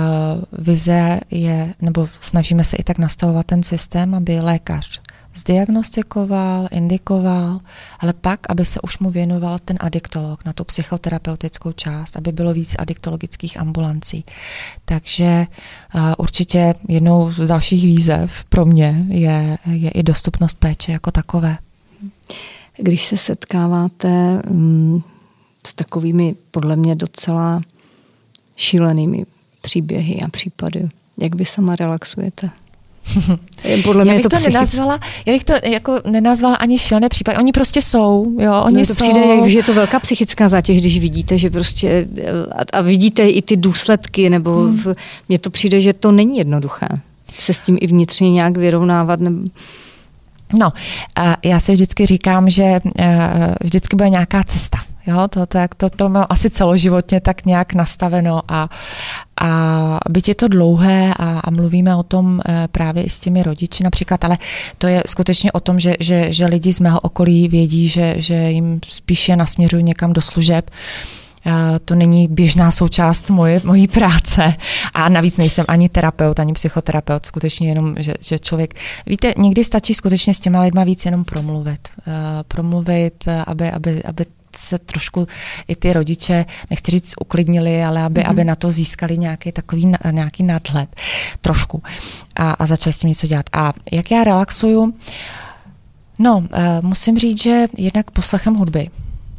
vize 0.53 1.21
je, 1.31 1.75
nebo 1.81 2.09
snažíme 2.21 2.65
se 2.65 2.77
i 2.77 2.83
tak 2.83 2.99
nastavovat 2.99 3.47
ten 3.47 3.63
systém, 3.63 4.15
aby 4.15 4.41
lékař 4.41 5.01
zdiagnostikoval, 5.35 6.68
indikoval, 6.70 7.61
ale 7.99 8.12
pak, 8.12 8.41
aby 8.49 8.64
se 8.64 8.80
už 8.80 8.99
mu 8.99 9.11
věnoval 9.11 9.59
ten 9.59 9.76
adiktolog 9.80 10.45
na 10.45 10.53
tu 10.53 10.64
psychoterapeutickou 10.64 11.72
část, 11.72 12.16
aby 12.16 12.33
bylo 12.33 12.53
víc 12.53 12.76
adiktologických 12.78 13.61
ambulancí. 13.61 14.24
Takže 14.85 15.47
uh, 15.95 16.01
určitě 16.18 16.74
jednou 16.89 17.33
z 17.33 17.47
dalších 17.47 17.85
výzev 17.85 18.45
pro 18.45 18.66
mě 18.66 19.05
je, 19.09 19.59
je 19.66 19.91
i 19.91 20.03
dostupnost 20.03 20.59
péče 20.59 20.93
jako 20.93 21.11
takové. 21.11 21.59
Když 22.76 23.07
se 23.07 23.16
setkáváte 23.16 24.43
um, 24.51 25.05
s 25.66 25.74
takovými 25.74 26.35
podle 26.51 26.76
mě 26.76 26.95
docela 26.95 27.61
šílenými 28.57 29.26
příběhy 29.61 30.20
a 30.20 30.28
případy, 30.28 30.89
jak 31.18 31.35
vy 31.35 31.45
sama 31.45 31.76
relaxujete? 31.76 32.51
Podle 33.85 34.05
mě 34.05 34.13
já 34.13 34.19
bych 34.19 34.23
to, 34.23 34.29
to 34.29 34.51
nenazvala, 34.51 35.01
já 35.27 35.33
bych 35.33 35.45
to 35.45 35.53
jako 35.65 36.01
nenazvala 36.11 36.55
ani 36.55 36.79
šilné 36.79 37.09
případy. 37.09 37.39
Oni 37.39 37.53
prostě 37.53 37.83
jsou, 37.83 38.37
jo, 38.41 38.63
oni 38.65 38.81
no 38.81 38.87
to 38.87 38.95
jsou. 38.95 39.05
přijde, 39.05 39.51
že 39.51 39.59
je 39.59 39.63
to 39.63 39.75
velká 39.75 40.01
psychická 40.01 40.49
zátěž, 40.49 40.81
když 40.81 40.99
vidíte, 40.99 41.39
že 41.39 41.51
prostě 41.51 42.09
a, 42.53 42.79
a 42.79 42.81
vidíte 42.81 43.29
i 43.29 43.43
ty 43.43 43.57
důsledky, 43.57 44.31
nebo 44.31 44.51
hmm. 44.51 44.77
v, 44.77 44.95
mně 45.29 45.39
to 45.39 45.51
přijde, 45.51 45.81
že 45.81 45.93
to 45.93 46.13
není 46.13 46.39
jednoduché 46.39 46.89
se 47.39 47.53
s 47.53 47.59
tím 47.59 47.79
i 47.81 47.87
vnitřně 47.87 48.31
nějak 48.31 48.57
vyrovnávat. 48.57 49.21
Nebo... 49.21 49.49
No, 50.59 50.73
já 51.45 51.61
si 51.61 51.73
vždycky 51.73 52.07
říkám, 52.07 52.51
že 52.51 52.81
eh, 52.99 53.55
vždycky 53.61 53.97
bude 53.97 54.09
nějaká 54.09 54.45
cesta. 54.45 54.79
Jo, 55.07 55.29
to, 55.29 55.47
to, 55.47 55.59
to, 55.77 55.91
to 55.91 56.09
má 56.09 56.23
asi 56.23 56.51
celoživotně 56.51 57.21
tak 57.21 57.47
nějak 57.47 57.75
nastaveno 57.75 58.43
a, 58.49 58.69
a 59.41 60.01
byť 60.11 60.29
je 60.29 60.35
to 60.35 60.49
dlouhé 60.49 61.15
a, 61.19 61.41
a 61.45 61.51
mluvíme 61.51 61.97
o 61.97 62.03
tom 62.03 62.41
e, 62.41 62.69
právě 62.69 63.03
i 63.03 63.11
s 63.11 63.21
těmi 63.21 63.43
rodiči 63.43 63.85
například, 63.85 64.25
ale 64.25 64.39
to 64.79 64.87
je 64.87 65.03
skutečně 65.07 65.53
o 65.53 65.61
tom, 65.61 65.81
že, 65.81 65.95
že, 66.01 66.33
že 66.33 66.47
lidi 66.47 66.73
z 66.73 66.81
mého 66.81 67.01
okolí 67.01 67.49
vědí, 67.49 67.89
že, 67.89 68.15
že 68.19 68.35
jim 68.35 68.81
spíše 68.89 69.37
nasměřují 69.37 69.83
někam 69.83 70.13
do 70.13 70.21
služeb, 70.21 70.71
e, 71.47 71.79
to 71.79 71.95
není 71.95 72.29
běžná 72.29 72.71
součást 72.71 73.31
moje, 73.31 73.61
mojí 73.65 73.89
práce. 73.89 74.55
A 74.95 75.09
navíc 75.09 75.39
nejsem 75.39 75.65
ani 75.69 75.89
terapeut, 75.89 76.41
ani 76.41 76.53
psychoterapeut, 76.53 77.27
skutečně 77.27 77.69
jenom, 77.69 77.95
že, 77.99 78.15
že 78.20 78.39
člověk, 78.39 78.74
víte, 79.07 79.35
někdy 79.39 79.65
stačí 79.65 79.95
skutečně 79.95 80.35
s 80.35 80.41
těma 80.41 80.62
lidma 80.62 80.85
víc 80.85 81.05
jenom 81.05 81.24
promluvit, 81.24 81.89
uh, 82.07 82.12
promluvit, 82.49 83.29
aby, 83.47 83.70
aby, 83.70 84.03
aby 84.03 84.24
se 84.57 84.79
trošku 84.79 85.27
i 85.69 85.77
ty 85.77 85.93
rodiče, 85.93 86.47
nechci 86.70 86.91
říct 86.91 87.15
uklidnili, 87.20 87.85
ale 87.85 88.03
aby, 88.03 88.20
mm-hmm. 88.20 88.31
aby 88.31 88.45
na 88.45 88.55
to 88.55 88.70
získali 88.70 89.19
nějaký 89.19 89.53
takový 89.53 89.93
nějaký 90.11 90.43
nadhled 90.43 90.97
trošku 91.41 91.83
a, 92.37 92.51
a 92.51 92.66
začali 92.66 92.93
s 92.93 92.99
tím 92.99 93.09
něco 93.09 93.27
dělat. 93.27 93.47
A 93.53 93.73
jak 93.93 94.11
já 94.11 94.24
relaxuju? 94.24 94.95
No, 96.19 96.39
uh, 96.39 96.47
musím 96.81 97.19
říct, 97.19 97.43
že 97.43 97.66
jednak 97.77 98.11
poslechem 98.11 98.55
hudby. 98.55 98.91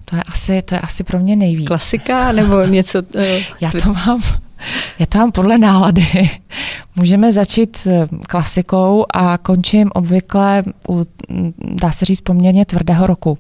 To 0.06 0.16
je 0.16 0.24
asi, 0.24 0.62
to 0.62 0.76
je 0.76 0.82
asi 0.82 1.04
pro 1.04 1.20
mě 1.20 1.36
nejvíc. 1.36 1.68
Klasika 1.68 2.32
nebo 2.32 2.66
něco? 2.66 3.02
Uh, 3.16 3.22
Já 3.62 3.72
to 3.72 3.94
mám 3.94 4.22
to 5.10 5.18
mám 5.18 5.32
podle 5.32 5.58
nálady. 5.58 6.30
Můžeme 6.96 7.34
začít 7.34 7.88
eh, 7.88 8.08
klasikou 8.28 9.06
a 9.14 9.38
končím 9.38 9.90
obvykle 9.94 10.64
u, 10.90 11.06
dá 11.60 11.92
se 11.92 12.06
říct, 12.06 12.22
poměrně 12.22 12.66
tvrdého 12.66 13.08
roku. 13.08 13.38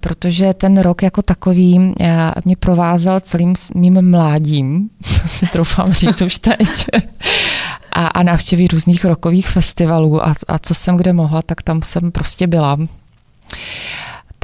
Protože 0.00 0.54
ten 0.54 0.80
rok 0.80 1.02
jako 1.02 1.22
takový 1.22 1.92
eh, 2.00 2.32
mě 2.44 2.56
provázel 2.56 3.20
celým 3.20 3.54
mým 3.74 4.10
mládím, 4.10 4.90
si 5.26 5.46
troufám 5.46 5.92
říct 5.92 6.22
už 6.22 6.38
teď, 6.38 6.68
a, 7.92 8.06
a 8.06 8.22
návštěví 8.22 8.66
různých 8.66 9.04
rokových 9.04 9.48
festivalů 9.48 10.26
a, 10.26 10.34
a 10.48 10.58
co 10.58 10.74
jsem 10.74 10.96
kde 10.96 11.12
mohla, 11.12 11.42
tak 11.42 11.62
tam 11.62 11.82
jsem 11.82 12.12
prostě 12.12 12.46
byla. 12.46 12.78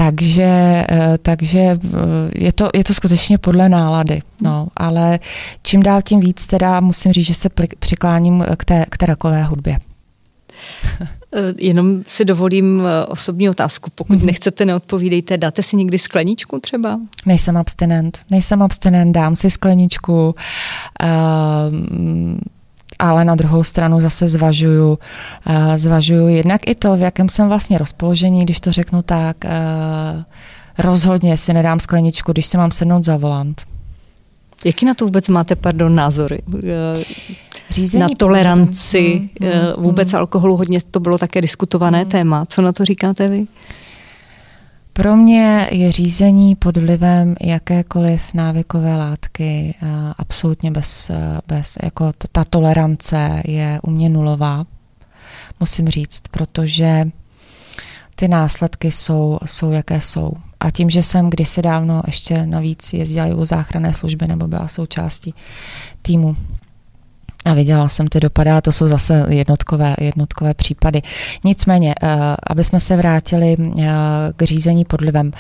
Takže, 0.01 0.85
eh, 0.91 1.19
takže 1.23 1.59
eh, 1.59 1.79
je, 2.35 2.53
to, 2.53 2.69
je 2.75 2.85
to 2.85 2.95
skutečně 2.95 3.39
podle 3.39 3.69
nálady. 3.69 4.23
No, 4.43 4.69
ale 4.77 5.19
čím 5.63 5.83
dál 5.83 6.03
tím 6.03 6.21
víc 6.21 6.47
teda 6.47 6.81
musím 6.81 7.13
říct, 7.13 7.27
že 7.27 7.35
se 7.35 7.49
přikláním 7.79 8.45
k 8.57 8.65
té, 8.65 8.87
k 8.91 8.97
té 8.99 9.07
rakové 9.07 9.45
hudbě. 9.45 9.79
Eh, 11.35 11.55
jenom 11.59 12.03
si 12.07 12.25
dovolím 12.25 12.83
osobní 13.09 13.49
otázku. 13.49 13.91
Pokud 13.95 14.19
mm-hmm. 14.19 14.25
nechcete, 14.25 14.65
neodpovídejte. 14.65 15.39
Dáte 15.39 15.63
si 15.63 15.77
někdy 15.77 15.99
skleničku 15.99 16.59
třeba? 16.59 17.01
Nejsem 17.27 17.57
abstinent. 17.57 18.19
Nejsem 18.31 18.63
abstinent, 18.63 19.15
dám 19.15 19.37
si 19.37 19.51
skleničku. 19.51 20.35
Uh, 21.03 21.09
ale 22.99 23.25
na 23.25 23.35
druhou 23.35 23.65
stranu 23.65 24.01
zase 24.01 24.29
zvažuju, 24.29 24.99
zvažuju 25.77 26.29
jednak 26.29 26.61
i 26.67 26.75
to, 26.75 26.97
v 26.97 27.01
jakém 27.01 27.29
jsem 27.29 27.49
vlastně 27.49 27.79
rozpoložení, 27.79 28.45
když 28.45 28.61
to 28.61 28.73
řeknu 28.73 29.03
tak, 29.03 29.37
rozhodně 30.79 31.37
si 31.37 31.53
nedám 31.53 31.81
skleničku, 31.81 32.33
když 32.33 32.47
si 32.47 32.57
mám 32.57 32.71
sednout 32.71 33.05
za 33.05 33.17
volant. 33.17 33.63
Jaký 34.65 34.87
na 34.87 34.95
to 34.95 35.05
vůbec 35.05 35.29
máte, 35.29 35.57
pardon, 35.57 35.95
názory? 35.95 36.39
Eh, 36.65 37.05
Řízení 37.71 38.01
na 38.03 38.09
toleranci 38.19 39.31
hmm, 39.41 39.51
hmm, 39.51 39.85
vůbec 39.85 40.11
hmm. 40.11 40.19
alkoholu, 40.19 40.57
hodně 40.57 40.79
to 40.91 41.01
bylo 41.01 41.19
také 41.19 41.41
diskutované 41.41 41.99
hmm. 41.99 42.11
téma. 42.11 42.47
Co 42.47 42.63
na 42.63 42.73
to 42.73 42.85
říkáte 42.85 43.29
vy? 43.29 43.47
Pro 45.01 45.17
mě 45.17 45.69
je 45.71 45.93
řízení 45.93 46.55
pod 46.57 46.77
vlivem 46.77 47.35
jakékoliv 47.41 48.35
návykové 48.35 48.97
látky 48.97 49.75
eh, 49.83 49.87
absolutně 50.19 50.71
bez, 50.71 51.11
eh, 51.11 51.39
bez 51.47 51.79
jako 51.83 52.13
ta 52.33 52.45
tolerance 52.45 53.43
je 53.45 53.81
u 53.83 53.91
mě 53.91 54.09
nulová, 54.09 54.65
musím 55.61 55.89
říct, 55.89 56.21
protože 56.31 57.11
ty 58.15 58.29
následky 58.29 58.91
jsou, 58.91 59.39
jsou 59.45 59.71
jaké 59.71 60.01
jsou. 60.01 60.33
A 60.61 60.71
tím, 60.71 60.91
že 60.91 61.03
jsem 61.03 61.31
kdysi 61.31 61.63
dávno 61.63 62.03
ještě 62.07 62.47
navíc 62.47 62.93
jezdila 62.93 63.27
u 63.27 63.45
záchranné 63.45 63.95
služby 63.95 64.29
nebo 64.29 64.49
byla 64.49 64.69
součástí 64.69 65.35
týmu 66.03 66.37
a 67.45 67.55
viděla 67.55 67.89
jsem 67.89 68.07
ty 68.07 68.21
dopady, 68.21 68.51
ale 68.51 68.63
to 68.63 68.73
jsou 68.73 68.87
zase 68.87 69.27
jednotkové, 69.29 69.95
jednotkové 70.01 70.55
případy. 70.55 71.03
Nicméně, 71.45 71.95
uh, 72.03 72.11
aby 72.51 72.65
jsme 72.65 72.81
se 72.81 72.97
vrátili 72.97 73.57
uh, 73.59 73.85
k 74.37 74.43
řízení 74.43 74.85
podlivem. 74.85 75.33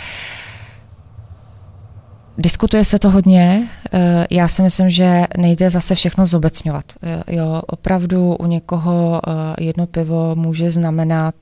Diskutuje 2.39 2.85
se 2.85 2.99
to 2.99 3.11
hodně. 3.11 3.69
Eh, 3.93 4.27
já 4.31 4.49
si 4.49 4.63
myslím, 4.63 4.91
že 4.91 5.25
nejde 5.39 5.71
zase 5.71 5.95
všechno 5.95 6.27
zobecňovat. 6.27 6.85
Jo, 7.29 7.63
opravdu 7.67 8.37
u 8.37 8.47
někoho 8.47 9.21
jedno 9.61 9.87
pivo 9.87 10.37
může 10.37 10.71
znamenat 10.71 11.35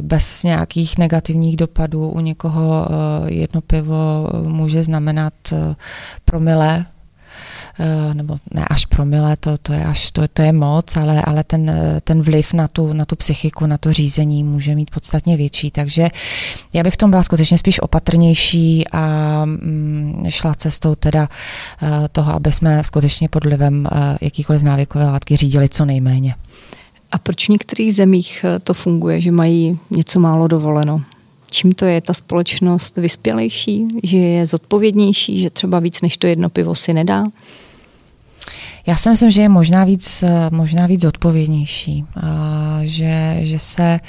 bez 0.00 0.42
nějakých 0.42 0.98
negativních 0.98 1.56
dopadů, 1.56 2.08
u 2.08 2.20
někoho 2.20 2.88
jedno 3.26 3.60
pivo 3.60 4.28
může 4.42 4.82
znamenat 4.82 5.34
promile 6.24 6.86
Eh, 6.88 6.97
nebo 8.12 8.36
ne 8.54 8.64
až 8.64 8.86
promile, 8.86 9.36
to, 9.36 9.58
to 9.58 9.72
je 9.72 9.84
až 9.84 10.10
to, 10.10 10.28
to 10.28 10.42
je 10.42 10.52
moc, 10.52 10.96
ale, 10.96 11.22
ale 11.22 11.44
ten, 11.44 11.72
ten 12.04 12.22
vliv 12.22 12.52
na 12.52 12.68
tu, 12.68 12.92
na 12.92 13.04
tu 13.04 13.16
psychiku, 13.16 13.66
na 13.66 13.78
to 13.78 13.92
řízení 13.92 14.44
může 14.44 14.74
mít 14.74 14.90
podstatně 14.90 15.36
větší. 15.36 15.70
Takže 15.70 16.08
já 16.72 16.82
bych 16.82 16.94
v 16.94 16.96
tom 16.96 17.10
byla 17.10 17.22
skutečně 17.22 17.58
spíš 17.58 17.80
opatrnější 17.80 18.84
a 18.92 19.42
mm, 19.44 20.24
šla 20.28 20.54
cestou 20.54 20.94
teda 20.94 21.28
eh, 21.82 22.08
toho, 22.12 22.32
aby 22.32 22.52
jsme 22.52 22.84
skutečně 22.84 23.28
pod 23.28 23.44
vlivem 23.44 23.86
eh, 23.86 24.18
jakýkoliv 24.20 24.62
návykové 24.62 25.04
látky 25.04 25.36
řídili 25.36 25.68
co 25.68 25.84
nejméně. 25.84 26.34
A 27.12 27.18
proč 27.18 27.46
v 27.46 27.52
některých 27.52 27.94
zemích 27.94 28.44
to 28.64 28.74
funguje, 28.74 29.20
že 29.20 29.32
mají 29.32 29.78
něco 29.90 30.20
málo 30.20 30.48
dovoleno? 30.48 31.02
Čím 31.50 31.72
to 31.72 31.84
je 31.84 32.00
ta 32.00 32.14
společnost 32.14 32.96
vyspělejší, 32.96 33.86
že 34.02 34.16
je 34.16 34.46
zodpovědnější, 34.46 35.40
že 35.40 35.50
třeba 35.50 35.78
víc 35.78 36.00
než 36.02 36.16
to 36.16 36.26
jedno 36.26 36.48
pivo 36.48 36.74
si 36.74 36.92
nedá? 36.92 37.24
Já 38.88 38.96
si 38.96 39.10
myslím, 39.10 39.30
že 39.30 39.42
je 39.42 39.48
možná 39.48 39.84
víc, 39.84 40.24
možná 40.50 40.86
víc 40.86 41.04
odpovědnější, 41.04 42.04
že, 42.80 43.36
že 43.40 43.58
se 43.58 44.00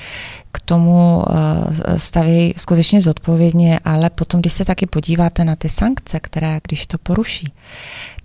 k 0.52 0.62
tomu 0.62 1.24
staví 1.98 2.54
skutečně 2.58 3.02
zodpovědně, 3.02 3.80
ale 3.86 4.10
potom, 4.10 4.40
když 4.40 4.54
se 4.54 4.66
taky 4.66 4.86
podíváte 4.86 5.46
na 5.46 5.56
ty 5.56 5.70
sankce, 5.70 6.20
které, 6.20 6.60
když 6.68 6.88
to 6.88 6.98
poruší, 6.98 7.54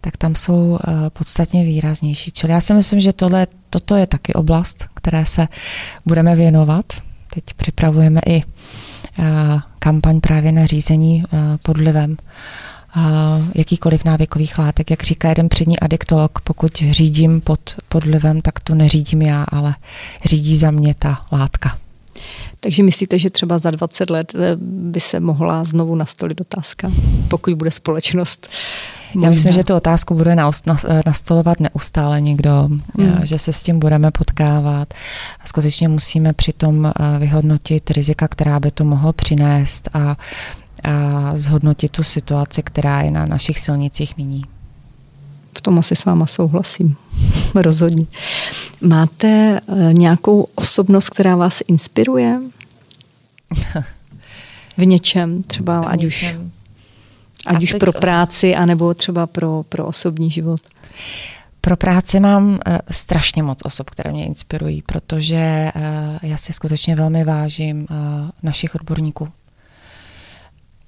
tak 0.01 0.17
tam 0.17 0.35
jsou 0.35 0.79
podstatně 1.09 1.65
výraznější. 1.65 2.31
Čili 2.31 2.53
já 2.53 2.61
si 2.61 2.75
myslím, 2.75 3.01
že 3.01 3.13
tohle, 3.13 3.47
toto 3.71 3.97
je 3.97 4.07
taky 4.07 4.33
oblast, 4.33 4.87
které 4.95 5.27
se 5.27 5.49
budeme 6.07 6.37
věnovat. 6.37 6.87
Teď 7.35 7.45
připravujeme 7.57 8.21
i 8.27 8.43
kampaň 9.79 10.21
právě 10.21 10.53
na 10.53 10.67
řízení 10.67 11.25
pod 11.63 11.77
vlivem 11.77 12.17
jakýkoliv 13.55 14.05
návykových 14.05 14.59
látek. 14.59 14.91
Jak 14.91 15.03
říká 15.03 15.29
jeden 15.29 15.49
přední 15.49 15.81
adiktolog, 15.81 16.41
pokud 16.41 16.73
řídím 16.77 17.41
pod 17.41 17.61
podlivem, 17.89 18.41
tak 18.41 18.61
to 18.61 18.75
neřídím 18.75 19.23
já, 19.23 19.45
ale 19.49 19.75
řídí 20.25 20.57
za 20.57 20.71
mě 20.71 20.95
ta 20.99 21.27
látka. 21.33 21.79
Takže 22.61 22.83
myslíte, 22.83 23.19
že 23.19 23.31
třeba 23.31 23.59
za 23.59 23.71
20 23.71 24.11
let 24.11 24.33
eh, 24.35 24.57
by 24.61 25.01
se 25.01 25.21
mohla 25.21 25.65
znovu 25.65 25.95
nastolit 25.95 26.41
otázka, 26.41 26.91
pokud 27.29 27.55
bude 27.55 27.71
společnost 27.71 28.49
Možná. 29.15 29.27
Já 29.27 29.31
myslím, 29.31 29.53
že 29.53 29.65
tu 29.65 29.75
otázku 29.75 30.15
bude 30.15 30.37
nastolovat 31.07 31.61
neustále 31.61 32.21
někdo, 32.21 32.69
hmm. 32.99 33.21
že 33.23 33.39
se 33.39 33.53
s 33.53 33.63
tím 33.63 33.79
budeme 33.79 34.11
potkávat. 34.11 34.95
Skutečně 35.45 35.89
musíme 35.89 36.33
přitom 36.33 36.87
eh, 36.87 37.19
vyhodnotit 37.19 37.91
rizika, 37.91 38.29
která 38.29 38.61
by 38.61 38.71
to 38.71 38.85
mohlo 38.85 39.13
přinést 39.13 39.89
a 39.95 40.17
a 40.85 41.33
zhodnotit 41.37 41.93
tu 41.93 42.03
situaci, 42.03 42.63
která 42.63 43.01
je 43.01 43.11
na 43.11 43.27
našich 43.27 43.59
silnicích 43.59 44.17
nyní. 44.17 44.43
V 45.59 45.61
tom 45.61 45.79
asi 45.79 45.97
s 45.97 46.05
váma 46.05 46.27
souhlasím. 46.27 46.97
Rozhodně. 47.55 48.07
Máte 48.81 49.61
eh, 49.69 49.93
nějakou 49.93 50.47
osobnost, 50.55 51.11
která 51.11 51.37
vás 51.37 51.61
inspiruje? 51.69 52.41
v 54.77 54.87
něčem, 54.87 55.43
třeba 55.43 55.81
v 55.81 55.87
ať 55.87 56.01
něčem. 56.01 56.41
už, 56.41 56.53
ať 57.47 57.63
už 57.63 57.73
pro 57.73 57.93
práci, 57.93 58.55
anebo 58.55 58.95
třeba 58.95 59.27
pro, 59.27 59.63
pro 59.69 59.87
osobní 59.87 60.31
život? 60.31 60.61
Pro 61.61 61.77
práci 61.77 62.21
mám 62.21 62.49
uh, 62.49 62.59
strašně 62.91 63.43
moc 63.43 63.59
osob, 63.65 63.91
které 63.91 64.13
mě 64.13 64.27
inspirují, 64.27 64.83
protože 64.83 65.73
uh, 65.77 65.83
já 66.23 66.37
si 66.37 66.53
skutečně 66.53 66.97
velmi 66.97 67.25
vážím 67.25 67.87
uh, 67.91 67.97
našich 68.43 68.75
odborníků 68.75 69.29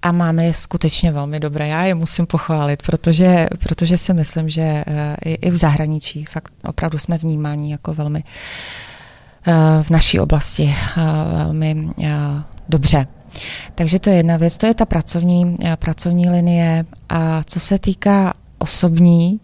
a 0.07 0.13
máme 0.13 0.45
je 0.45 0.55
skutečně 0.55 1.13
velmi 1.13 1.41
dobré. 1.41 1.69
Já 1.69 1.85
je 1.85 1.95
musím 1.95 2.27
pochválit, 2.27 2.83
protože, 2.83 3.47
protože 3.59 3.99
si 3.99 4.15
myslím, 4.15 4.49
že 4.49 4.63
eh, 4.63 5.17
i, 5.25 5.51
v 5.51 5.57
zahraničí 5.57 6.25
fakt 6.25 6.53
opravdu 6.65 6.99
jsme 6.99 7.19
vnímáni 7.19 7.73
jako 7.73 7.95
velmi 7.95 8.25
eh, 9.47 9.53
v 9.83 9.91
naší 9.91 10.21
oblasti 10.21 10.75
eh, 10.75 11.03
velmi 11.37 11.89
dobře. 12.69 13.07
Takže 13.75 13.99
to 13.99 14.11
je 14.11 14.17
jedna 14.17 14.37
věc, 14.37 14.59
to 14.59 14.67
je 14.67 14.75
ta 14.75 14.87
pracovní, 14.87 15.57
pracovní 15.77 16.31
linie. 16.31 16.85
A 17.09 17.43
co 17.45 17.61
se 17.61 17.79
týká 17.79 18.33
osobní, 18.59 19.41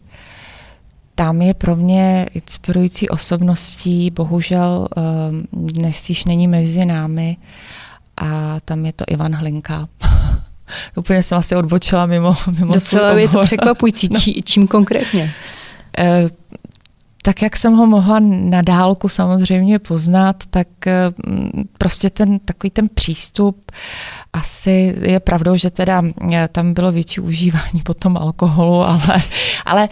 tam 1.15 1.43
je 1.43 1.55
pro 1.55 1.77
mě 1.77 2.27
inspirující 2.35 3.09
osobností, 3.09 4.11
bohužel 4.11 4.89
dnes 5.53 6.09
již 6.09 6.25
není 6.25 6.49
mezi 6.49 6.85
námi, 6.85 7.37
a 8.17 8.61
tam 8.61 8.87
je 8.87 8.93
to 8.93 9.05
Ivan 9.09 9.35
Hlinka. 9.35 9.89
úplně 10.97 11.23
jsem 11.23 11.39
asi 11.39 11.57
odbočila 11.57 12.07
mimo, 12.07 12.35
mimo 12.59 12.73
Docela 12.73 13.13
je 13.13 13.29
to 13.29 13.43
překvapující. 13.43 14.09
No. 14.13 14.21
Či, 14.21 14.43
čím 14.43 14.67
konkrétně? 14.67 15.33
E, 15.99 16.29
tak 17.23 17.43
jak 17.43 17.57
jsem 17.57 17.73
ho 17.73 17.87
mohla 17.87 18.19
na 18.21 18.63
dálku 18.63 19.09
samozřejmě 19.09 19.79
poznat, 19.79 20.37
tak 20.51 20.87
eh, 20.87 20.93
prostě 21.79 22.11
ten 22.11 22.39
takový 22.39 22.71
ten 22.71 22.89
přístup 22.89 23.73
asi 24.33 24.95
je 25.03 25.21
pravdou, 25.21 25.57
že 25.57 25.71
teda 25.71 26.03
eh, 26.33 26.49
tam 26.53 26.75
bylo 26.75 26.93
větší 26.93 27.21
užívání 27.21 27.83
potom 27.85 28.17
alkoholu, 28.17 28.83
ale, 28.89 29.23
ale 29.67 29.89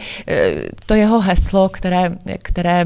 to 0.87 0.95
jeho 0.95 1.21
heslo, 1.21 1.69
které, 1.69 2.17
které 2.43 2.85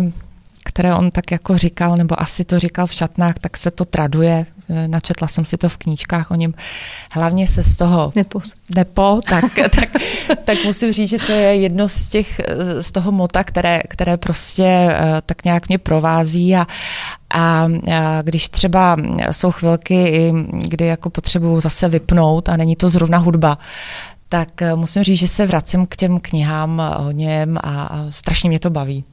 které 0.64 0.94
on 0.94 1.10
tak 1.10 1.30
jako 1.32 1.58
říkal, 1.58 1.96
nebo 1.96 2.22
asi 2.22 2.44
to 2.44 2.58
říkal 2.58 2.86
v 2.86 2.92
šatnách, 2.92 3.34
tak 3.40 3.56
se 3.56 3.70
to 3.70 3.84
traduje 3.84 4.46
načetla 4.86 5.28
jsem 5.28 5.44
si 5.44 5.56
to 5.56 5.68
v 5.68 5.76
knížkách 5.76 6.30
o 6.30 6.34
něm, 6.34 6.54
hlavně 7.10 7.48
se 7.48 7.64
z 7.64 7.76
toho 7.76 8.12
Nepo, 8.16 8.40
Nepo 8.76 9.20
tak, 9.28 9.44
tak, 9.70 9.88
tak 10.44 10.64
musím 10.64 10.92
říct, 10.92 11.08
že 11.08 11.18
to 11.18 11.32
je 11.32 11.56
jedno 11.56 11.88
z 11.88 12.08
těch, 12.08 12.40
z 12.80 12.90
toho 12.90 13.12
mota, 13.12 13.44
které, 13.44 13.80
které 13.88 14.16
prostě 14.16 14.96
tak 15.26 15.44
nějak 15.44 15.68
mě 15.68 15.78
provází 15.78 16.56
a, 16.56 16.66
a, 17.34 17.68
když 18.22 18.48
třeba 18.48 18.96
jsou 19.30 19.50
chvilky, 19.50 20.32
kdy 20.50 20.86
jako 20.86 21.10
potřebuju 21.10 21.60
zase 21.60 21.88
vypnout 21.88 22.48
a 22.48 22.56
není 22.56 22.76
to 22.76 22.88
zrovna 22.88 23.18
hudba, 23.18 23.58
tak 24.28 24.48
musím 24.74 25.02
říct, 25.02 25.18
že 25.18 25.28
se 25.28 25.46
vracím 25.46 25.86
k 25.86 25.96
těm 25.96 26.20
knihám 26.20 26.82
o 26.98 27.10
něm 27.10 27.58
a, 27.62 27.84
a 27.84 28.06
strašně 28.10 28.48
mě 28.48 28.58
to 28.58 28.70
baví. 28.70 29.04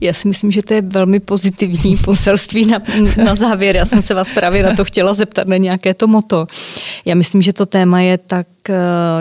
Já 0.00 0.12
si 0.12 0.28
myslím, 0.28 0.50
že 0.50 0.62
to 0.62 0.74
je 0.74 0.82
velmi 0.82 1.20
pozitivní 1.20 1.96
poselství 1.96 2.66
na, 2.66 2.78
na 3.24 3.34
závěr. 3.34 3.76
Já 3.76 3.86
jsem 3.86 4.02
se 4.02 4.14
vás 4.14 4.28
právě 4.34 4.62
na 4.62 4.74
to 4.74 4.84
chtěla 4.84 5.14
zeptat, 5.14 5.48
na 5.48 5.56
nějaké 5.56 5.94
to 5.94 6.06
moto. 6.06 6.46
Já 7.04 7.14
myslím, 7.14 7.42
že 7.42 7.52
to 7.52 7.66
téma 7.66 8.00
je 8.00 8.18
tak 8.18 8.46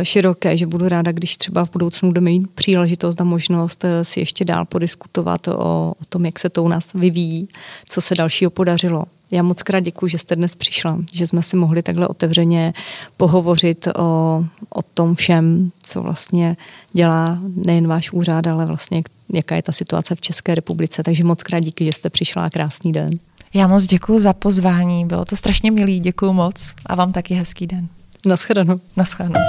široké, 0.04 0.58
že 0.58 0.68
budu 0.68 0.90
ráda, 0.90 1.12
když 1.12 1.38
třeba 1.38 1.66
v 1.66 1.72
budoucnu 1.72 2.10
budeme 2.10 2.30
mít 2.30 2.50
příležitost 2.50 3.22
a 3.22 3.24
možnost 3.24 3.86
eh, 3.86 4.06
si 4.06 4.20
ještě 4.20 4.46
dál 4.46 4.66
podiskutovat 4.66 5.48
o, 5.48 5.54
o 6.02 6.06
tom, 6.10 6.26
jak 6.26 6.40
se 6.40 6.50
to 6.50 6.64
u 6.64 6.68
nás 6.68 6.94
vyvíjí, 6.94 7.48
co 7.90 8.02
se 8.02 8.16
dalšího 8.16 8.52
podařilo. 8.52 9.04
Já 9.32 9.44
moc 9.44 9.64
krát 9.64 9.80
děkuji, 9.80 10.08
že 10.08 10.18
jste 10.18 10.36
dnes 10.36 10.56
přišla, 10.56 11.00
že 11.12 11.28
jsme 11.28 11.44
si 11.44 11.56
mohli 11.56 11.84
takhle 11.84 12.08
otevřeně 12.08 12.74
pohovořit 13.18 13.88
o, 13.88 14.44
o 14.70 14.82
tom 14.94 15.16
všem, 15.16 15.72
co 15.84 16.02
vlastně 16.02 16.58
dělá 16.94 17.40
nejen 17.56 17.88
váš 17.88 18.12
úřad, 18.12 18.48
ale 18.48 18.66
vlastně 18.66 19.04
jaká 19.34 19.56
je 19.56 19.62
ta 19.62 19.72
situace 19.72 20.16
v 20.16 20.22
České 20.22 20.56
republice. 20.56 21.04
Takže 21.04 21.24
moc 21.24 21.44
krát 21.44 21.60
díky, 21.60 21.86
že 21.86 21.92
jste 21.92 22.10
přišla 22.10 22.46
a 22.46 22.50
krásný 22.50 22.92
den. 22.92 23.10
Já 23.54 23.68
moc 23.68 23.86
děkuji 23.86 24.20
za 24.20 24.34
pozvání, 24.34 25.06
bylo 25.06 25.26
to 25.26 25.36
strašně 25.36 25.72
milý, 25.72 26.00
děkuji 26.00 26.34
moc 26.34 26.74
a 26.86 26.96
vám 26.96 27.12
taky 27.12 27.34
hezký 27.34 27.68
den. 27.68 27.88
Naschledanou. 28.26 28.80
Naschledanou. 28.96 29.40